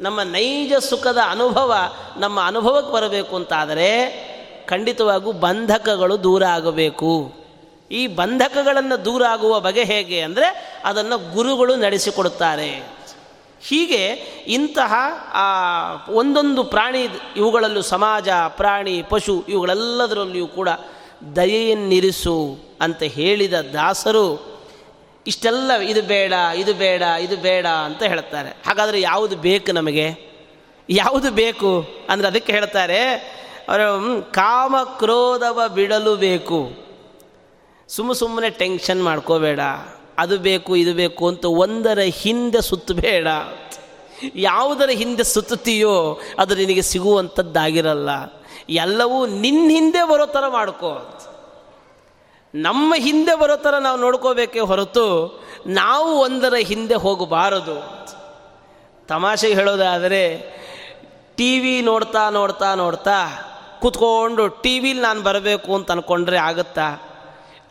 ನಮ್ಮ 0.00 0.22
ನೈಜ 0.22 0.72
ಸುಖದ 0.72 1.18
ಅನುಭವ 1.30 1.74
ನಮ್ಮ 2.16 2.40
ಅನುಭವಕ್ಕೆ 2.46 2.92
ಬರಬೇಕು 2.92 3.36
ಅಂತಾದರೆ 3.36 3.90
ಖಂಡಿತವಾಗೂ 4.66 5.32
ಬಂಧಕಗಳು 5.32 6.22
ದೂರ 6.22 6.44
ಆಗಬೇಕು. 6.44 7.32
ಈ 7.90 8.06
ಬಂಧಕಗಳನ್ನು 8.06 9.04
ದೂರ 9.04 9.24
ಆಗುವ 9.30 9.60
ಬಗೆ 9.60 9.84
ಹೇಗೆ 9.84 10.20
ಅಂದರೆ 10.20 10.80
ಅದನ್ನು 10.84 11.34
ಗುರುಗಳು 11.34 11.76
ನಡೆಸಿಕೊಡುತ್ತಾರೆ. 11.76 12.82
ಹೀಗೆ 13.66 14.04
ಇಂತಹ 14.46 14.92
ಒಂದೊಂದು 16.10 16.64
ಪ್ರಾಣಿ 16.64 17.02
ಇವುಗಳಲ್ಲೂ 17.36 17.82
ಸಮಾಜ, 17.82 18.28
ಪ್ರಾಣಿ, 18.48 19.02
ಪಶು 19.02 19.44
ಇವುಗಳೆಲ್ಲದರಲ್ಲಿಯೂ 19.48 20.46
ಕೂಡ 20.46 20.68
ದಯೆಯನ್ನಿರಿಸು 21.36 22.36
ಅಂತ 22.80 23.02
ಹೇಳಿದ 23.02 23.56
ದಾಸರು 23.72 24.26
ಇಷ್ಟೆಲ್ಲ 25.26 25.72
ಇದು 25.72 26.02
ಬೇಡ 26.02 26.32
ಇದು 26.56 26.74
ಬೇಡ 26.74 27.02
ಇದು 27.20 27.36
ಬೇಡ 27.36 27.66
ಅಂತ 27.66 28.02
ಹೇಳ್ತಾರೆ 28.02 28.50
ಹಾಗಾದರೆ 28.66 29.00
ಯಾವುದು 29.00 29.36
ಬೇಕು 29.36 29.72
ನಮಗೆ? 29.72 30.06
ಯಾವುದು 30.90 31.30
ಬೇಕು? 31.30 31.70
ಅಂದರೆ 32.08 32.26
ಅದಕ್ಕೆ 32.26 32.52
ಹೇಳ್ತಾರೆ, 32.52 33.02
ಅವರು 33.68 33.86
ಕಾಮ 34.32 34.76
ಕ್ರೋಧವ 34.98 35.60
ಬಿಡಲು 35.68 36.16
ಬೇಕು. 36.16 36.60
ಸುಮ್ಮ 37.88 38.12
ಸುಮ್ಮನೆ 38.12 38.50
ಟೆನ್ಷನ್ 38.50 39.02
ಮಾಡ್ಕೋಬೇಡ. 39.04 39.60
ಅದು 40.18 40.38
ಬೇಕು, 40.38 40.76
ಇದು 40.76 40.94
ಬೇಕು 40.94 41.28
ಅಂತ 41.28 41.44
ಒಂದರ 41.44 41.98
ಹಿಂದೆ 41.98 42.62
ಸುತ್ತಬೇಡ. 42.62 43.26
ಯಾವುದರ 44.34 44.90
ಹಿಂದೆ 44.90 45.24
ಸುತ್ತುತ್ತೀಯೋ 45.24 46.20
ಅದು 46.38 46.54
ನಿನಗೆ 46.54 46.82
ಸಿಗುವಂಥದ್ದಾಗಿರಲ್ಲ. 46.82 48.10
ಎಲ್ಲವೂ 48.68 49.26
ನಿನ್ನ 49.26 49.70
ಹಿಂದೆ 49.70 50.08
ಬರೋ 50.08 50.26
ಥರ 50.26 50.44
ಮಾಡ್ಕೋ 50.48 50.92
ನಮ್ಮ 52.54 52.94
ಹಿಂದೆ 52.96 53.34
ಬರೋ 53.38 53.56
ಥರ 53.56 53.78
ನಾವು 53.78 54.00
ನೋಡ್ಕೋಬೇಕೇ 54.00 54.60
ಹೊರತು 54.60 55.06
ನಾವು 55.66 56.18
ಒಂದರ 56.18 56.54
ಹಿಂದೆ 56.54 56.94
ಹೋಗಬಾರದು 56.94 57.76
ತಮಾಷೆಗೆ 59.08 59.54
ಹೇಳೋದಾದರೆ, 59.54 60.22
ಟಿ 61.36 61.58
ವಿ 61.58 61.82
ನೋಡ್ತಾ 61.82 62.30
ನೋಡ್ತಾ 62.30 62.74
ನೋಡ್ತಾ 62.74 63.18
ಕೂತ್ಕೊಂಡು 63.80 64.48
ಟಿ 64.48 64.78
ವಿಲಿ 64.78 65.00
ನಾನು 65.00 65.22
ಬರಬೇಕು 65.22 65.74
ಅಂತ 65.74 65.90
ಅಂದ್ಕೊಂಡ್ರೆ 65.90 66.36
ಆಗುತ್ತಾ? 66.36 67.13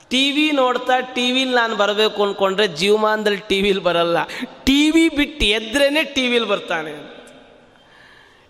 ಟಿ 0.09 0.31
ವಿ 0.31 0.51
ನೋಡ್ತಾ 0.51 0.99
ಟಿ 0.99 1.31
ವಿಲಿ 1.31 1.53
ನಾನು 1.53 1.75
ಬರಬೇಕು 1.75 2.23
ಅಂದ್ಕೊಂಡ್ರೆ 2.23 2.67
ಜೀವಮಾನದಲ್ಲಿ 2.67 3.41
ಟಿ 3.47 3.61
ವಿಲಿ 3.61 3.79
ಬರಲ್ಲ. 3.79 4.17
ಟಿ 4.63 4.91
ವಿ 4.91 5.09
ಬಿಟ್ಟು 5.09 5.45
ಎದ್ರೇ 5.45 6.03
ಟಿ 6.03 6.27
ವಿಲಿ 6.27 6.45
ಬರ್ತಾನೆ. 6.45 7.13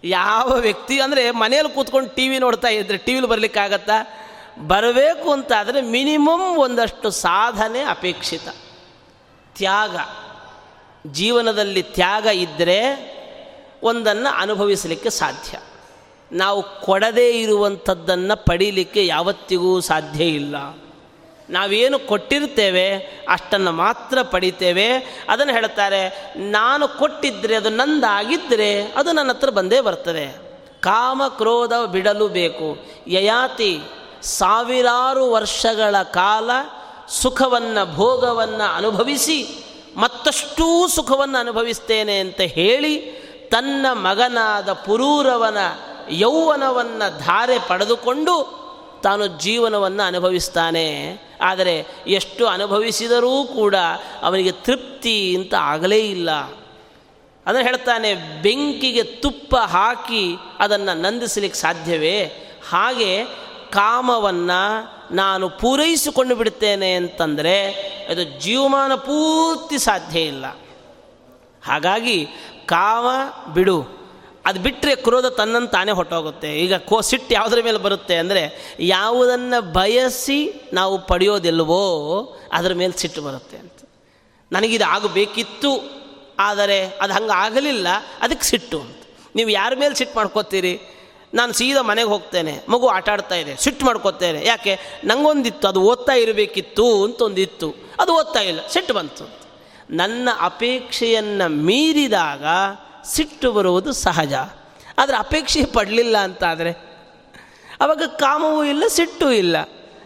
ಯಾವ 0.04 0.56
ವ್ಯಕ್ತಿ 0.56 1.00
ಅಂದರೆ 1.00 1.32
ಮನೇಲಿ 1.32 1.70
ಕೂತ್ಕೊಂಡು 1.76 2.10
ಟಿ 2.10 2.28
ವಿ 2.28 2.40
ನೋಡ್ತಾ 2.40 2.68
ಇದ್ರೆ 2.68 2.98
ಟಿ 2.98 3.14
ವಿಲಿ 3.14 3.28
ಬರಲಿಕ್ಕಾಗತ್ತಾ 3.28 3.98
ಬರಬೇಕು 4.68 5.32
ಅಂತಾದರೆ 5.32 5.82
ಮಿನಿಮಮ್ 5.82 6.58
ಒಂದಷ್ಟು 6.58 7.10
ಸಾಧನೆ 7.10 7.82
ಅಪೇಕ್ಷಿತ. 7.82 8.48
ತ್ಯಾಗ. 9.56 9.96
ಜೀವನದಲ್ಲಿ 11.08 11.84
ತ್ಯಾಗ 11.84 12.26
ಇದ್ದರೆ 12.26 12.80
ಒಂದನ್ನು 13.84 14.36
ಅನುಭವಿಸಲಿಕ್ಕೆ 14.38 15.10
ಸಾಧ್ಯ. 15.10 15.58
ನಾವು 16.32 16.64
ಕೊಡದೇ 16.64 17.42
ಇರುವಂಥದ್ದನ್ನು 17.42 18.46
ಪಡೀಲಿಕ್ಕೆ 18.46 19.06
ಯಾವತ್ತಿಗೂ 19.06 19.80
ಸಾಧ್ಯ 19.80 20.24
ಇಲ್ಲ. 20.26 20.56
ನಾವೇನು 21.50 22.00
ಕೊಟ್ಟಿರ್ತೇವೆ, 22.00 22.98
ಅಷ್ಟನ್ನು 23.30 23.72
ಮಾತ್ರ 23.72 24.22
ಪಡಿತೇವೆ. 24.22 24.98
ಅದನ್ನು 25.30 25.54
ಹೇಳ್ತಾರೆ 25.54 26.34
ನಾನು 26.36 26.88
ಕೊಟ್ಟಿದ್ದರೆ 26.88 27.56
ಅದು 27.56 27.70
ನಂದಾಗಿದ್ದರೆ 27.70 28.84
ಅದು 28.84 29.12
ನನ್ನ 29.12 29.30
ಹತ್ರ 29.30 29.50
ಬಂದೇ 29.50 29.82
ಬರ್ತದೆ. 29.82 30.54
ಕಾಮ 30.82 31.24
ಕ್ರೋಧ 31.28 31.74
ಬಿಡಲು 31.74 32.28
ಬೇಕು. 32.28 32.78
ಯಯಾತಿ, 33.08 33.82
ಸಾವಿರಾರು 34.22 35.32
ವರ್ಷಗಳ 35.32 35.96
ಕಾಲ 36.04 36.50
ಸುಖವನ್ನು, 37.10 37.96
ಭೋಗವನ್ನು 37.96 38.76
ಅನುಭವಿಸಿ, 38.76 39.66
ಮತ್ತಷ್ಟೂ 39.98 40.88
ಸುಖವನ್ನು 40.88 41.38
ಅನುಭವಿಸ್ತೇನೆ 41.38 42.20
ಅಂತ 42.20 42.42
ಹೇಳಿ, 42.42 43.24
ತನ್ನ 43.52 43.86
ಮಗನಾದ 43.94 44.74
ಪುರೂರವನ 44.74 45.58
ಯೌವನವನ್ನು 46.10 47.20
ಧಾರೆ 47.20 47.60
ಪಡೆದುಕೊಂಡು 47.68 48.63
ತಾನು 49.04 49.28
ಜೀವನವನ್ನು 49.28 50.04
ಅನುಭವಿಸ್ತಾನೆ. 50.04 51.18
ಆದರೆ 51.42 51.86
ಎಷ್ಟು 52.08 52.48
ಅನುಭವಿಸಿದರೂ 52.48 53.44
ಕೂಡ 53.44 53.76
ಅವನಿಗೆ 54.22 54.52
ತೃಪ್ತಿ 54.52 55.36
ಅಂತ 55.36 55.54
ಆಗಲೇ 55.54 56.00
ಇಲ್ಲ. 56.00 56.32
ಅದನ್ನು 57.46 57.62
ಹೇಳ್ತಾನೆ, 57.62 58.14
ಬೆಂಕಿಗೆ 58.14 59.04
ತುಪ್ಪ 59.04 59.56
ಹಾಕಿ 59.56 60.36
ಅದನ್ನು 60.60 61.02
ನಂದಿಸಲಿಕ್ಕೆ 61.02 61.60
ಸಾಧ್ಯವೇ? 61.60 62.26
ಹಾಗೆ 62.70 63.26
ಕಾಮವನ್ನು 63.72 64.94
ನಾನು 65.16 65.50
ಪೂರೈಸಿಕೊಂಡು 65.50 66.36
ಬಿಡ್ತೇನೆ 66.36 66.94
ಅಂತಂದರೆ 66.94 67.72
ಅದು 68.10 68.40
ಜೀವಮಾನ 68.40 68.96
ಪೂರ್ತಿ 68.96 69.80
ಸಾಧ್ಯ 69.80 70.20
ಇಲ್ಲ. 70.22 70.46
ಹಾಗಾಗಿ 71.66 72.28
ಕಾಮ 72.66 73.06
ಬಿಡು. 73.54 74.03
ಅದು 74.48 74.60
ಬಿಟ್ಟರೆ 74.66 74.94
ಕ್ರೋಧ 75.06 75.28
ತನ್ನನ್ನು 75.40 75.70
ತಾನೇ 75.76 75.92
ಹೊಟ್ಟೋಗುತ್ತೆ 76.00 76.50
ಈಗ 76.64 76.76
ಕೋ 76.90 76.98
ಸಿಟ್ಟು 77.10 77.32
ಯಾವುದರ 77.38 77.60
ಮೇಲೆ 77.68 77.80
ಬರುತ್ತೆ 77.86 78.16
ಅಂದರೆ 78.24 78.42
ಯಾವುದನ್ನು 78.96 79.60
ಬಯಸಿ 79.78 80.40
ನಾವು 80.80 80.96
ಪಡೆಯೋದಿಲ್ವೋ 81.12 81.84
ಅದರ 82.58 82.74
ಮೇಲೆ 82.82 82.96
ಸಿಟ್ಟು 83.02 83.22
ಬರುತ್ತೆ 83.28 83.58
ಅಂತ. 83.64 83.80
ನನಗಿದು 84.52 84.86
ಆಗಬೇಕಿತ್ತು, 84.96 85.72
ಆದರೆ 86.50 86.80
ಅದು 87.04 87.12
ಹಂಗೆ 87.18 87.36
ಆಗಲಿಲ್ಲ, 87.44 87.88
ಅದಕ್ಕೆ 88.26 88.46
ಸಿಟ್ಟು 88.52 88.78
ಅಂತ. 88.86 89.00
ನೀವು 89.38 89.50
ಯಾರ 89.60 89.72
ಮೇಲೆ 89.84 89.96
ಸಿಟ್ಟು 90.00 90.16
ಮಾಡ್ಕೋತೀರಿ? 90.20 90.74
ನಾನು 91.40 91.52
ಸೀದಾ 91.60 91.82
ಮನೆಗೆ 91.92 92.10
ಹೋಗ್ತೇನೆ, 92.14 92.54
ಮಗು 92.74 92.88
ಆಟ 92.96 93.08
ಆಡ್ತಾ 93.14 93.36
ಇದೆ, 93.44 93.54
ಸಿಟ್ಟು 93.64 93.84
ಮಾಡ್ಕೋತೇನೆ. 93.86 94.40
ಯಾಕೆ? 94.52 94.74
ನಂಗೊಂದಿತ್ತು, 95.12 95.66
ಅದು 95.72 95.82
ಓದ್ತಾ 95.92 96.16
ಇರಬೇಕಿತ್ತು 96.24 96.86
ಅಂತ 97.06 97.22
ಒಂದಿತ್ತು 97.28 97.70
ಅದು 98.02 98.12
ಓದ್ತಾ 98.20 98.42
ಇಲ್ಲ, 98.52 98.62
ಸಿಟ್ಟು 98.74 98.94
ಬಂತು 99.00 99.26
ನನ್ನ 100.02 100.30
ಅಪೇಕ್ಷೆಯನ್ನು 100.50 101.48
ಮೀರಿದಾಗ 101.70 102.44
ಸಿಟ್ಟು 103.06 103.52
ಬರುವುದು 103.52 103.92
ಸಹಜ. 103.92 104.34
ಆದರೆ 104.98 105.18
ಅಪೇಕ್ಷೆ 105.18 105.66
ಪಡಲಿಲ್ಲ 105.66 106.18
ಅಂತಾದರೆ? 106.18 106.72
ಅವಾಗ 107.82 108.02
ಕಾಮವೂ 108.06 108.64
ಇಲ್ಲ, 108.64 108.84
ಸಿಟ್ಟು 108.88 109.32
ಇಲ್ಲ. 109.32 109.56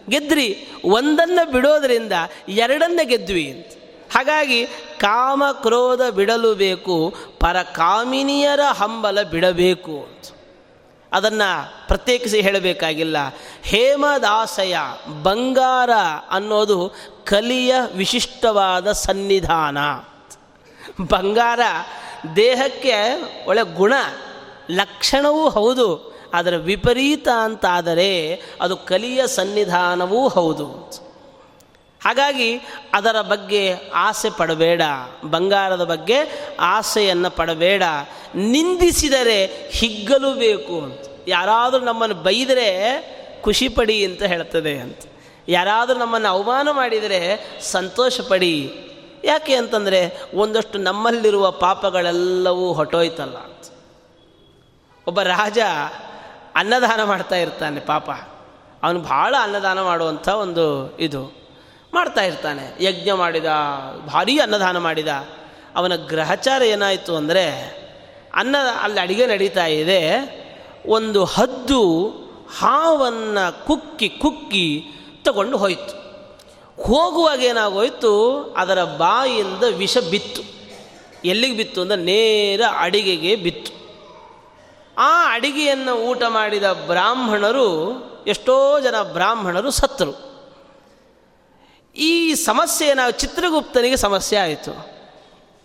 ಗೆದ್ರಿ, 0.08 0.68
ಒಂದನ್ನು 0.84 1.50
ಬಿಡೋದರಿಂದ 1.50 2.12
ಎರಡನ್ನ 2.48 3.00
ಗೆದ್ವಿ 3.02 3.50
ಅಂತ. 3.50 3.66
ಹಾಗಾಗಿ 4.12 4.66
ಕಾಮ 5.00 5.44
ಕ್ರೋಧ 5.62 6.00
ಬಿಡಲು 6.02 6.54
ಬೇಕು, 6.54 7.14
ಪರಕಾಮಿನಿಯರ 7.40 8.60
ಹಂಬಲ 8.72 9.22
ಬಿಡಬೇಕು 9.22 9.90
ಅಂತ. 9.90 10.24
ಅದನ್ನು 11.12 11.86
ಪ್ರತ್ಯೇಕಿಸಿ 11.86 12.40
ಹೇಳಬೇಕಾಗಿಲ್ಲ. 12.40 13.16
ಹೇಮದಾಸಯ 13.62 14.76
ಬಂಗಾರ 15.22 15.90
ಅನ್ನೋದು 16.30 16.92
ಕಲಿಯ 17.24 17.74
ವಿಶಿಷ್ಟವಾದ 17.94 18.92
ಸನ್ನಿಧಾನ 18.92 19.78
ಬಂಗಾರ 21.10 21.60
ದೇಹಕ್ಕೆ 22.36 22.94
ಒಳ್ಳೆ 23.46 23.74
ಗುಣ, 23.74 23.92
ಲಕ್ಷಣವೂ 24.70 25.48
ಹೌದು, 25.48 26.18
ಅದರ 26.34 26.56
ವಿಪರೀತ 26.56 27.28
ಅಂತಾದರೆ 27.28 28.42
ಅದು 28.60 28.76
ಕಲಿಯ 28.76 29.26
ಸನ್ನಿಧಾನವೂ 29.26 30.28
ಹೌದು. 30.28 30.66
ಹಾಗಾಗಿ 32.02 32.56
ಅದರ 32.94 33.20
ಬಗ್ಗೆ 33.20 33.74
ಆಸೆ 33.94 34.30
ಪಡಬೇಡ, 34.30 34.82
ಬಂಗಾರದ 35.24 35.84
ಬಗ್ಗೆ 35.84 36.16
ಆಸೆಯನ್ನು 36.60 37.30
ಪಡಬೇಡ. 37.30 37.82
ನಿಂದಿಸಿದರೆ 38.34 39.70
ಹಿಗ್ಗಲು 39.70 40.34
ಬೇಕು 40.34 40.80
ಅಂತ. 40.80 41.04
ಯಾರಾದರೂ 41.28 41.80
ನಮ್ಮನ್ನು 41.80 42.16
ಬೈದರೆ 42.16 42.68
ಖುಷಿಪಡಿ 43.40 44.04
ಅಂತ 44.04 44.22
ಹೇಳ್ತದೆ 44.22 44.78
ಅಂತ. 44.78 44.98
ಯಾರಾದರೂ 45.48 45.98
ನಮ್ಮನ್ನು 45.98 46.28
ಅವಮಾನ 46.28 46.70
ಮಾಡಿದರೆ 46.70 47.50
ಸಂತೋಷ 47.62 48.20
ಪಡಿ. 48.20 48.72
ಯಾಕೆ 49.24 49.54
ಅಂತಂದರೆ 49.54 50.22
ಒಂದಷ್ಟು 50.34 50.78
ನಮ್ಮಲ್ಲಿರುವ 50.78 51.50
ಪಾಪಗಳೆಲ್ಲವೂ 51.50 52.72
ಹೊಟ್ಟೋಯ್ತಲ್ಲ 52.72 53.36
ಅಂತ 53.36 53.72
ಒಬ್ಬ 55.06 55.20
ರಾಜ 55.20 55.58
ಅನ್ನದಾನ 56.56 57.04
ಮಾಡ್ತಾ 57.04 57.36
ಇರ್ತಾನೆ 57.36 57.80
ಪಾಪ. 57.80 58.10
ಅವನು 58.82 59.00
ಭಾಳ 59.00 59.34
ಅನ್ನದಾನ 59.40 59.82
ಮಾಡುವಂಥ 59.82 60.28
ಒಂದು 60.28 60.96
ಇದು. 60.98 61.38
ಮಾಡ್ತಾ 61.94 62.20
ಇರ್ತಾನೆ. 62.20 62.84
ಯಜ್ಞ 62.84 63.12
ಮಾಡಿದ, 63.12 63.44
ಭಾರೀ 64.06 64.38
ಅನ್ನದಾನ 64.38 64.78
ಮಾಡಿದ. 64.78 65.08
ಅವನ 65.76 65.96
ಗ್ರಹಚಾರ 65.96 66.62
ಏನಾಯಿತು 66.62 67.16
ಅಂದರೆ, 67.16 67.50
ಅನ್ನ 68.34 68.56
ಅಲ್ಲಿ 68.82 69.00
ಅಡುಗೆ 69.00 69.26
ನಡೀತಾ 69.26 69.66
ಇದೆ. 69.66 70.10
ಒಂದು 70.86 71.24
ಹದ್ದು 71.24 72.08
ಹಾವನ್ನು 72.58 73.66
ಕುಕ್ಕಿ 73.66 74.08
ಕುಕ್ಕಿ 74.08 74.84
ತಗೊಂಡು 75.24 75.56
ಹೋಯಿತು. 75.56 75.97
ಹೋಗುವಾಗ 76.82 77.42
ಏನಾಗೋಯ್ತು? 77.42 78.42
ಅದರ 78.56 78.84
ಬಾಯಿಯಿಂದ 78.84 79.62
ವಿಷ 79.62 79.98
ಬಿತ್ತು. 79.98 80.42
ಎಲ್ಲಿಗೆ 81.24 81.56
ಬಿತ್ತು 81.56 81.80
ಅಂದರೆ 81.80 81.96
ನೇರ 81.96 82.60
ಅಡಿಗೆಗೆ 82.78 83.36
ಬಿತ್ತು. 83.36 83.72
ಆ 84.98 85.34
ಅಡಿಗೆಯನ್ನು 85.34 85.94
ಊಟ 85.94 86.22
ಮಾಡಿದ 86.28 86.72
ಬ್ರಾಹ್ಮಣರು, 86.72 87.68
ಎಷ್ಟೋ 88.26 88.80
ಜನ 88.80 89.02
ಬ್ರಾಹ್ಮಣರು 89.02 89.70
ಸತ್ತರು. 89.70 90.28
ಈ 91.96 92.34
ಸಮಸ್ಯೆ 92.34 92.94
ನಾವು 92.94 93.10
ಚಿತ್ರಗುಪ್ತನಿಗೆ 93.10 93.96
ಸಮಸ್ಯೆ 93.96 94.38
ಆಯಿತು. 94.38 94.98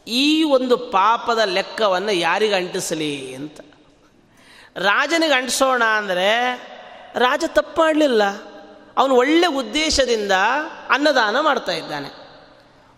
ಈ 0.07 0.43
ಒಂದು 0.43 0.77
ಪಾಪದ 0.77 1.39
ಲೆಕ್ಕವನ್ನು 1.39 2.11
ಯಾರಿಗೆ 2.11 2.53
ಅಂಟಿಸಲಿ 2.53 3.35
ಅಂತ. 3.35 3.59
ರಾಜನಿಗೆ 4.75 5.33
ಅಂಟಿಸೋಣ 5.33 5.83
ಅಂದರೆ 5.83 6.29
ರಾಜ 7.15 7.43
ತಪ್ಪು 7.47 7.81
ಮಾಡಲಿಲ್ಲ 7.81 8.52
ಅವನು 8.97 9.15
ಒಳ್ಳೆ 9.15 9.47
ಉದ್ದೇಶದಿಂದ 9.47 10.31
ಅನ್ನದಾನ 10.89 11.39
ಮಾಡ್ತಾ 11.39 11.71
ಇದ್ದಾನೆ. 11.71 12.07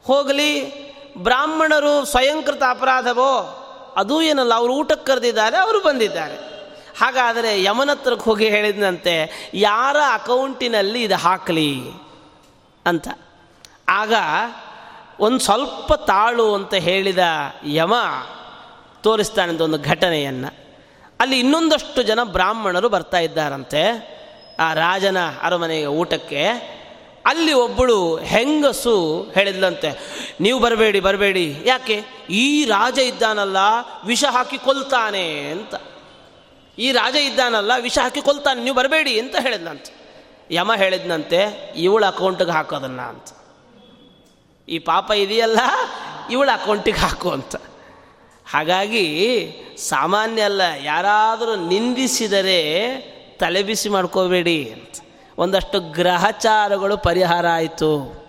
ಹೋಗಲಿ, 0.05 0.71
ಬ್ರಾಹ್ಮಣರು 1.17 2.05
ಸ್ವಯಂಕೃತ 2.05 2.63
ಅಪರಾಧವೋ? 2.69 3.61
ಅದೂ 3.97 4.21
ಏನಲ್ಲ, 4.21 4.53
ಅವರು 4.53 4.73
ಊಟಕ್ಕೆ 4.73 5.05
ಕರೆದಿದ್ದಾರೆ, 5.05 5.57
ಅವರು 5.57 5.83
ಬಂದಿದ್ದಾರೆ. 5.83 6.55
ಹಾಗಾದರೆ 6.99 7.63
ಯಮನತ್ರಕ್ಕೆ 7.63 8.25
ಹೋಗಿ 8.25 8.49
ಹೇಳಿದಂತೆ 8.49 9.49
ಯಾರ 9.53 9.97
ಅಕೌಂಟಿನಲ್ಲಿ 10.13 11.03
ಇದು 11.03 11.15
ಹಾಕಲಿ 11.15 11.81
ಅಂತ. 12.85 13.07
ಆಗ 13.89 14.13
ಒಂದು 15.19 15.39
ಸ್ವಲ್ಪ 15.39 15.93
ತಾಳು 15.93 16.55
ಅಂತ 16.55 16.73
ಹೇಳಿದ 16.73 17.19
ಯಮ 17.65 17.93
ತೋರಿಸ್ತಾನಂತ 19.03 19.61
ಒಂದು 19.61 19.77
ಘಟನೆಯನ್ನು. 19.77 20.53
ಅಲ್ಲಿ 21.19 21.39
ಇನ್ನೊಂದಷ್ಟು 21.39 22.03
ಜನ 22.03 22.23
ಬ್ರಾಹ್ಮಣರು 22.23 22.89
ಬರ್ತಾ 22.89 23.17
ಇದ್ದಾರಂತೆ. 23.17 24.14
ಆ 24.59 24.73
ರಾಜನ 24.73 25.17
ಅರಮನೆಯ 25.41 25.85
ಊಟಕ್ಕೆ 25.85 26.75
ಅಲ್ಲಿ 27.25 27.53
ಒಬ್ಬಳು 27.53 28.15
ಹೆಂಗಸು 28.15 29.23
ಹೇಳಿದ್ಲಂತೆ, 29.33 29.89
ನೀವು 30.41 30.59
ಬರಬೇಡಿ 30.59 30.99
ಬರಬೇಡಿ. 30.99 31.61
ಯಾಕೆ? 31.65 32.03
ಈ 32.29 32.65
ರಾಜ 32.65 32.97
ಇದ್ದಾನಲ್ಲ, 32.97 33.57
ವಿಷ 34.05 34.23
ಹಾಕಿ 34.25 34.57
ಕೊಲ್ತಾನೆ 34.57 35.39
ಅಂತ. 35.49 35.75
ಈ 36.79 36.91
ರಾಜ 36.91 37.15
ಇದ್ದಾನಲ್ಲ, 37.15 37.71
ವಿಷ 37.81 37.97
ಹಾಕಿ 37.99 38.21
ಕೊಲ್ತಾನೆ, 38.21 38.63
ನೀವು 38.63 38.75
ಬರಬೇಡಿ 38.75 39.19
ಅಂತ 39.19 39.35
ಹೇಳಿದ್ನಂತೆ 39.41 39.91
ಯಮ 40.51 40.73
ಹೇಳಿದ್ನಂತೆ, 40.73 41.71
ಇವಳ 41.75 42.05
ಅಕೌಂಟಿಗೆ 42.05 42.51
ಹಾಕೋದನ್ನ 42.51 43.01
ಅಂತ. 43.01 43.29
ಈ 44.69 44.79
ಪಾಪ 44.79 45.11
ಇದೆಯಲ್ಲ, 45.11 45.59
ಇವಳ 46.31 46.49
ಅಕೌಂಟಿಗೆ 46.53 46.97
ಹಾಕು 46.97 47.29
ಅಂತ. 47.29 47.55
ಹಾಗಾಗಿ 48.47 49.05
ಸಾಮಾನ್ಯ 49.77 50.41
ಅಲ್ಲ, 50.41 50.61
ಯಾರಾದರೂ 50.83 51.55
ನಿಂದಿಸಿದರೆ 51.55 52.61
ತಲೆ 53.39 53.63
ಬಿಸಿ 53.63 53.89
ಮಾಡ್ಕೋಬೇಡಿ 53.89 54.83
ಒಂದಷ್ಟು 55.37 55.79
ಗ್ರಹಚಾರಗಳು 55.79 56.97
ಪರಿಹಾರ 56.97 57.47
ಆಯಿತು. 57.47 58.25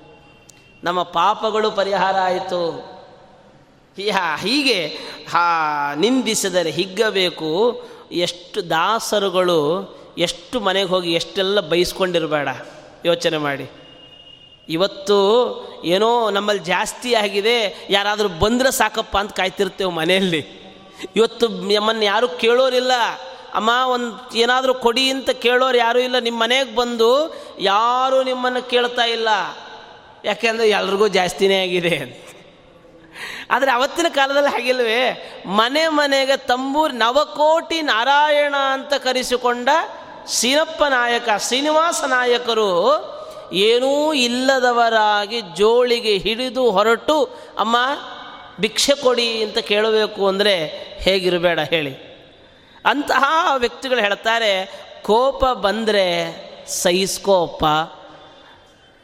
ನಮ್ಮ 0.85 1.03
ಪಾಪಗಳು 1.03 1.71
ಪರಿಹಾರ 1.71 2.17
ಆಯಿತು. 2.21 2.97
ಹೀಗೆ, 4.39 4.87
ಹಾ, 5.31 5.95
ನಿಂದಿಸಿದರೆ 5.95 6.71
ಹಿಗ್ಗಬೇಕು. 6.71 7.83
ಎಷ್ಟು 8.13 8.71
ದಾಸರುಗಳು, 8.71 9.97
ಎಷ್ಟು 10.19 10.61
ಮನೆಗೆ 10.61 10.89
ಹೋಗಿ 10.89 11.13
ಎಷ್ಟೆಲ್ಲ 11.13 11.61
ಬೈಸ್ಕೊಂಡಿರಬೇಡ. 11.61 12.49
ಯೋಚನೆ 13.05 13.39
ಮಾಡಿ. 13.39 13.71
ಇವತ್ತು 14.69 15.23
ಏನೋ 15.85 16.31
ನಮ್ಮಲ್ಲಿ 16.31 16.65
ಜಾಸ್ತಿ 16.65 17.15
ಆಗಿದೆ, 17.15 17.87
ಯಾರಾದರೂ 17.91 18.29
ಬಂದರೆ 18.29 18.71
ಸಾಕಪ್ಪ 18.71 19.19
ಅಂತ 19.19 19.33
ಕಾಯ್ತಿರ್ತೇವೆ 19.33 19.91
ಮನೆಯಲ್ಲಿ. 19.91 20.67
ಇವತ್ತು 21.17 21.49
ನಮ್ಮನ್ನು 21.49 22.05
ಯಾರೂ 22.05 22.29
ಕೇಳೋರಿಲ್ಲ. 22.29 22.93
ಅಮ್ಮ, 23.57 23.71
ಒಂದು 23.87 24.37
ಏನಾದರೂ 24.37 24.75
ಕೊಡಿ 24.75 25.11
ಅಂತ 25.11 25.31
ಕೇಳೋರು 25.31 25.79
ಯಾರೂ 25.79 25.99
ಇಲ್ಲ. 25.99 26.19
ನಿಮ್ಮ 26.19 26.43
ಮನೆಗೆ 26.43 26.75
ಬಂದು 26.75 27.35
ಯಾರೂ 27.61 28.23
ನಿಮ್ಮನ್ನು 28.23 28.63
ಕೇಳ್ತಾ 28.63 29.05
ಇಲ್ಲ. 29.05 29.29
ಯಾಕೆಂದರೆ 30.25 30.69
ಎಲ್ರಿಗೂ 30.69 31.09
ಜಾಸ್ತಿನೇ 31.09 31.63
ಆಗಿದೆ 31.63 31.97
ಅಂತ. 31.97 32.17
ಆದರೆ 33.51 33.71
ಅವತ್ತಿನ 33.71 34.07
ಕಾಲದಲ್ಲಿ 34.09 34.51
ಹಾಗಿಲ್ವೇ? 34.51 35.03
ಮನೆ 35.47 35.89
ಮನೆಗೆ 35.89 36.37
ತಂಬೂರು 36.37 36.95
ನವಕೋಟಿ 36.95 37.83
ನಾರಾಯಣ 37.83 38.55
ಅಂತ 38.55 38.95
ಕರೆಸಿಕೊಂಡ 38.95 39.69
ಸೀನಪ್ಪ 40.27 40.85
ನಾಯಕ, 40.85 41.29
ಶ್ರೀನಿವಾಸ 41.39 42.05
ನಾಯಕರು 42.05 42.71
ಏನೂ 43.53 44.13
ಇಲ್ಲದವರಾಗಿ 44.13 45.41
ಜೋಳಿಗೆ 45.41 46.19
ಹಿಡಿದು 46.19 46.71
ಹೊರಟು, 46.71 47.23
ಅಮ್ಮ, 47.59 47.77
ಭಿಕ್ಷೆ 48.61 48.95
ಕೊಡಿ 48.95 49.43
ಅಂತ 49.43 49.59
ಕೇಳಬೇಕು 49.59 50.29
ಅಂದರೆ 50.29 50.67
ಹೇಗಿರಬೇಡ 51.01 51.61
ಹೇಳಿ. 51.61 52.06
ಅಂತಹ 52.87 53.53
ವ್ಯಕ್ತಿಗಳು 53.57 54.01
ಹೇಳ್ತಾರೆ 54.01 54.87
ಕೋಪ 55.03 55.45
ಬಂದರೆ 55.45 56.07
ಸಹಿಸ್ಕೋಪ್ಪ 56.69 57.65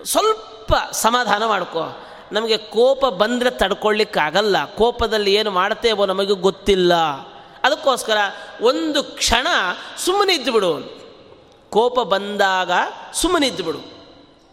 ಸ್ವಲ್ಪ 0.05 0.75
ಸಮಾಧಾನ 0.93 1.47
ಮಾಡ್ಕೋ. 1.47 2.07
ನಮಗೆ 2.33 2.57
ಕೋಪ 2.57 3.07
ಬಂದರೆ 3.07 3.51
ತಡ್ಕೊಳ್ಳಿಕ್ಕಾಗಲ್ಲ. 3.51 4.65
ಕೋಪದಲ್ಲಿ 4.65 5.35
ಏನು 5.35 5.51
ಮಾಡ್ತೇವೋ 5.51 6.07
ನಮಗೆ 6.07 6.33
ಗೊತ್ತಿಲ್ಲ. 6.33 6.95
ಅದಕ್ಕೋಸ್ಕರ 7.65 8.17
ಒಂದು 8.61 9.03
ಕ್ಷಣ 9.03 9.47
ಸುಮ್ಮನೆ 9.99 10.35
ಇದ್ದುಬಿಡು 10.35 11.03
ಕೋಪ 11.71 12.01
ಬಂದಾಗ 12.01 12.71
ಸುಮ್ಮನೆ 13.13 13.47
ಇದ್ದುಬಿಡು 13.47 13.79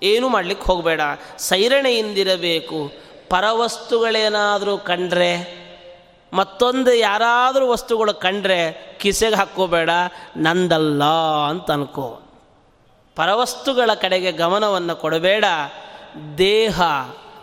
ಏನೂ 0.03 0.29
ಮಾಡಲಿಕ್ಕೆ 0.29 0.65
ಹೋಗಬೇಡ. 0.65 1.01
ಸೈರಣೆಯಿಂದಿರಬೇಕು. 1.37 2.91
ಪರವಸ್ತುಗಳೇನಾದರೂ 3.29 4.77
ಕಂಡ್ರೆ 4.77 5.68
ಮತ್ತೊಂದು 6.33 6.93
ಯಾರಾದರೂ 6.93 7.71
ವಸ್ತುಗಳು 7.71 8.13
ಕಂಡ್ರೆ 8.13 8.59
ಕಿಸೆಗೆ 9.01 9.35
ಹಾಕೋಬೇಡ 9.35 9.89
ನಂದಲ್ಲ 10.37 11.03
ಅಂತ 11.49 11.71
ಅನ್ಕೋ. 11.71 12.21
ಪರವಸ್ತುಗಳ 13.17 13.89
ಕಡೆಗೆ 13.93 14.31
ಗಮನವನ್ನು 14.31 14.95
ಕೊಡಬೇಡ, 14.95 15.45
ದೇಹ 16.37 16.81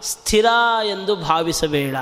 ಸ್ಥಿರ 0.02 0.46
ಎಂದು 0.84 1.16
ಭಾವಿಸಬೇಡ. 1.16 1.96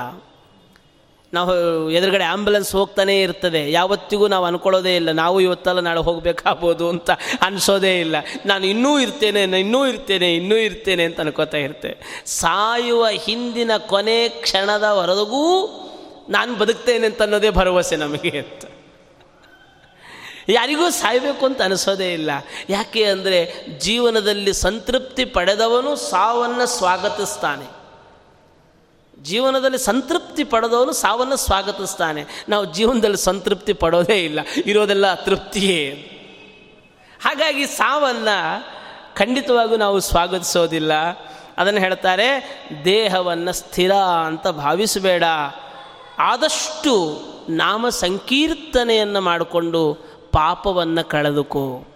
ನಾವು 1.33 1.53
ಎದುರುಗಡೆ 1.89 2.23
ಆ್ಯಂಬುಲೆನ್ಸ್ 2.23 2.75
ಹೋಗ್ತಾನೇ 2.75 3.21
ಇರ್ತದೆ, 3.21 3.71
ಯಾವತ್ತಿಗೂ 3.71 4.27
ನಾವು 4.27 4.45
ಅನ್ಕೊಳ್ಳೋದೇ 4.45 4.95
ಇಲ್ಲ, 4.95 5.11
ನಾವು 5.11 5.41
ಇವತ್ತಲ್ಲ 5.41 5.79
ನಾಳೆ 5.79 5.99
ಹೋಗಬೇಕಾಗ್ಬೋದು 5.99 6.89
ಅಂತ 6.89 7.09
ಅನಿಸೋದೇ 7.41 7.99
ಇಲ್ಲ. 7.99 8.15
ನಾನು 8.45 8.65
ಇನ್ನೂ 8.65 8.99
ಇರ್ತೇನೆ 8.99 9.59
ಇನ್ನೂ 9.59 9.85
ಇರ್ತೇನೆ 9.85 10.35
ಇನ್ನೂ 10.35 10.55
ಇರ್ತೇನೆ 10.55 11.03
ಅಂತ 11.03 11.19
ಅನ್ಕೋತಾ 11.19 11.57
ಇರ್ತೇವೆ. 11.57 11.97
ಸಾಯುವ 12.25 13.07
ಹಿಂದಿನ 13.07 13.71
ಕೊನೆ 13.77 14.29
ಕ್ಷಣದವರೆಗೂ 14.29 15.43
ನಾನು 16.29 16.55
ಬದುಕ್ತೇನೆ 16.55 17.07
ಅಂತ 17.07 17.21
ಅನ್ನೋದೇ 17.21 17.49
ಭರವಸೆ 17.49 17.95
ನಮಗೆ 17.95 18.39
ಅಂತ. 18.39 18.65
ಯಾರಿಗೂ 20.49 20.89
ಸಾಯಬೇಕು 20.89 21.45
ಅಂತ 21.45 21.61
ಅನಿಸೋದೇ 21.61 22.13
ಇಲ್ಲ. 22.13 22.31
ಯಾಕೆ 22.69 23.03
ಅಂದರೆ 23.03 23.65
ಜೀವನದಲ್ಲಿ 23.77 24.53
ಸಂತೃಪ್ತಿ 24.53 25.25
ಪಡೆದವನು 25.25 25.95
ಸಾವನ್ನು 25.95 26.65
ಸ್ವಾಗತಿಸ್ತಾನೆ. 26.65 27.85
ಜೀವನದಲ್ಲಿ 29.23 29.77
ಸಂತೃಪ್ತಿ 29.77 30.43
ಪಡೆದವನು 30.43 30.93
ಸಾವನ್ನು 30.93 31.35
ಸ್ವಾಗತಿಸ್ತಾನೆ. 31.35 32.25
ನಾವು 32.49 32.65
ಜೀವನದಲ್ಲಿ 32.65 33.17
ಸಂತೃಪ್ತಿ 33.17 33.73
ಪಡೋದೇ 33.73 34.25
ಇಲ್ಲ. 34.25 34.39
ಇರೋದೆಲ್ಲ 34.65 35.13
ತೃಪ್ತಿಯೇ. 35.13 36.11
ಹಾಗಾಗಿ 37.23 37.67
ಸಾವನ್ನು 37.67 38.65
ಖಂಡಿತವಾಗೂ 39.15 39.75
ನಾವು 39.75 39.99
ಸ್ವಾಗತಿಸೋದಿಲ್ಲ. 39.99 40.93
ಅದನ್ನು 41.57 41.79
ಹೇಳ್ತಾರೆ, 41.79 42.59
ದೇಹವನ್ನು 42.85 43.53
ಸ್ಥಿರ 43.53 43.93
ಅಂತ 43.93 44.47
ಭಾವಿಸಬೇಡ. 44.47 45.23
ಆದಷ್ಟು 46.19 47.21
ನಾಮ 47.49 47.89
ಸಂಕೀರ್ತನೆಯನ್ನು 47.89 49.21
ಮಾಡಿಕೊಂಡು 49.21 49.93
ಪಾಪವನ್ನು 50.31 51.09
ಕಳೆದುಕೋ. 51.09 51.87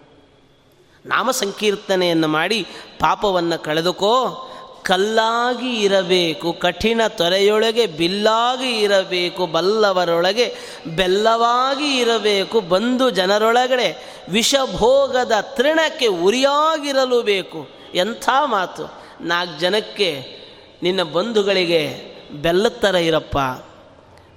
ನಾಮ 1.05 1.32
ಸಂಕೀರ್ತನೆಯನ್ನು 1.32 2.28
ಮಾಡಿ 2.28 2.63
ಪಾಪವನ್ನು 2.99 3.63
ಕಳೆದುಕೋ. 3.63 4.45
ಕಲ್ಲಾಗಿ 4.84 5.76
ಇರಬೇಕು, 5.76 6.53
ಕಠಿಣ 6.53 7.01
ತೊರೆಯೊಳಗೆ 7.07 7.86
ಬಿಲ್ಲಾಗಿ 7.86 8.80
ಇರಬೇಕು, 8.80 9.45
ಬಲ್ಲವರೊಳಗೆ 9.45 10.55
ಬೆಲ್ಲವಾಗಿ 10.95 11.97
ಇರಬೇಕು 11.97 12.59
ಬಂದು 12.61 13.09
ಜನರೊಳಗಡೆ 13.09 14.20
ವಿಷಭೋಗದ 14.30 15.32
ತೃಣಕ್ಕೆ 15.41 16.07
ಉರಿಯಾಗಿರಲು 16.07 17.22
ಬೇಕು. 17.22 17.67
ಎಂಥ 17.95 18.30
ಮಾತು. 18.45 18.93
ನಾಲ್ಕು 19.22 19.59
ಜನಕ್ಕೆ 19.59 20.39
ನಿನ್ನ 20.84 21.03
ಬಂಧುಗಳಿಗೆ 21.03 22.09
ಬೆಲ್ಲದ 22.32 22.76
ಥರ 22.80 22.95
ಇರಪ್ಪ. 22.95 23.38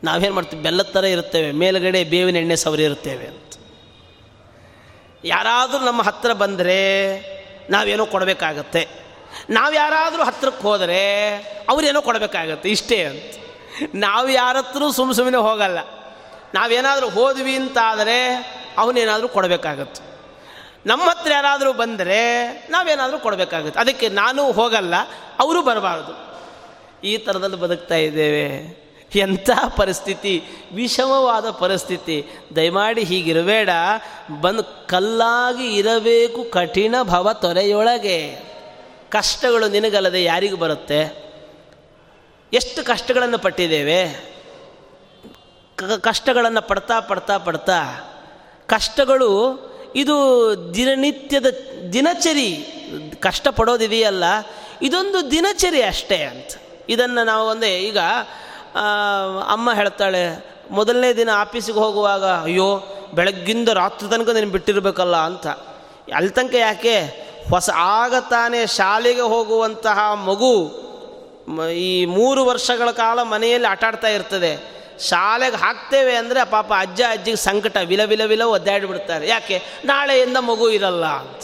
ನಾವೇನು 0.04 0.34
ಮಾಡ್ತೀವಿ? 0.34 0.62
ಬೆಲ್ಲದ 0.62 0.84
ಥರ 0.84 1.04
ಇರುತ್ತೇವೆ. 1.04 1.52
ಮೇಲುಗಡೆ 1.52 2.04
ಬೇವಿನ 2.04 2.36
ಎಣ್ಣೆ 2.36 2.56
ಸವರಿ 2.56 2.84
ಇರುತ್ತೇವೆ 2.84 3.26
ಅಂತ. 3.26 3.52
ಯಾರಾದರೂ 5.24 5.78
ನಮ್ಮ 5.78 6.02
ಹತ್ತಿರ 6.02 6.32
ಬಂದರೆ 6.32 7.18
ನಾವೇನೋ 7.70 8.06
ಕೊಡಬೇಕಾಗತ್ತೆ. 8.06 8.88
ನಾವು 9.50 9.74
ಯಾರಾದರೂ 9.74 10.22
ಹತ್ತಿರಕ್ಕೆ 10.22 10.62
ಹೋದರೆ 10.62 11.34
ಅವರೇನೋ 11.68 12.00
ಕೊಡಬೇಕಾಗತ್ತೆ. 12.00 12.70
ಇಷ್ಟೇ 12.70 13.04
ಅಂತ. 13.04 13.36
ನಾವು 13.94 14.28
ಯಾರ 14.28 14.56
ಹತ್ರ 14.56 14.82
ಸುಮ್ಮ 14.96 15.12
ಸುಮ್ಮನೆ 15.12 15.36
ಹೋಗಲ್ಲ. 15.36 15.78
ನಾವೇನಾದರೂ 16.54 17.08
ಹೋದ್ವಿ 17.08 17.54
ಅಂತಾದರೆ 17.54 18.34
ಅವನೇನಾದರೂ 18.78 19.28
ಕೊಡಬೇಕಾಗತ್ತೆ. 19.28 20.12
ನಮ್ಮ 20.86 21.10
ಹತ್ರ 21.10 21.32
ಯಾರಾದರೂ 21.32 21.72
ಬಂದರೆ 21.72 22.48
ನಾವೇನಾದರೂ 22.70 23.18
ಕೊಡಬೇಕಾಗುತ್ತೆ. 23.18 23.80
ಅದಕ್ಕೆ 23.80 24.08
ನಾನು 24.08 24.52
ಹೋಗಲ್ಲ, 24.52 24.94
ಅವರು 25.38 25.62
ಬರಬಾರ್ದು. 25.62 26.32
ಈ 27.06 27.16
ಥರದಲ್ಲಿ 27.16 27.56
ಬದುಕ್ತಾ 27.56 27.94
ಇದ್ದೇವೆ. 27.94 28.81
ಎಂಥ 29.18 29.50
ಪರಿಸ್ಥಿತಿ? 29.76 30.44
ವಿಷಮವಾದ 30.72 31.50
ಪರಿಸ್ಥಿತಿ. 31.50 32.26
ದಯಮಾಡಿ 32.56 33.04
ಹೀಗಿರಬೇಡ. 33.04 33.70
ಬಂದು 34.40 34.86
ಕಲ್ಲಾಗಿ 34.86 35.74
ಇರಬೇಕು 35.74 36.44
ಕಠಿಣ 36.44 36.94
ಭವ 37.02 37.32
ತೊರೆಯೊಳಗೆ. 37.32 38.36
ಕಷ್ಟಗಳು 39.08 39.68
ನಿನಗಲ್ಲದೆ 39.68 40.24
ಯಾರಿಗೂ 40.24 40.56
ಬರುತ್ತೆ? 40.56 41.32
ಎಷ್ಟು 42.52 42.84
ಕಷ್ಟಗಳನ್ನು 42.84 43.38
ಪಟ್ಟಿದ್ದೇವೆ? 43.38 44.32
ಕಷ್ಟಗಳನ್ನು 46.00 46.68
ಪಡ್ತಾ 46.68 47.00
ಪಡ್ತಾ 47.00 47.38
ಪಡ್ತಾ. 47.38 47.84
ಕಷ್ಟಗಳು 48.66 49.32
ಇದು 49.96 50.14
ದಿನನಿತ್ಯದ 50.74 51.46
ದಿನಚರಿ. 51.92 52.66
ಕಷ್ಟಪಡೋದಿದೆಯಲ್ಲ, 53.20 54.24
ಇದೊಂದು 54.82 55.30
ದಿನಚರಿ 55.30 55.82
ಅಷ್ಟೇ 55.82 56.16
ಅಂತ. 56.16 56.48
ಇದನ್ನು 56.88 57.24
ನಾವು 57.24 57.48
ಒಂದೇ 57.48 57.78
ಈಗ 57.78 57.98
ಅಮ್ಮ 59.48 59.72
ಹೇಳ್ತಾಳೆ, 59.72 60.24
ಮೊದಲನೇ 60.70 61.12
ದಿನ 61.12 61.30
ಆಫೀಸಿಗೆ 61.36 61.78
ಹೋಗುವಾಗ, 61.78 62.24
ಅಯ್ಯೋ, 62.24 62.68
ಬೆಳಗ್ಗಿಂದ 63.14 63.68
ರಾತ್ರಿ 63.68 64.08
ತನಕ 64.08 64.28
ನೀನು 64.28 64.50
ಬಿಟ್ಟಿರಬೇಕಲ್ಲ 64.50 65.16
ಅಂತ. 65.16 65.46
ಅಲ್ಲಿ 66.14 66.30
ತನಕ 66.30 66.54
ಯಾಕೆ? 66.54 66.96
ಹೊಸ, 67.50 67.70
ಆಗ 67.76 68.14
ತಾನೇ 68.30 68.66
ಶಾಲೆಗೆ 68.66 69.20
ಹೋಗುವಂತಹ 69.20 69.98
ಮಗು 70.14 70.54
ಈ 71.74 72.04
ಮೂರು 72.04 72.44
ವರ್ಷಗಳ 72.44 72.90
ಕಾಲ 72.90 73.22
ಮನೆಯಲ್ಲಿ 73.22 73.68
ಆಟಾಡ್ತಾ 73.68 74.08
ಇರ್ತದೆ. 74.08 74.52
ಶಾಲೆಗೆ 75.00 75.56
ಹಾಕ್ತೇವೆ 75.56 76.16
ಅಂದರೆ 76.16 76.40
ಪಾಪ 76.44 76.72
ಅಜ್ಜ 76.78 77.00
ಅಜ್ಜಿಗೆ 77.10 77.36
ಸಂಕಟ, 77.36 77.76
ವಿಲ 77.76 78.02
ವಿಲ 78.04 78.24
ವಿಲ 78.24 78.42
ಒದ್ದಾಡಿಬಿಡ್ತಾರೆ 78.42 79.28
ಯಾಕೆ? 79.28 79.56
ನಾಳೆಯಿಂದ 79.84 80.36
ಮಗು 80.36 80.70
ಇರಲ್ಲ 80.70 81.06
ಅಂತ. 81.06 81.42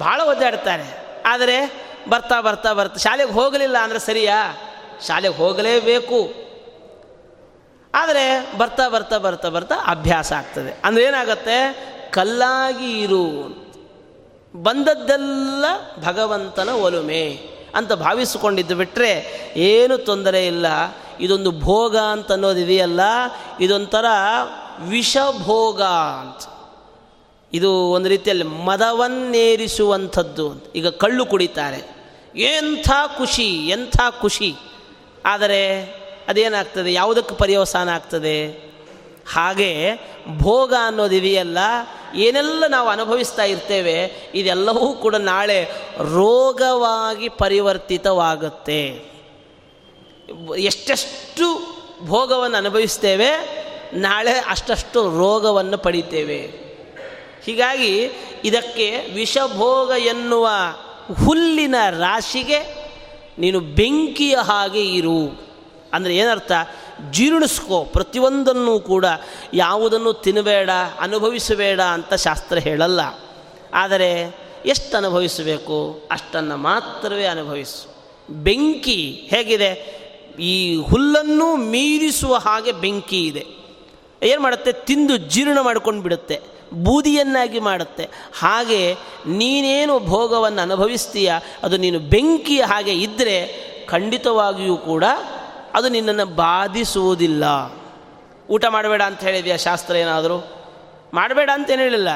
ಭಾಳ 0.00 0.20
ಒದ್ದಾಡ್ತಾರೆ. 0.20 0.88
ಆದರೆ 1.26 1.58
ಬರ್ತಾ 2.08 2.40
ಬರ್ತಾ 2.40 2.72
ಬರ್ತಾ, 2.72 2.96
ಶಾಲೆಗೆ 2.96 3.32
ಹೋಗಲಿಲ್ಲ 3.32 3.76
ಅಂದರೆ 3.78 3.98
ಸರಿಯಾ? 3.98 4.38
ಶಾಲೆಗೆ 5.06 5.34
ಹೋಗಲೇಬೇಕು. 5.34 6.48
ಆದರೆ 7.94 8.58
ಬರ್ತಾ 8.58 8.88
ಬರ್ತಾ 8.88 9.18
ಬರ್ತಾ 9.18 9.48
ಬರ್ತಾ 9.48 9.74
ಅಭ್ಯಾಸ 9.86 10.32
ಆಗ್ತದೆ. 10.32 10.80
ಅಂದರೆ 10.84 11.04
ಏನಾಗುತ್ತೆ? 11.04 11.88
ಕಲ್ಲಾಗಿ 12.10 13.00
ಇರು. 13.00 13.68
ಬಂದದ್ದೆಲ್ಲ 14.56 15.64
ಭಗವಂತನ 16.04 16.68
ಒಲುಮೆ 16.68 17.40
ಅಂತ 17.74 17.92
ಭಾವಿಸಿಕೊಂಡಿದ್ದು 17.92 18.76
ಬಿಟ್ಟರೆ 18.76 19.26
ಏನು 19.56 19.98
ತೊಂದರೆ 19.98 20.46
ಇಲ್ಲ. 20.46 20.66
ಇದೊಂದು 21.20 21.52
ಭೋಗ 21.52 21.96
ಅಂತ 21.96 22.32
ಅನ್ನೋದಿದೆಯಲ್ಲ 22.32 23.00
ಇದೊಂಥರ 23.60 24.04
ವಿಷಭೋಗ 24.78 25.82
ಅಂತ. 25.82 26.48
ಇದು 27.52 27.72
ಒಂದು 27.72 28.08
ರೀತಿಯಲ್ಲಿ 28.08 28.44
ಮದವನ್ನೇರಿಸುವಂಥದ್ದು 28.44 30.72
ಈಗ 30.72 30.88
ಕಳ್ಳು 30.88 31.26
ಕುಡಿತಾರೆ. 31.26 31.98
ಎಂಥ 32.36 32.90
ಖುಷಿ 33.16 33.66
ಎಂಥ 33.66 33.96
ಖುಷಿ. 34.20 34.56
ಆದರೆ 35.28 35.62
ಅದೇನಾಗ್ತದೆ? 36.28 36.92
ಯಾವುದಕ್ಕೆ 36.92 37.34
ಪರ್ಯವಸಾನ 37.34 37.88
ಆಗ್ತದೆ? 37.88 38.36
ಹಾಗೆ 39.32 39.70
ಭೋಗ 40.38 40.74
ಅನ್ನೋದಿದೆಯಲ್ಲ 40.80 41.58
ಏನೆಲ್ಲ 42.14 42.64
ನಾವು 42.68 42.88
ಅನುಭವಿಸ್ತಾ 42.88 43.44
ಇರ್ತೇವೆ, 43.44 43.96
ಇದೆಲ್ಲವೂ 44.34 44.92
ಕೂಡ 44.92 45.14
ನಾಳೆ 45.14 45.58
ರೋಗವಾಗಿ 46.14 47.28
ಪರಿವರ್ತಿತವಾಗುತ್ತೆ. 47.28 48.82
ಎಷ್ಟೆಷ್ಟು 50.58 51.46
ಭೋಗವನ್ನು 52.06 52.56
ಅನುಭವಿಸ್ತೇವೆ, 52.56 53.30
ನಾಳೆ 53.94 54.32
ಅಷ್ಟಷ್ಟು 54.32 55.18
ರೋಗವನ್ನು 55.18 55.78
ಪಡಿತೇವೆ. 55.78 56.40
ಹೀಗಾಗಿ 57.44 57.92
ಇದಕ್ಕೆ 58.44 58.86
ವಿಷಭೋಗ 59.14 59.90
ಎನ್ನುವ 59.98 60.48
ಹುಲ್ಲಿನ 61.24 61.74
ರಾಶಿಗೆ 61.90 62.77
ನೀನು 63.38 63.60
ಬೆಂಕಿಯ 63.60 64.36
ಹಾಗೆ 64.36 64.84
ಇರು. 64.94 65.40
ಅಂದರೆ 65.92 66.16
ಏನರ್ಥ? 66.16 66.52
ಜೀರ್ಣಿಸ್ಕೋ. 67.10 67.84
ಪ್ರತಿಯೊಂದನ್ನು 67.84 68.80
ಕೂಡ 68.80 69.04
ಯಾವುದನ್ನು 69.54 70.12
ತಿನ್ನಬೇಡ 70.12 70.70
ಅನುಭವಿಸಬೇಡ 71.00 71.80
ಅಂತ 71.80 72.14
ಶಾಸ್ತ್ರ 72.14 72.58
ಹೇಳಲ್ಲ. 72.58 73.00
ಆದರೆ 73.74 74.38
ಎಷ್ಟು 74.66 74.96
ಅನುಭವಿಸಬೇಕು? 74.96 76.08
ಅಷ್ಟನ್ನು 76.10 76.56
ಮಾತ್ರವೇ 76.56 77.26
ಅನುಭವಿಸು. 77.26 77.94
ಬೆಂಕಿ 78.30 79.28
ಹೇಗಿದೆ? 79.30 79.98
ಈ 80.40 80.76
ಹುಲ್ಲನ್ನು 80.76 81.56
ಮೀರಿಸುವ 81.56 82.34
ಹಾಗೆ 82.34 82.72
ಬೆಂಕಿ 82.72 83.26
ಇದೆ. 83.26 83.46
ಏನು 84.22 84.42
ಮಾಡುತ್ತೆ? 84.42 84.72
ತಿಂದು 84.72 85.16
ಜೀರ್ಣ 85.16 85.60
ಮಾಡ್ಕೊಂಡು 85.60 86.02
ಬಿಡುತ್ತೆ 86.02 86.57
ಬೂದಿಯನ್ನಾಗಿ 86.72 87.60
ಮಾಡುತ್ತೆ. 87.60 88.08
ಹಾಗೆ 88.38 88.94
ನೀನೇನು 89.26 89.98
ಭೋಗವನ್ನು 89.98 90.62
ಅನುಭವಿಸ್ತೀಯ, 90.62 91.32
ಅದು 91.62 91.76
ನೀನು 91.76 91.98
ಬೆಂಕಿಯ 91.98 92.62
ಹಾಗೆ 92.62 92.92
ಇದ್ದರೆ 92.92 93.68
ಖಂಡಿತವಾಗಿಯೂ 93.86 94.76
ಕೂಡ 94.76 95.04
ಅದು 95.74 95.88
ನಿನ್ನನ್ನು 95.88 96.26
ಬಾಧಿಸುವುದಿಲ್ಲ. 96.26 97.44
ಊಟ 98.50 98.64
ಮಾಡಬೇಡ 98.64 99.02
ಅಂತ 99.02 99.20
ಹೇಳಿದೆಯಾ 99.20 99.56
ಶಾಸ್ತ್ರ 99.56 99.96
ಏನಾದರೂ? 99.96 100.52
ಮಾಡಬೇಡ 101.14 101.50
ಅಂತ 101.54 101.70
ಏನು 101.70 101.82
ಹೇಳಿಲ್ಲ. 101.82 102.08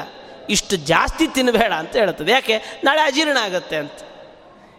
ಇಷ್ಟು 0.49 0.75
ಜಾಸ್ತಿ 0.75 1.27
ತಿನ್ನಬೇಡ 1.27 1.71
ಅಂತ 1.71 1.95
ಹೇಳುತ್ತದೆ. 1.95 2.31
ಯಾಕೆ? 2.31 2.81
ನಾಳೆ 2.83 3.01
ಅಜೀರ್ಣ 3.01 3.37
ಆಗುತ್ತೆ 3.41 3.75
ಅಂತ. 3.75 3.91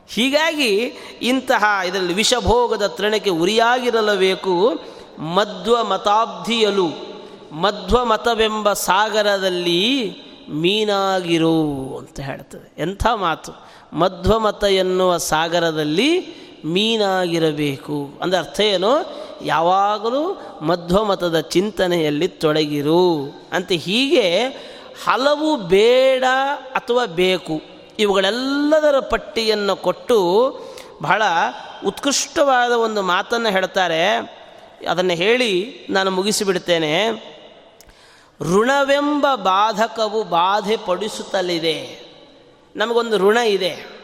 ಹೀಗಾಗಿ 0.08 0.76
ಇಂತಹ 1.22 1.80
ಇದರಲ್ಲಿ 1.86 2.14
ವಿಷಭೋಗದ 2.14 2.86
ತೃಣಕ್ಕೆ 2.86 3.30
ಉರಿಯಾಗಿರಲಬೇಕು 3.30 4.80
ಮಧ್ವ 5.18 5.84
ಮತಾಬ್ಧಿಯಲು 5.84 7.13
ಮಧ್ವ 7.54 8.04
ಮತವೆಂಬ 8.04 8.72
ಸಾಗರದಲ್ಲಿ 8.72 10.16
ಮೀನಾಗಿರು 10.48 11.62
ಅಂತ 11.98 12.20
ಹೇಳ್ತದೆ. 12.20 12.74
ಎಂಥ 12.78 13.06
ಮಾತು? 13.14 13.52
ಮಧ್ವಮತ 13.92 14.64
ಎನ್ನುವ 14.64 15.16
ಸಾಗರದಲ್ಲಿ 15.16 16.20
ಮೀನಾಗಿರಬೇಕು. 16.64 18.10
ಅಂದರೆ 18.22 18.38
ಅರ್ಥ 18.38 18.60
ಏನು? 18.60 19.24
ಯಾವಾಗಲೂ 19.42 20.42
ಮಧ್ವಮತದ 20.62 21.40
ಚಿಂತನೆಯಲ್ಲಿ 21.40 22.28
ತೊಡಗಿರು 22.28 23.24
ಅಂತ 23.52 23.72
ಹೀಗೆ 23.72 24.46
ಹಲವು 25.04 25.56
ಬೇಡ 25.56 26.24
ಅಥವಾ 26.74 27.06
ಬೇಕು. 27.06 27.60
ಇವುಗಳೆಲ್ಲದರ 27.98 29.00
ಪಟ್ಟಿಯನ್ನು 29.00 29.76
ಕೊಟ್ಟು 29.76 30.18
ಬಹಳ 31.02 31.22
ಉತ್ಕೃಷ್ಟವಾದ 31.86 32.72
ಒಂದು 32.72 33.02
ಮಾತನ್ನು 33.02 33.48
ಹೇಳ್ತಾರೆ. 33.48 34.16
ಅದನ್ನು 34.90 35.12
ಹೇಳಿ 35.12 35.74
ನಾನು 35.90 36.10
ಮುಗಿಸಿಬಿಡ್ತೇನೆ. 36.10 37.33
ಋಣವೆಂಬ 38.40 39.26
ಬಾಧಕವು 39.34 40.24
ಬಾಧೆ 40.24 40.76
ಪಡಿಸುತ್ತಲಿದೆ. 40.76 42.04
ನಮಗೊಂದು 42.76 43.18
ಋಣ 43.18 43.36
ಇದೆ. 43.36 43.94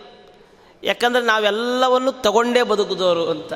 ಯಾಕಂದರೆ 0.83 1.22
ನಾವೆಲ್ಲವನ್ನು 1.22 2.12
ತಗೊಂಡೇ 2.12 2.62
ಬದುಕಿದವರು 2.62 3.31
ಅಂತ. 3.31 3.53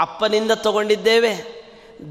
ಅಪ್ಪನಿಂದ 0.00 0.50
ತಗೊಂಡಿದ್ದೇವೆ, 0.50 1.64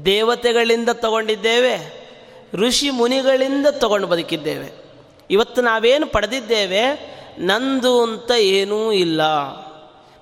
ದೇವತೆಗಳಿಂದ 0.04 0.88
ತಗೊಂಡಿದ್ದೇವೆ, 0.92 2.06
ಋಷಿ 2.54 2.90
ಮುನಿಗಳಿಂದ 2.90 3.66
ತಗೊಂಡು 3.70 4.06
ಬದುಕಿದ್ದೇವೆ. 4.06 4.84
ಇವತ್ತು 5.30 5.62
ನಾವೇನು 5.62 6.06
ಪಡೆದಿದ್ದೇವೆ, 6.06 7.16
ನಂದು 7.38 8.02
ಅಂತ 8.02 8.30
ಏನೂ 8.30 8.92
ಇಲ್ಲ. 8.92 9.20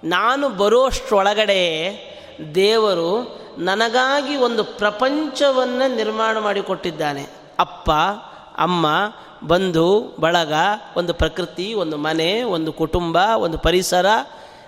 ನಾನು 0.04 0.48
ಬರೋಷ್ಟೊಳಗಡೆ 0.48 1.94
ದೇವರು 2.54 3.40
ನನಗಾಗಿ 3.58 4.36
ಒಂದು 4.36 4.64
ಪ್ರಪಂಚವನ್ನು 4.64 5.96
ನಿರ್ಮಾಣ 5.96 6.38
ಮಾಡಿಕೊಟ್ಟಿದ್ದಾನೆ. 6.38 7.43
ಅಪ್ಪ, 7.58 7.90
ಅಮ್ಮ, 8.58 8.86
ಬಂಧು, 9.46 10.16
ಬಳಗ, 10.20 10.52
ಒಂದು 10.96 11.14
ಪ್ರಕೃತಿ, 11.14 11.74
ಒಂದು 11.74 11.96
ಮನೆ, 11.96 12.42
ಒಂದು 12.42 12.72
ಕುಟುಂಬ, 12.72 13.16
ಒಂದು 13.36 13.58
ಪರಿಸರ. 13.58 14.06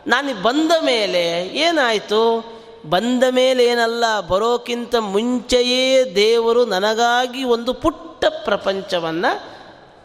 ನಾನು 0.07 0.43
ಬಂದ 0.43 0.73
ಮೇಲೆ 0.85 1.49
ಏನಾಯಿತು? 1.49 2.45
ಬಂದ 2.91 3.25
ಮೇಲೆ 3.31 3.65
ಏನಲ್ಲ, 3.65 4.21
ಬರೋಕ್ಕಿಂತ 4.21 4.95
ಮುಂಚೆಯೇ 4.97 6.15
ದೇವರು 6.15 6.65
ನನಗಾಗಿ 6.65 7.45
ಒಂದು 7.45 7.75
ಪುಟ್ಟ 7.75 8.25
ಪ್ರಪಂಚವನ್ನು 8.45 9.57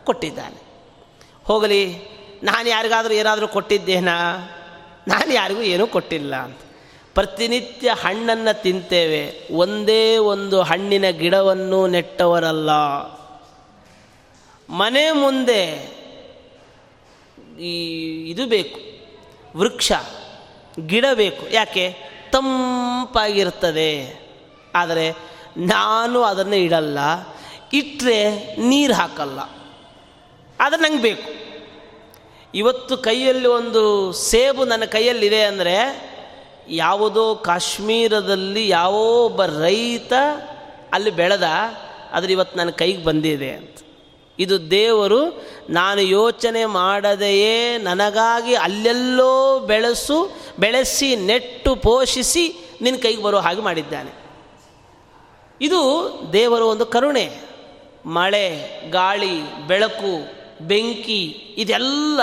ಕೊಟ್ಟಿದ್ದಾನೆ. 0.06 0.62
ಹೋಗಲಿ, 1.44 2.12
ನಾನು 2.44 2.70
ಯಾರಿಗಾದರೂ 2.70 3.14
ಏನಾದರೂ 3.14 3.48
ಕೊಟ್ಟಿದ್ದೇನಾ? 3.48 4.50
ನಾನು 5.08 5.34
ಯಾರಿಗೂ 5.34 5.62
ಏನೂ 5.62 5.88
ಕೊಟ್ಟಿಲ್ಲ 5.88 6.36
ಅಂತ. 6.36 6.58
ಪ್ರತಿನಿತ್ಯ 7.14 7.96
ಹಣ್ಣನ್ನು 8.02 8.62
ತಿಂತೇವೆ. 8.62 9.48
ಒಂದೇ 9.52 10.18
ಒಂದು 10.18 10.62
ಹಣ್ಣಿನ 10.62 11.10
ಗಿಡವನ್ನು 11.10 11.88
ನೆಟ್ಟವರಲ್ಲ. 11.88 12.72
ಮನೆ 14.70 15.12
ಮುಂದೆ 15.12 15.92
ಈ 17.60 17.94
ಇದು 18.30 18.46
ಬೇಕು. 18.46 18.80
ವೃಕ್ಷ, 19.58 19.92
ಗಿಡ 20.88 21.06
ಬೇಕು. 21.14 21.54
ಯಾಕೆ? 21.54 21.96
ತಂಪಾಗಿರ್ತದೆ. 22.32 24.22
ಆದರೆ 24.76 25.12
ನಾನು 25.58 26.24
ಅದನ್ನು 26.24 26.56
ಇಡಲ್ಲ. 26.56 27.00
ಇಟ್ಟರೆ 27.74 28.56
ನೀರು 28.56 28.94
ಹಾಕಲ್ಲ. 28.94 29.40
ಆದರೆ 30.60 30.82
ನಂಗೆ 30.82 31.02
ಬೇಕು 31.02 31.42
ಇವತ್ತು 32.56 32.98
ಕೈಯಲ್ಲಿ 32.98 33.48
ಒಂದು 33.48 34.12
ಸೇಬು 34.12 34.66
ನನ್ನ 34.66 34.86
ಕೈಯಲ್ಲಿದೆ 34.86 35.44
ಅಂದರೆ 35.44 36.11
ಯಾವುದೋ 36.72 37.36
ಕಾಶ್ಮೀರದಲ್ಲಿ 37.36 38.70
ಯಾವ 38.70 38.94
ಒಬ್ಬ 39.26 39.44
ರೈತ 39.44 40.14
ಅಲ್ಲಿ 40.94 41.10
ಬೆಳೆದ, 41.10 41.44
ಆದರೆ 42.12 42.34
ಇವತ್ತು 42.34 42.58
ನನ್ನ 42.58 42.70
ಕೈಗೆ 42.70 43.04
ಬಂದಿದೆ 43.04 43.52
ಅಂತ. 43.52 43.78
ಇದು 44.40 44.72
ದೇವರು, 44.72 45.44
ನಾನು 45.70 46.02
ಯೋಚನೆ 46.02 46.66
ಮಾಡದೆಯೇ 46.66 47.78
ನನಗಾಗಿ 47.78 48.56
ಅಲ್ಲೆಲ್ಲೋ 48.56 49.60
ಬೆಳೆಸು, 49.60 50.32
ಬೆಳೆಸಿ, 50.60 51.16
ನೆಟ್ಟು 51.16 51.76
ಪೋಷಿಸಿ 51.76 52.70
ನಿನ್ನ 52.82 53.00
ಕೈಗೆ 53.02 53.22
ಬರೋ 53.22 53.40
ಹಾಗೆ 53.40 53.62
ಮಾಡಿದ್ದಾನೆ. 53.62 54.12
ಇದು 55.62 56.12
ದೇವರ 56.34 56.62
ಒಂದು 56.62 56.86
ಕರುಣೆ. 56.86 57.52
ಮಳೆ, 58.06 58.82
ಗಾಳಿ, 58.90 59.68
ಬೆಳಕು, 59.68 60.34
ಬೆಂಕಿ, 60.68 61.26
ಇದೆಲ್ಲ 61.58 62.22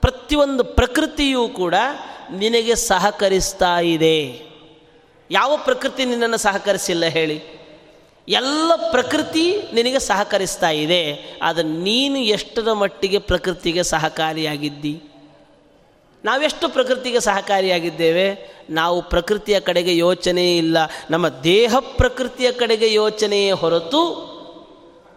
ಪ್ರತಿಯೊಂದು 0.00 0.64
ಪ್ರಕೃತಿಯೂ 0.64 1.48
ಕೂಡ 1.48 1.74
ನಿನಗೆ 2.32 2.74
ಸಹಕರಿಸ್ತಾ 2.74 3.80
ಇದೆ. 3.80 4.54
ಯಾವ 5.30 5.58
ಪ್ರಕೃತಿ 5.64 6.04
ನಿನ್ನನ್ನು 6.04 6.36
ಸಹಕರಿಸಿಲ್ಲ 6.36 7.04
ಹೇಳಿ. 7.04 7.42
ಎಲ್ಲ 8.28 8.90
ಪ್ರಕೃತಿ 8.90 9.62
ನಿನಗೆ 9.72 9.98
ಸಹಕರಿಸ್ತಾ 9.98 10.70
ಇದೆ. 10.70 11.38
ಆದರೆ 11.42 11.64
ನೀನು 11.64 12.18
ಎಷ್ಟರ 12.18 12.72
ಮಟ್ಟಿಗೆ 12.72 13.18
ಪ್ರಕೃತಿಗೆ 13.18 13.82
ಸಹಕಾರಿಯಾಗಿದ್ದಿ? 13.82 15.02
ನಾವೆಷ್ಟು 16.24 16.68
ಪ್ರಕೃತಿಗೆ 16.68 17.20
ಸಹಕಾರಿಯಾಗಿದ್ದೇವೆ? 17.20 18.54
ನಾವು 18.70 19.02
ಪ್ರಕೃತಿಯ 19.02 19.60
ಕಡೆಗೆ 19.60 19.96
ಯೋಚನೆ 19.96 20.56
ಇಲ್ಲ. 20.56 20.76
ನಮ್ಮ 21.10 21.28
ದೇಹ 21.28 21.76
ಪ್ರಕೃತಿಯ 21.96 22.52
ಕಡೆಗೆ 22.52 22.92
ಯೋಚನೆಯೇ 22.92 23.50
ಹೊರತು 23.50 24.34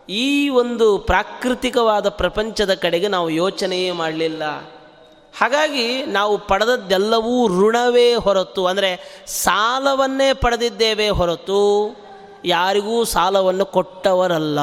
ಈ 0.09 0.49
ಒಂದು 0.49 0.97
ಪ್ರಾಕೃತಿಕವಾದ 0.97 2.09
ಪ್ರಪಂಚದ 2.09 2.73
ಕಡೆಗೆ 2.73 3.07
ನಾವು 3.07 3.29
ಯೋಚನೆಯೇ 3.29 3.91
ಮಾಡಲಿಲ್ಲ. 3.91 4.43
ಹಾಗಾಗಿ 5.37 6.03
ನಾವು 6.05 6.37
ಪಡೆದದ್ದೆಲ್ಲವೂ 6.37 7.47
ಋಣವೇ 7.47 8.15
ಹೊರತು, 8.15 8.65
ಅಂದರೆ 8.65 9.23
ಸಾಲವನ್ನೇ 9.27 10.33
ಪಡೆದಿದ್ದೇವೆ 10.33 11.09
ಹೊರತು 11.09 11.61
ಯಾರಿಗೂ 12.45 13.03
ಸಾಲವನ್ನು 13.03 13.65
ಕೊಟ್ಟವರಲ್ಲ. 13.65 14.59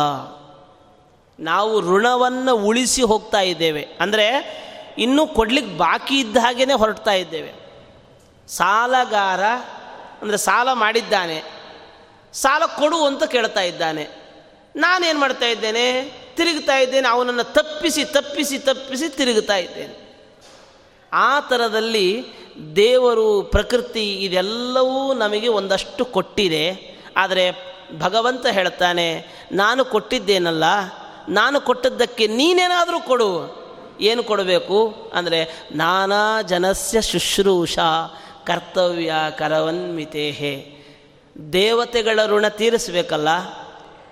ನಾವು 1.41 1.81
ಋಣವನ್ನು 1.81 2.57
ಉಳಿಸಿ 2.57 3.03
ಹೋಗ್ತಾ 3.03 3.41
ಇದ್ದೇವೆ. 3.41 3.87
ಅಂದರೆ 4.01 4.27
ಇನ್ನೂ 4.99 5.27
ಕೊಡ್ಲಿಕ್ಕೆ 5.27 5.79
ಬಾಕಿ 5.79 6.19
ಇದ್ದ 6.19 6.37
ಹಾಗೇ 6.37 6.73
ಹೊರಡ್ತಾ 6.73 7.13
ಇದ್ದೇವೆ. 7.13 7.53
ಸಾಲಗಾರ, 8.49 9.43
ಅಂದರೆ 10.23 10.37
ಸಾಲ 10.37 10.73
ಮಾಡಿದ್ದಾನೆ, 10.73 11.43
ಸಾಲ 12.33 12.63
ಕೊಡು 12.67 13.05
ಅಂತ 13.05 13.25
ಕೇಳ್ತಾ 13.25 13.61
ಇದ್ದಾನೆ. 13.61 14.05
ನಾನೇನು 14.77 15.21
ಮಾಡ್ತಾ 15.21 15.47
ಇದ್ದೇನೆ? 15.47 15.85
ತಿರುಗ್ತಾ 16.37 16.77
ಇದ್ದೇನೆ, 16.77 17.09
ಅವನನ್ನು 17.09 17.45
ತಪ್ಪಿಸಿ 17.53 18.05
ತಪ್ಪಿಸಿ 18.05 18.59
ತಪ್ಪಿಸಿ 18.59 19.09
ತಿರುಗ್ತಾ 19.09 19.57
ಇದ್ದೇನೆ. 19.57 20.04
ಆ 21.15 21.41
ಥರದಲ್ಲಿ 21.41 22.27
ದೇವರು 22.77 23.43
ಪ್ರಕೃತಿ 23.43 24.15
ಇದೆಲ್ಲವೂ 24.15 25.15
ನಮಗೆ 25.15 25.49
ಒಂದಷ್ಟು 25.49 26.05
ಕೊಟ್ಟಿದೆ. 26.05 26.95
ಆದರೆ 27.17 27.75
ಭಗವಂತ 27.99 28.47
ಹೇಳ್ತಾನೆ, 28.47 29.27
ನಾನು 29.53 29.85
ಕೊಟ್ಟಿದ್ದೇನಲ್ಲ, 29.85 30.65
ನಾನು 31.29 31.61
ಕೊಟ್ಟದ್ದಕ್ಕೆ 31.61 32.27
ನೀನೇನಾದರೂ 32.27 33.01
ಕೊಡು. 33.01 33.65
ಏನು 34.01 34.23
ಕೊಡಬೇಕು? 34.23 35.11
ಅಂದರೆ, 35.15 35.69
ನಾನಾ 35.73 36.43
ಜನಸ್ಯ 36.43 37.03
ಶುಶ್ರೂಷ 37.03 37.79
ಕರ್ತವ್ಯ 38.47 39.15
ಕರವನ್ಮಿತೇಹೆ. 39.39 40.85
ದೇವತೆಗಳ 41.53 42.21
ಋಣ 42.27 42.49
ತೀರಿಸಬೇಕಲ್ಲ, 42.49 43.29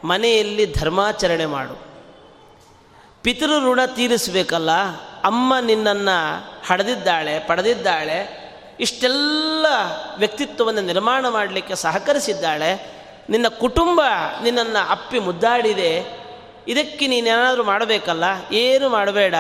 ಮನೆಯಲ್ಲಿ 0.05 0.73
ಧರ್ಮಾಚರಣೆ 0.73 1.47
ಮಾಡು. 1.47 1.77
ಪಿತೃ 3.23 3.61
ಋಣ 3.61 3.85
ತೀರಿಸಬೇಕಲ್ಲ 3.87 4.71
ಅಮ್ಮ 5.25 5.55
ನಿನ್ನನ್ನು 5.61 6.51
ಹಡೆದಿದ್ದಾಳೆ, 6.67 7.39
ಪಡೆದಿದ್ದಾಳೆ, 7.39 8.43
ಇಷ್ಟೆಲ್ಲ 8.81 9.67
ವ್ಯಕ್ತಿತ್ವವನ್ನು 10.19 10.81
ನಿರ್ಮಾಣ 10.81 11.29
ಮಾಡಲಿಕ್ಕೆ 11.29 11.75
ಸಹಕರಿಸಿದ್ದಾಳೆ, 11.75 13.03
ನಿನ್ನ 13.29 13.49
ಕುಟುಂಬ 13.49 14.01
ನಿನ್ನನ್ನು 14.43 14.91
ಅಪ್ಪಿ 14.91 15.19
ಮುದ್ದಾಡಿದೆ, 15.19 16.23
ಇದಕ್ಕೆ 16.69 17.07
ನೀನೇನಾದರೂ 17.07 17.65
ಮಾಡಬೇಕಲ್ಲ? 17.65 18.25
ಏನು 18.53 18.89
ಮಾಡಬೇಡ? 18.89 19.35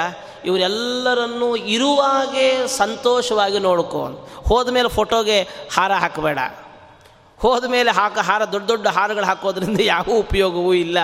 ಇವರೆಲ್ಲರನ್ನೂ 0.45 1.57
ಇರುವಾಗೆ 1.57 2.67
ಸಂತೋಷವಾಗಿ 2.67 3.59
ನೋಡ್ಕೊ. 3.59 4.31
ಹೋದ 4.49 4.69
ಮೇಲೆ 4.69 4.89
ಫೋಟೋಗೆ 4.89 5.43
ಹಾರ 5.75 5.93
ಹಾಕಬೇಡ. 5.93 6.39
ಹೋದ 7.39 7.65
ಮೇಲೆ 7.65 7.91
ಹಾಕ, 7.91 8.19
ಹಾರ 8.19 8.45
ದೊಡ್ಡ 8.45 8.69
ದೊಡ್ಡ 8.69 8.87
ಹಾರಗಳು 8.87 9.25
ಹಾಕೋದ್ರಿಂದ 9.25 9.81
ಯಾವ 9.81 10.05
ಉಪಯೋಗವೂ 10.05 10.75
ಇಲ್ಲ. 10.75 10.99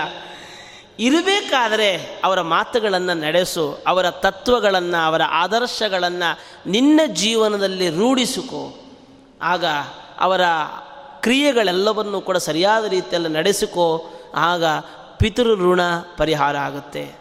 ಇರಬೇಕಾದರೆ 0.99 2.21
ಅವರ 2.23 2.41
ಮಾತುಗಳನ್ನು 2.41 3.13
ನಡೆಸು, 3.13 3.83
ಅವರ 3.87 4.11
ತತ್ವಗಳನ್ನು, 4.11 5.05
ಅವರ 5.05 5.21
ಆದರ್ಶಗಳನ್ನು 5.29 6.39
ನಿನ್ನ 6.69 6.99
ಜೀವನದಲ್ಲಿ 7.05 7.89
ರೂಢಿಸಿಕೊ. 7.89 8.79
ಆಗ 9.41 9.65
ಅವರ 10.19 10.41
ಕ್ರಿಯೆಗಳೆಲ್ಲವನ್ನೂ 11.19 12.21
ಕೂಡ 12.21 12.37
ಸರಿಯಾದ 12.37 12.85
ರೀತಿಯಲ್ಲಿ 12.85 13.29
ನಡೆಸಿಕೋ. 13.29 14.09
ಆಗ 14.35 14.65
ಪಿತೃ 15.17 15.55
ಋಣ 15.55 15.81
ಪರಿಹಾರ 16.17 16.57
ಆಗುತ್ತೆ. 16.57 17.15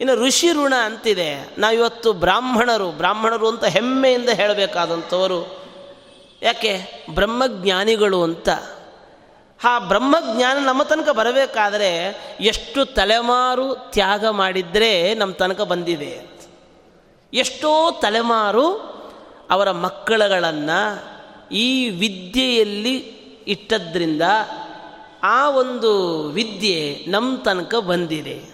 ಇನ್ನು 0.00 0.26
ಋಷಿ 0.26 0.52
ಋಣ 0.52 0.74
ಅಂತಿದೆ. 0.84 1.54
ನಾವಿವತ್ತು 1.58 2.12
ಬ್ರಾಹ್ಮಣರು 2.12 2.90
ಬ್ರಾಹ್ಮಣರು 2.90 3.48
ಅಂತ 3.48 3.64
ಹೆಮ್ಮೆಯಿಂದ 3.64 4.28
ಹೇಳಬೇಕಾದಂಥವರು. 4.28 5.60
ಯಾಕೆ? 6.42 7.04
ಬ್ರಹ್ಮಜ್ಞಾನಿಗಳು 7.14 8.22
ಅಂತ. 8.22 8.48
ಆ 9.64 9.78
ಬ್ರಹ್ಮಜ್ಞಾನ 9.78 10.66
ನಮ್ಮ 10.66 10.82
ತನಕ 10.82 11.08
ಬರಬೇಕಾದರೆ 11.08 12.18
ಎಷ್ಟು 12.40 12.84
ತಲೆಮಾರು 12.84 13.74
ತ್ಯಾಗ 13.74 14.26
ಮಾಡಿದರೆ 14.26 15.14
ನಮ್ಮ 15.14 15.34
ತನಕ 15.34 15.60
ಬಂದಿದೆ 15.60 16.20
ಎಷ್ಟೋ 17.34 17.90
ತಲೆಮಾರು 18.02 18.74
ಅವರ 19.50 19.70
ಮಕ್ಕಳುಗಳನ್ನು 19.70 21.04
ಈ 21.54 21.88
ವಿದ್ಯೆಯಲ್ಲಿ 21.88 22.96
ಇಟ್ಟದ್ರಿಂದ 23.46 24.22
ಆ 25.22 25.50
ಒಂದು 25.50 26.22
ವಿದ್ಯೆ 26.28 27.04
ನಮ್ಮ 27.08 27.36
ತನಕ 27.36 27.74
ಬಂದಿದೆ. 27.74 28.44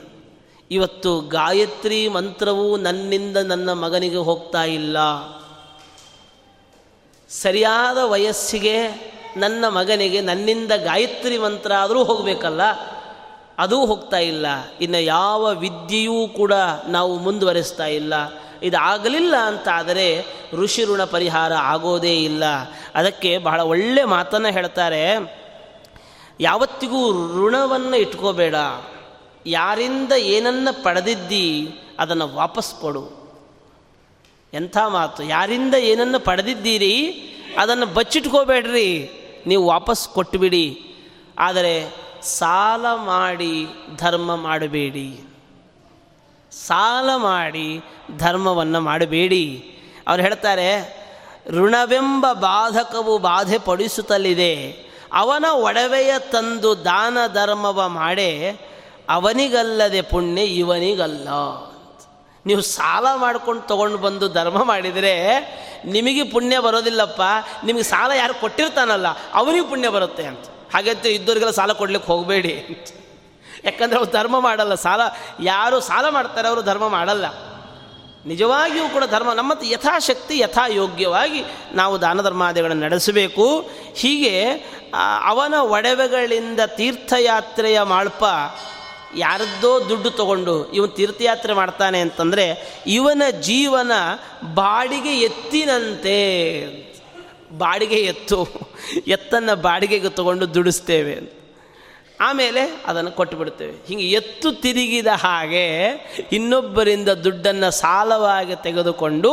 ಇವತ್ತು 0.70 1.20
ಗಾಯತ್ರಿ 1.20 2.08
ಮಂತ್ರವು 2.08 2.76
ನನ್ನಿಂದ 2.76 3.36
ನನ್ನ 3.36 3.72
ಮಗನಿಗೆ 3.72 4.16
ಹೋಗ್ತಾ 4.16 4.64
ಇಲ್ಲ. 4.64 4.98
ಸರಿಯಾದ 7.30 7.98
ವಯಸ್ಸಿಗೆ 7.98 9.15
ನನ್ನ 9.36 9.64
ಮಗನಿಗೆ 9.68 10.20
ನನ್ನಿಂದ 10.20 10.72
ಗಾಯತ್ರಿ 10.76 11.38
ಮಂತ್ರ 11.38 11.72
ಆದರೂ 11.72 12.04
ಹೋಗಬೇಕಲ್ಲ, 12.04 12.62
ಅದೂ 13.58 13.86
ಹೋಗ್ತಾ 13.86 14.18
ಇಲ್ಲ. 14.18 14.46
ಇನ್ನು 14.80 15.00
ಯಾವ 15.00 15.42
ವಿದ್ಯೆಯೂ 15.54 16.28
ಕೂಡ 16.28 16.52
ನಾವು 16.88 17.18
ಮುಂದುವರಿಸ್ತಾ 17.18 17.86
ಇಲ್ಲ. 17.86 18.14
ಇದಾಗಲಿಲ್ಲ 18.62 19.36
ಅಂತಾದರೆ 19.36 20.06
ಋಷಿ 20.52 20.84
ಋಣ 20.84 21.04
ಪರಿಹಾರ 21.04 21.52
ಆಗೋದೇ 21.52 22.14
ಇಲ್ಲ. 22.24 22.44
ಅದಕ್ಕೆ 22.94 23.38
ಬಹಳ 23.38 23.60
ಒಳ್ಳೆ 23.60 24.04
ಮಾತನ್ನು 24.04 24.48
ಹೇಳ್ತಾರೆ, 24.48 25.02
ಯಾವತ್ತಿಗೂ 26.40 27.00
ಋಣವನ್ನು 27.40 27.96
ಇಟ್ಕೋಬೇಡ. 27.96 28.54
ಯಾರಿಂದ 29.46 30.12
ಏನನ್ನು 30.12 30.72
ಪಡೆದಿದ್ದಿ 30.84 31.68
ಅದನ್ನು 31.98 32.26
ವಾಪಸ್ 32.34 32.74
ಕೊಡು. 32.74 33.04
ಎಂಥ 34.54 34.76
ಮಾತು? 34.88 35.22
ಯಾರಿಂದ 35.24 35.74
ಏನನ್ನು 35.74 36.20
ಪಡೆದಿದ್ದೀರಿ 36.20 36.94
ಅದನ್ನು 37.58 37.86
ಬಚ್ಚಿಟ್ಕೋಬೇಡ್ರಿ. 37.86 38.90
ನೀವು 39.46 39.66
ವಾಪಸ್ 39.66 40.08
ಕೊಟ್ಟುಬಿಡಿ 40.08 40.82
ಆದರೆ 41.38 42.06
ಸಾಲ 42.22 42.86
ಮಾಡಿ 42.94 43.66
ಧರ್ಮ 43.96 44.36
ಮಾಡಬೇಡಿ. 44.36 45.20
ಸಾಲ 46.50 47.10
ಮಾಡಿ 47.16 47.80
ಧರ್ಮವನ್ನು 48.18 48.80
ಮಾಡಬೇಡಿ. 48.80 49.64
ಅವ್ರು 50.08 50.22
ಹೇಳ್ತಾರೆ, 50.22 50.68
ಋಣವೆಂಬ 51.48 52.32
ಬಾಧಕವು 52.32 53.18
ಬಾಧೆ 53.18 53.58
ಪಡಿಸುತ್ತಲಿದೆ 53.58 54.86
ಅವನ 55.12 55.44
ಒಡವೆಯ 55.50 56.12
ತಂದು 56.18 56.84
ದಾನ 56.84 57.18
ಧರ್ಮವ 57.32 57.88
ಮಾಡೇ, 57.88 58.60
ಅವನಿಗಲ್ಲದೆ 59.08 60.02
ಪುಣ್ಯ 60.02 60.42
ಇವನಿಗಲ್ಲ. 60.42 61.28
ನೀವು 62.46 62.60
ಸಾಲ 62.60 63.06
ಮಾಡ್ಕೊಂಡು 63.14 63.62
ತೊಗೊಂಡು 63.62 63.98
ಬಂದು 63.98 64.28
ಧರ್ಮ 64.28 64.62
ಮಾಡಿದರೆ 64.62 65.14
ನಿಮಗೆ 65.84 66.22
ಪುಣ್ಯ 66.22 66.58
ಬರೋದಿಲ್ಲಪ್ಪ, 66.58 67.22
ನಿಮಗೆ 67.64 67.82
ಸಾಲ 67.82 68.10
ಯಾರು 68.10 68.34
ಕೊಟ್ಟಿರ್ತಾನಲ್ಲ, 68.34 69.08
ಅವನಿಗೆ 69.34 69.66
ಪುಣ್ಯ 69.68 69.88
ಬರುತ್ತೆ 69.88 70.24
ಅಂತ. 70.24 70.44
ಹಾಗೆ 70.74 70.90
ಇದ್ದವರಿಗೆಲ್ಲ 70.90 71.54
ಸಾಲ 71.54 71.72
ಕೊಡ್ಲಿಕ್ಕೆ 71.72 72.12
ಹೋಗಬೇಡಿ 72.12 72.54
ಯಾಕಂದರೆ 73.64 73.98
ಅವ್ರು 73.98 74.12
ಧರ್ಮ 74.12 74.40
ಮಾಡಲ್ಲ, 74.40 74.74
ಸಾಲ, 74.74 75.00
ಯಾರು 75.40 75.80
ಸಾಲ 75.80 76.08
ಮಾಡ್ತಾರೆ 76.08 76.48
ಅವರು 76.48 76.62
ಧರ್ಮ 76.62 76.88
ಮಾಡಲ್ಲ. 76.88 77.26
ನಿಜವಾಗಿಯೂ 78.26 78.88
ಕೂಡ 78.88 79.04
ಧರ್ಮ, 79.04 79.32
ನಮ್ಮ 79.32 79.52
ಯಥಾಶಕ್ತಿ, 79.64 80.38
ಯಥಾಯೋಗ್ಯವಾಗಿ 80.38 81.44
ನಾವು 81.72 82.00
ದಾನ 82.00 82.22
ಧರ್ಮಾದಿಗಳನ್ನು 82.22 82.82
ನಡೆಸಬೇಕು. 82.82 83.46
ಹೀಗೆ 83.94 84.34
ಅವನ 85.24 85.54
ಒಡವೆಗಳಿಂದ 85.54 86.60
ತೀರ್ಥಯಾತ್ರೆಯ 86.66 87.82
ಮಾಳ್ಪ 87.82 88.24
ಯಾರದ್ದೋ 89.16 89.88
ದುಡ್ಡು 89.88 90.10
ತಗೊಂಡು 90.10 90.72
ಇವನು 90.72 90.88
ತೀರ್ಥಯಾತ್ರೆ 90.88 91.52
ಮಾಡ್ತಾನೆ 91.52 92.00
ಅಂತಂದರೆ 92.00 92.74
ಇವನ 92.86 93.22
ಜೀವನ 93.40 93.90
ಬಾಡಿಗೆ 94.54 95.20
ಎತ್ತಿನಂತೆ. 95.20 96.16
ಬಾಡಿಗೆ 97.58 97.94
ಎತ್ತು. 97.94 98.48
ಎತ್ತನ್ನು 99.06 99.62
ಬಾಡಿಗೆಗೆ 99.62 100.08
ತಗೊಂಡು 100.08 100.54
ದುಡಿಸ್ತೇವೆ. 100.54 101.36
ಆಮೇಲೆ 102.20 102.82
ಅದನ್ನು 102.86 103.10
ಕೊಟ್ಟುಬಿಡ್ತೇವೆ. 103.10 103.86
ಹೀಗೆ 103.86 104.10
ಎತ್ತು 104.10 104.52
ತಿರುಗಿದ 104.52 105.06
ಹಾಗೆ 105.06 105.90
ಇನ್ನೊಬ್ಬರಿಂದ 106.32 107.08
ದುಡ್ಡನ್ನು 107.08 107.70
ಸಾಲವಾಗಿ 107.70 108.62
ತೆಗೆದುಕೊಂಡು, 108.62 109.32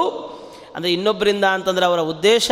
ಅಂದರೆ 0.76 0.94
ಇನ್ನೊಬ್ಬರಿಂದ 0.94 1.44
ಅಂತಂದರೆ 1.44 1.86
ಅವರ 1.86 2.00
ಉದ್ದೇಶ 2.00 2.52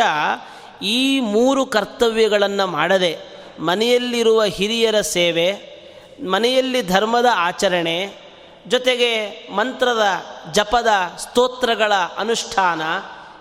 ಈ 0.81 1.19
ಮೂರು 1.19 1.65
ಕರ್ತವ್ಯಗಳನ್ನು 1.65 2.67
ಮಾಡದೆ 2.67 3.17
ಮನೆಯಲ್ಲಿರುವ 3.59 4.43
ಹಿರಿಯರ 4.43 5.01
ಸೇವೆ 5.01 5.70
ಮನೆಯಲ್ಲಿ 6.25 6.81
ಧರ್ಮದ 6.81 7.25
ಆಚರಣೆ, 7.35 8.13
ಜೊತೆಗೆ 8.67 9.29
ಮಂತ್ರದ 9.55 10.01
ಜಪದ 10.51 10.87
ಸ್ತೋತ್ರಗಳ 11.17 11.93
ಅನುಷ್ಠಾನ, 12.17 12.81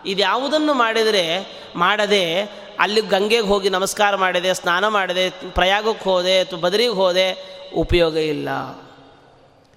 ಇದ್ಯಾವುದನ್ನು 0.09 0.75
ಮಾಡಿದರೆ 0.75 1.47
ಮಾಡದೆ, 1.77 2.43
ಅಲ್ಲಿ 2.81 3.01
ಗಂಗೆಗೆ 3.01 3.47
ಹೋಗಿ 3.47 3.71
ನಮಸ್ಕಾರ 3.71 4.17
ಮಾಡಿದೆ, 4.17 4.55
ಸ್ನಾನ 4.55 4.89
ಮಾಡಿದೆ, 4.89 5.31
ಪ್ರಯಾಗಕ್ಕೆ 5.31 6.05
ಹೋದೆ, 6.05 6.41
ಅಥವಾ 6.41 6.61
ಬದರಿಗೆ 6.61 6.89
ಹೋದೆ, 6.89 7.61
ಉಪಯೋಗ 7.77 8.17
ಇಲ್ಲ. 8.17 8.49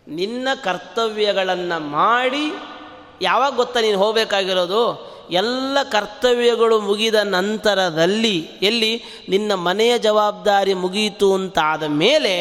ನಿನ್ನ 0.08 0.48
ಕರ್ತವ್ಯಗಳನ್ನು 0.64 1.80
ಮಾಡಿ, 1.80 2.54
ಯಾವಾಗ 3.22 3.56
ಗೊತ್ತಾ 3.56 3.82
ನೀನು 3.82 3.98
ಹೋಗಬೇಕಾಗಿರೋದು? 3.98 5.14
ಎಲ್ಲ 5.32 5.78
ಕರ್ತವ್ಯಗಳು 5.84 6.80
ಮುಗಿದ 6.80 7.16
ನಂತರದಲ್ಲಿ, 7.16 8.50
ಎಲ್ಲಿ? 8.62 9.04
ನಿನ್ನ 9.30 9.54
ಮನೆಯ 9.54 10.00
ಜವಾಬ್ದಾರಿ 10.00 10.74
ಮುಗಿಯಿತು 10.74 11.34
ಅಂತಾದ 11.34 11.84
ಮೇಲೆ 11.84 12.34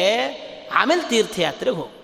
ಆಮೇಲೆ 0.73 1.09
ತೀರ್ಥಯಾತ್ರೆಗೆ 1.09 1.77
ಹೋಗು. 1.77 2.03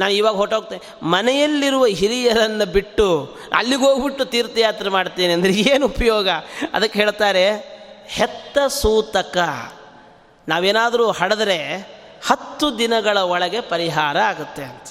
ನಾನು 0.00 0.12
ಇವಾಗ 0.12 0.34
ಹೊಟ್ಟೋಗ್ತೇನೆ 0.34 1.06
ಮನೆಯಲ್ಲಿರುವ 1.06 1.86
ಹಿರಿಯರನ್ನು 1.86 2.66
ಬಿಟ್ಟು 2.66 3.36
ಅಲ್ಲಿಗೆ 3.56 3.82
ಹೋಗ್ಬಿಟ್ಟು 3.82 4.24
ತೀರ್ಥಯಾತ್ರೆ 4.24 4.90
ಮಾಡ್ತೇನೆ 4.90 5.32
ಅಂದರೆ 5.32 5.52
ಏನು 5.52 5.86
ಉಪಯೋಗ? 5.86 6.28
ಅದಕ್ಕೆ 6.72 6.98
ಹೇಳ್ತಾರೆ, 6.98 7.50
ಹೆತ್ತ 8.06 8.58
ಸೂತಕ. 8.58 9.36
ನಾವೇನಾದರೂ 10.48 11.10
ಹಡೆದ್ರೆ 11.10 11.80
ಹತ್ತು 12.26 12.78
ದಿನಗಳ 12.78 13.18
ಒಳಗೆ 13.18 13.60
ಪರಿಹಾರ 13.60 14.18
ಆಗುತ್ತೆ 14.18 14.64
ಅಂತ. 14.64 14.82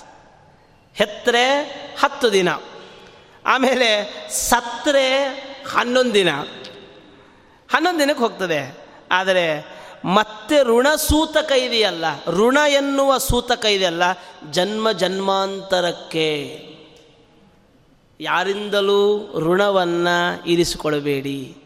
ಹೆತ್ತರೆ 0.93 1.61
ಹತ್ತು 1.99 2.31
ದಿನ. 2.31 2.49
ಆಮೇಲೆ 3.45 4.13
ಸತ್ತರೆ 4.29 5.23
ಹನ್ನೊಂದು 5.71 6.13
ದಿನ. 6.13 6.35
ಹನ್ನೊಂದು 7.71 7.99
ದಿನಕ್ಕೆ 7.99 8.23
ಹೋಗ್ತದೆ. 8.23 8.77
ಆದರೆ 9.11 9.80
ಮತ್ತೆ 10.05 10.63
ಋಣ 10.63 10.87
ಸೂತಕ 10.95 11.51
ಇದೆಯಲ್ಲ? 11.51 12.05
ಋಣ 12.27 12.57
ಎನ್ನುವ 12.67 13.17
ಸೂತಕ 13.17 13.65
ಇದೆಯಲ್ಲ? 13.65 14.03
ಜನ್ಮ 14.51 14.91
ಜನ್ಮಾಂತರಕ್ಕೆ. 14.91 16.59
ಯಾರಿಂದಲೂ 18.19 19.33
ಋಣವನ್ನು 19.37 20.47
ಇರಿಸಿಕೊಳ್ಳಬೇಡಿ. 20.47 21.57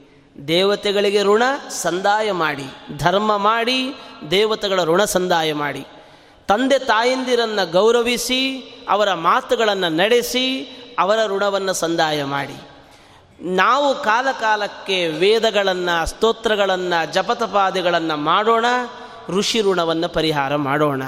ದೇವತೆಗಳಿಗೆ 0.48 1.24
ಋಣ, 1.24 1.44
ಸಂದಾಯ 1.70 2.32
ಮಾಡಿ. 2.32 2.66
ಧರ್ಮ 2.98 3.38
ಮಾಡಿ, 3.38 3.94
ದೇವತೆಗಳ 4.32 4.84
ಋಣ, 4.84 5.04
ಸಂದಾಯ 5.04 5.54
ಮಾಡಿ. 5.54 5.86
ತಂದೆ 6.48 6.80
ತಾಯಂದಿರನ್ನು 6.80 7.72
ಗೌರವಿಸಿ, 7.72 8.60
ಅವರ 8.90 9.14
ಮಾತುಗಳನ್ನು 9.14 9.90
ನಡೆಸಿ, 9.90 10.62
ಅವರ 11.00 11.26
ಋಣವನ್ನು 11.26 11.74
ಸಂದಾಯ 11.74 12.24
ಮಾಡಿ. 12.24 12.75
ನಾವು 13.42 13.96
ಕಾಲಕಾಲಕ್ಕೆ 13.96 15.08
ವೇದಗಳನ್ನು, 15.08 16.06
ಸ್ತೋತ್ರಗಳನ್ನು, 16.06 17.14
ಜಪತಪಾದಿಗಳನ್ನು 17.14 18.18
ಮಾಡೋಣ, 18.18 18.66
ಋಷಿ 19.30 19.62
ಋಣವನ್ನು 19.62 20.10
ಪರಿಹಾರ 20.10 20.56
ಮಾಡೋಣ. 20.56 21.04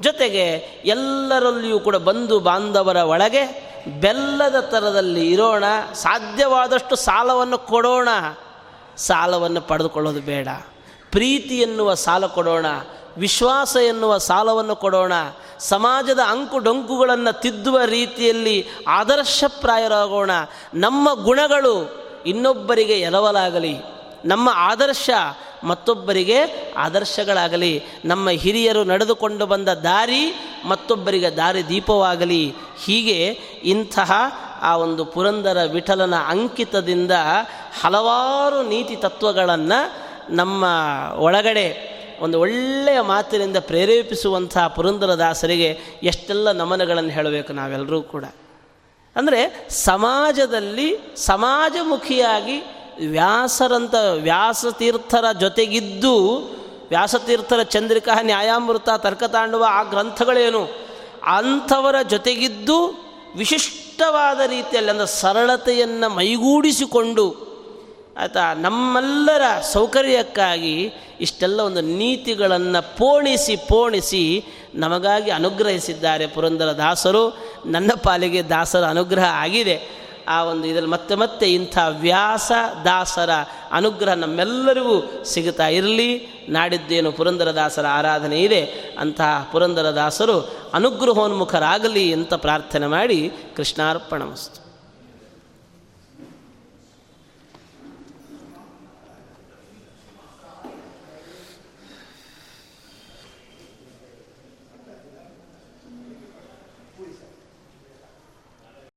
ಜೊತೆಗೆ 0.00 0.46
ಎಲ್ಲರಲ್ಲಿಯೂ 0.84 1.80
ಕೂಡ 1.80 1.96
ಬಂಧು 1.96 2.40
ಬಾಂಧವರ 2.40 2.96
ಒಳಗೆ 2.96 3.76
ಬೆಲ್ಲದ 4.00 4.60
ಥರದಲ್ಲಿ 4.60 5.32
ಇರೋಣ, 5.32 5.64
ಸಾಧ್ಯವಾದಷ್ಟು 5.94 6.96
ಸಾಲವನ್ನು 6.96 7.58
ಕೊಡೋಣ. 7.58 8.08
ಸಾಲವನ್ನು 8.96 9.60
ಪಡೆದುಕೊಳ್ಳೋದು 9.60 10.20
ಬೇಡ. 10.20 10.48
ಪ್ರೀತಿ 11.10 11.60
ಎನ್ನುವ 11.60 11.94
ಸಾಲ 11.94 12.26
ಕೊಡೋಣ. 12.26 12.66
ವಿಶ್ವಾಸ 13.18 13.76
ಎನ್ನುವ 13.76 14.18
ಸಾಲವನ್ನು 14.18 14.76
ಕೊಡೋಣ. 14.76 15.12
ಸಮಾಜದ 15.58 16.18
ಅಂಕು 16.28 16.58
ಡೊಂಕುಗಳನ್ನು 16.58 17.40
ತಿದ್ದುವ 17.40 17.80
ರೀತಿಯಲ್ಲಿ 17.84 18.66
ಆದರ್ಶಪ್ರಾಯರಾಗೋಣ. 18.88 20.30
ನಮ್ಮ 20.74 21.24
ಗುಣಗಳು 21.24 22.06
ಇನ್ನೊಬ್ಬರಿಗೆ 22.26 22.92
ಎರವಲಾಗಲಿ 22.92 23.78
ನಮ್ಮ 24.24 24.50
ಆದರ್ಶ 24.52 25.10
ಮತ್ತೊಬ್ಬರಿಗೆ 25.64 26.72
ಆದರ್ಶಗಳಾಗಲಿ. 26.76 27.82
ನಮ್ಮ 28.04 28.28
ಹಿರಿಯರು 28.28 28.84
ನಡೆದುಕೊಂಡು 28.84 29.46
ಬಂದ 29.46 29.68
ದಾರಿ 29.68 30.34
ಮತ್ತೊಬ್ಬರಿಗೆ 30.64 31.30
ದಾರಿ 31.30 31.68
ದೀಪವಾಗಲಿ. 31.68 32.54
ಹೀಗೆ 32.84 33.24
ಇಂತಹ 33.62 34.12
ಆ 34.62 34.76
ಒಂದು 34.76 35.04
ಪುರಂದರ 35.04 35.68
ವಿಠಲನ 35.72 36.14
ಅಂಕಿತದಿಂದ 36.16 37.10
ಹಲವಾರು 37.80 38.62
ನೀತಿ 38.62 38.96
ತತ್ವಗಳನ್ನು 38.96 40.06
ನಮ್ಮ 40.34 40.64
ಒಳಗಡೆ 41.16 41.95
ಒಂದು 42.20 42.40
ಒಳ್ಳೆಯ 42.40 43.00
ಮಾತಿನಿಂದ 43.00 43.56
ಪ್ರೇರೇಪಿಸುವಂಥ 43.56 44.58
ಪುರಂದರದಾಸರಿಗೆ 44.58 45.78
ಎಷ್ಟೆಲ್ಲ 46.02 46.52
ನಮನಗಳನ್ನು 46.52 47.10
ಹೇಳಬೇಕು 47.10 47.52
ನಾವೆಲ್ಲರೂ 47.52 48.02
ಕೂಡ. 48.02 48.24
ಅಂದರೆ 49.16 49.68
ಸಮಾಜದಲ್ಲಿ 49.70 50.98
ಸಮಾಜಮುಖಿಯಾಗಿ 51.16 52.60
ವ್ಯಾಸರಂಥ 53.08 53.94
ವ್ಯಾಸತೀರ್ಥರ 54.14 55.24
ಜೊತೆಗಿದ್ದು 55.40 56.38
ವ್ಯಾಸತೀರ್ಥರ 56.88 57.62
ಚಂದ್ರಿಕಾ, 57.62 58.22
ನ್ಯಾಯಾಮೃತ, 58.22 58.88
ತರ್ಕತಾಂಡುವ 58.96 59.66
ಆ 59.68 59.82
ಗ್ರಂಥಗಳೇನು? 59.82 60.68
ಅಂಥವರ 61.22 61.94
ಜೊತೆಗಿದ್ದು 62.10 63.06
ವಿಶಿಷ್ಟವಾದ 63.36 64.40
ರೀತಿಯಲ್ಲಿ 64.46 64.90
ಅಂದರೆ 64.90 65.06
ಸರಳತೆಯನ್ನು 65.06 66.14
ಮೈಗೂಡಿಸಿಕೊಂಡು 66.14 67.45
ಆಯಿತಾ? 68.18 68.54
ನಮ್ಮೆಲ್ಲರ 68.54 69.60
ಸೌಕರ್ಯಕ್ಕಾಗಿ 69.60 70.92
ಇಷ್ಟೆಲ್ಲ 71.20 71.60
ಒಂದು 71.60 71.80
ನೀತಿಗಳನ್ನು 71.80 72.96
ಪೋಣಿಸಿ 72.96 73.56
ಪೋಣಿಸಿ 73.56 74.44
ನಮಗಾಗಿ 74.74 75.30
ಅನುಗ್ರಹಿಸಿದ್ದಾರೆ 75.30 76.26
ಪುರಂದರ 76.26 76.72
ದಾಸರು 76.72 77.38
ನನ್ನ 77.66 77.90
ಪಾಲಿಗೆ 78.02 78.42
ದಾಸರ 78.42 78.84
ಅನುಗ್ರಹ 78.84 79.24
ಆಗಿದೆ. 79.28 80.06
ಆ 80.28 80.44
ಒಂದು 80.44 80.68
ಇದರಲ್ಲಿ 80.68 80.90
ಮತ್ತೆ 80.90 81.14
ಮತ್ತೆ 81.14 81.54
ಇಂಥ 81.54 81.78
ವ್ಯಾಸ 81.88 82.52
ದಾಸರ 82.84 83.30
ಅನುಗ್ರಹ 83.72 84.12
ನಮ್ಮೆಲ್ಲರಿಗೂ 84.12 85.24
ಸಿಗುತ್ತಾ 85.24 85.68
ಇರಲಿ. 85.68 86.26
ನಾಡಿದ್ದೇನು 86.48 87.12
ಪುರಂದರದಾಸರ 87.12 87.86
ಆರಾಧನೆ 87.86 88.40
ಇದೆ. 88.40 88.64
ಅಂತಹ 88.98 89.48
ಪುರಂದರದಾಸರು 89.52 90.56
ಅನುಗ್ರಹೋನ್ಮುಖರಾಗಲಿ 90.74 92.12
ಅಂತ 92.12 92.34
ಪ್ರಾರ್ಥನೆ 92.34 92.86
ಮಾಡಿ 92.86 93.32
ಕೃಷ್ಣಾರ್ಪಣಮಸ್ತು 93.56 94.65